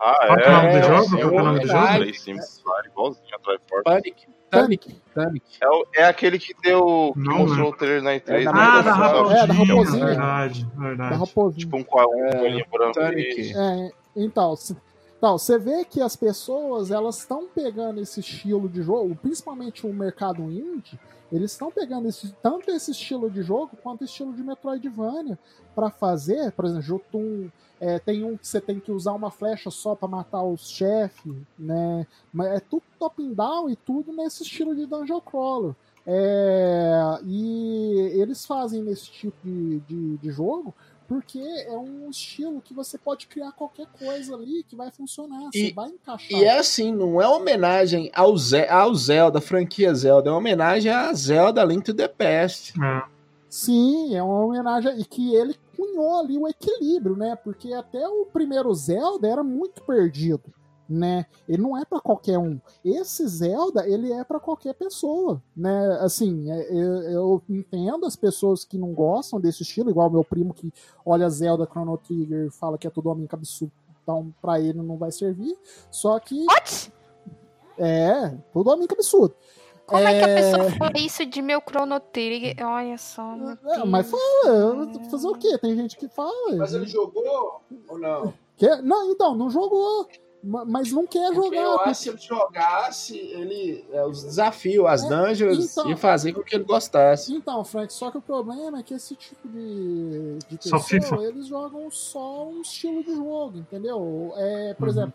[0.00, 0.82] Ah, Qual que é o nome do é.
[0.82, 1.04] jogo?
[1.16, 1.78] é Qual é o nome do jogo?
[1.80, 1.98] verdade.
[2.00, 3.84] Três Sims, claro, igualzinho a Drive Force.
[3.84, 5.46] Tunic, Tunic, Tunic.
[5.60, 7.12] É, o- é aquele que deu.
[7.14, 7.74] Que Não, mostrou né?
[7.74, 8.40] o trailer na E3.
[8.40, 8.58] É da né?
[8.60, 9.38] Ah, da raposinha.
[9.42, 10.06] É, da raposinha.
[10.06, 11.14] Verdade, da verdade.
[11.18, 11.58] Raposinha.
[11.60, 12.92] Tipo um qua- um É, branco.
[12.92, 13.40] Tunic.
[13.40, 14.54] e- É, então,
[15.18, 19.92] então, você vê que as pessoas elas estão pegando esse estilo de jogo, principalmente o
[19.94, 21.00] mercado indie,
[21.32, 25.38] eles estão pegando esse, tanto esse estilo de jogo quanto o estilo de Metroidvania
[25.74, 27.50] para fazer, por exemplo, Jotun,
[27.80, 31.34] é, tem um que você tem que usar uma flecha só para matar os chefes,
[31.58, 32.06] né?
[32.32, 35.74] Mas é tudo top down e tudo nesse estilo de dungeon crawler.
[36.06, 40.72] É, e eles fazem nesse tipo de, de, de jogo
[41.08, 45.68] porque é um estilo que você pode criar qualquer coisa ali que vai funcionar, E-
[45.68, 46.38] você vai encaixar.
[46.40, 51.12] E é assim, não é homenagem ao, Ze ao Zelda, franquia Zelda, é homenagem a
[51.12, 52.72] Zelda Link to the Past.
[52.82, 53.02] É.
[53.48, 57.36] Sim, é uma homenagem e que ele cunhou ali o equilíbrio, né?
[57.36, 60.42] Porque até o primeiro Zelda era muito perdido,
[60.88, 61.26] né?
[61.48, 62.60] Ele não é pra qualquer um.
[62.84, 65.98] Esse Zelda, ele é pra qualquer pessoa, né?
[66.00, 70.54] Assim, é- eu, eu entendo as pessoas que não gostam desse estilo, igual meu primo
[70.54, 70.72] que
[71.04, 73.72] olha Zelda Chrono Trigger e fala que é tudo homem cabeçudo,
[74.02, 75.56] então pra ele não vai servir.
[75.90, 76.92] Só que What?
[77.78, 79.34] é, tudo homem cabeçudo.
[79.86, 80.18] Como é...
[80.18, 80.34] que a É.
[80.34, 82.56] pessoa fala isso de meu Chrono Trigger?
[82.66, 85.56] Olha só, meu É, mas fala, fazer o quê?
[85.58, 86.66] Tem gente que fala.
[86.86, 88.34] jogou ou não?
[88.56, 90.08] Quer- Não, então, não jogou.
[90.46, 91.62] Ma- Mas não quer Porque jogar.
[91.62, 95.88] eu porque- acho que se ele jogasse, ele, é, os desafios, as É, dungeons, então.
[95.90, 97.32] ia fazer com que ele gostasse.
[97.34, 101.90] Então, Frank, só que o problema é que esse tipo de, de pessoa, eles jogam
[101.90, 104.32] só um estilo de jogo, entendeu?
[104.36, 104.90] É, por Uhum.
[104.90, 105.14] exemplo,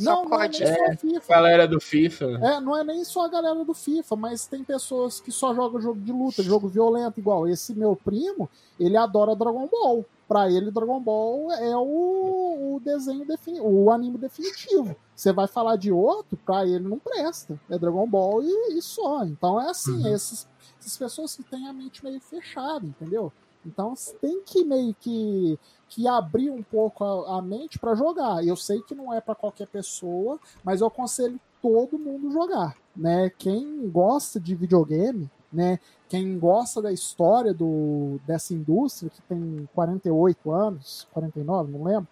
[0.00, 1.28] Não, não é só FIFA.
[1.28, 2.24] Galera do FIFA.
[2.42, 5.80] É, não é nem só a galera do FIFA, mas tem pessoas que só jogam
[5.80, 8.48] jogo de luta, jogo violento, igual esse meu primo,
[8.78, 10.04] ele adora Dragon Ball.
[10.28, 14.94] Pra ele, Dragon Ball é o, o desenho defini o anime definitivo.
[15.16, 17.58] Você vai falar de outro, pra ele não presta.
[17.70, 19.24] É Dragon Ball e, e só.
[19.24, 20.14] Então é assim, Uhum.
[20.14, 20.46] esses,
[20.78, 23.32] essas pessoas que têm a mente meio fechada, entendeu?
[23.64, 25.58] Então tem que meio que,
[25.88, 28.44] que abrir um pouco a, a mente pra jogar.
[28.46, 33.30] Eu sei que não é pra qualquer pessoa, mas eu aconselho todo mundo jogar, né?
[33.38, 35.78] Quem gosta de videogame, né?
[36.08, 42.08] Quem gosta da história do, dessa indústria que tem 48 anos, 49, não lembro,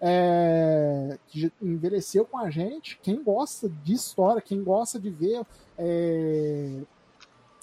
[0.00, 5.44] é, que envelheceu com a gente, quem gosta de história, quem gosta de ver
[5.76, 6.80] é,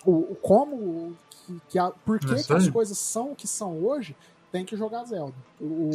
[0.05, 1.15] o como,
[1.47, 4.15] que, que a, por que, É que as coisas são o que são hoje,
[4.51, 5.89] tem que jogar Zelda, o,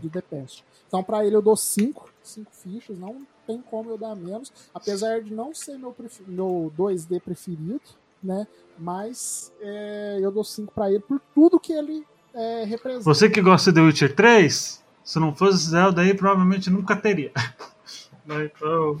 [0.00, 0.64] do The Past.
[0.86, 5.20] Então, pra ele, eu dou 5 cinco fichas, não tem como eu dar menos, apesar
[5.20, 5.94] de não ser meu,
[6.26, 7.80] meu 2D preferido,
[8.22, 8.46] né?
[8.78, 13.04] Mas é, eu dou 5 pra ele por tudo que ele é, representa.
[13.04, 17.32] Você que gosta de Witcher 3, se não fosse Zelda aí, provavelmente nunca teria.
[18.24, 18.96] Né, então...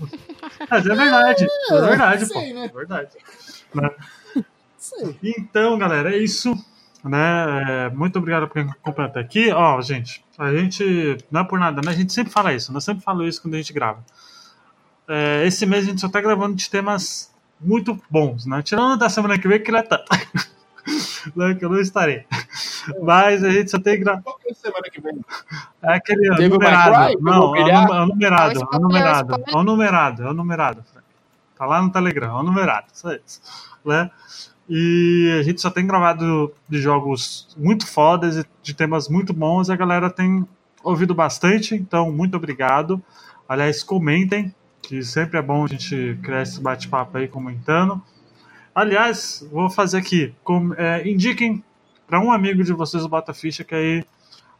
[0.68, 1.46] Mas é verdade.
[1.70, 2.40] É, verdade, pô.
[2.40, 2.64] sei, né?
[2.64, 3.16] É verdade.
[4.82, 5.16] Sei.
[5.22, 6.52] Então, galera, é isso.
[7.04, 7.86] Né?
[7.86, 9.52] É, Muito obrigado por quem acompanhou até aqui.
[9.52, 11.18] Ó, gente, a gente.
[11.30, 11.92] Não é por nada, né?
[11.92, 12.72] A gente sempre fala isso.
[12.72, 14.04] Nós sempre falamos isso quando a gente grava.
[15.06, 18.60] É, esse mês a gente só tá gravando de temas muito bons, né?
[18.60, 20.04] Tirando da semana que vem, que não é tanto.
[21.36, 22.26] né, que eu não estarei.
[23.00, 24.24] Mas a gente só tem gravado.
[24.24, 25.24] Qual que é a semana que vem?
[25.80, 27.20] É aquele é Teve numerado.
[27.20, 27.70] Não, é
[28.02, 28.58] o, numerado.
[28.58, 29.34] É o numerado.
[29.46, 30.22] É o numerado.
[30.24, 30.84] É o numerado.
[31.56, 32.36] Tá lá no Telegram.
[32.36, 32.86] É o numerado.
[32.92, 33.40] Só isso.
[33.84, 34.10] Né?
[34.68, 39.68] E a gente só tem gravado de jogos muito fodas e de temas muito bons.
[39.68, 40.46] A galera tem
[40.82, 41.74] ouvido bastante.
[41.74, 43.02] Então, muito obrigado.
[43.48, 44.54] Aliás, comentem.
[44.80, 48.02] Que sempre é bom a gente criar esse bate-papo aí comentando.
[48.74, 50.34] Aliás, vou fazer aqui.
[50.42, 51.62] com- é, indiquem
[52.06, 54.04] para um amigo de vocês o Bota Ficha, que aí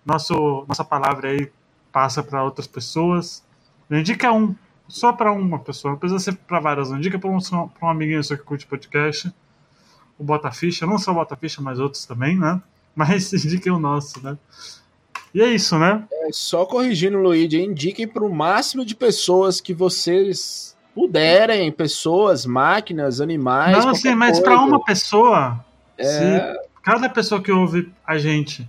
[0.06, 1.50] nosso, nossa palavra aí
[1.90, 3.44] passa para outras pessoas.
[3.90, 4.54] Indica um,
[4.88, 7.90] só para uma pessoa, não precisa ser para várias, não indica para um, pra um
[7.90, 9.32] amiguinho seu que curte podcast
[10.22, 12.60] o Botaficha, não só o Botaficha, mas outros também, né?
[12.94, 14.38] Mas indiquem o nosso, né?
[15.34, 16.04] E é isso, né?
[16.12, 23.20] É, só corrigindo, Luigi, indiquem para o máximo de pessoas que vocês puderem, pessoas, máquinas,
[23.20, 23.78] animais.
[23.78, 25.64] Não, assim, mas para uma pessoa,
[25.96, 26.04] é...
[26.04, 28.68] se cada pessoa que ouve a gente,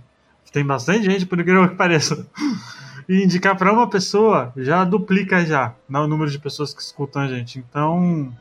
[0.50, 2.26] tem bastante gente, por incrível que pareça,
[3.06, 7.22] e indicar para uma pessoa, já duplica já né, o número de pessoas que escutam
[7.22, 7.58] a gente.
[7.58, 8.32] Então,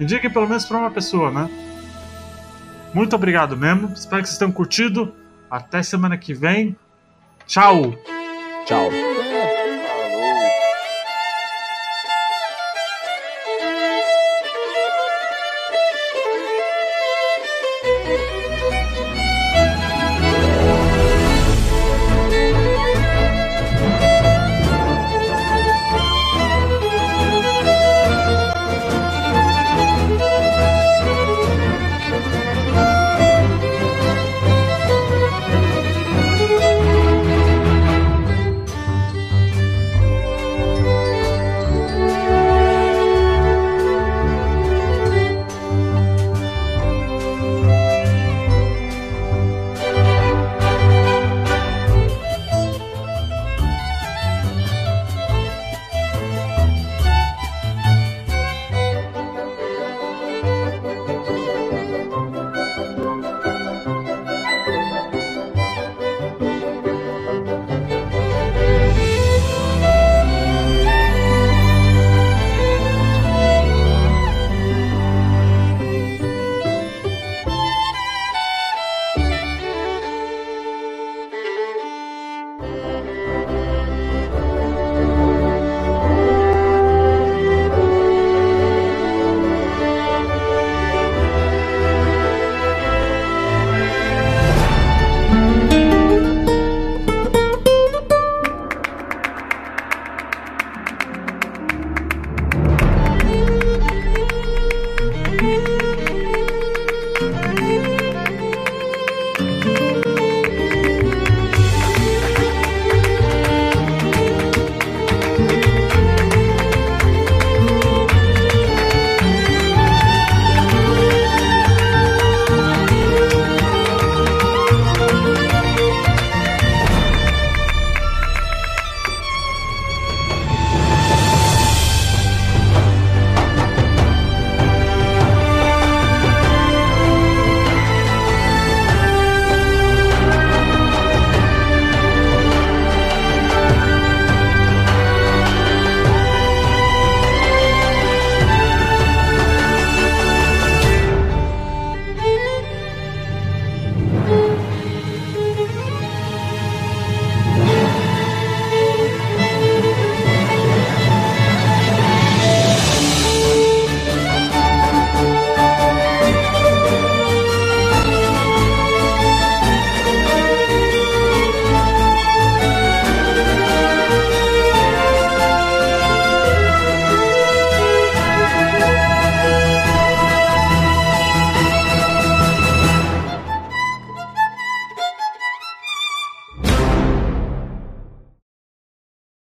[0.00, 1.48] indique pelo menos para uma pessoa, né?
[2.92, 3.92] Muito obrigado mesmo.
[3.92, 5.14] Espero que vocês tenham curtido.
[5.50, 6.76] Até semana que vem.
[7.46, 7.94] Tchau.
[8.66, 9.09] Tchau.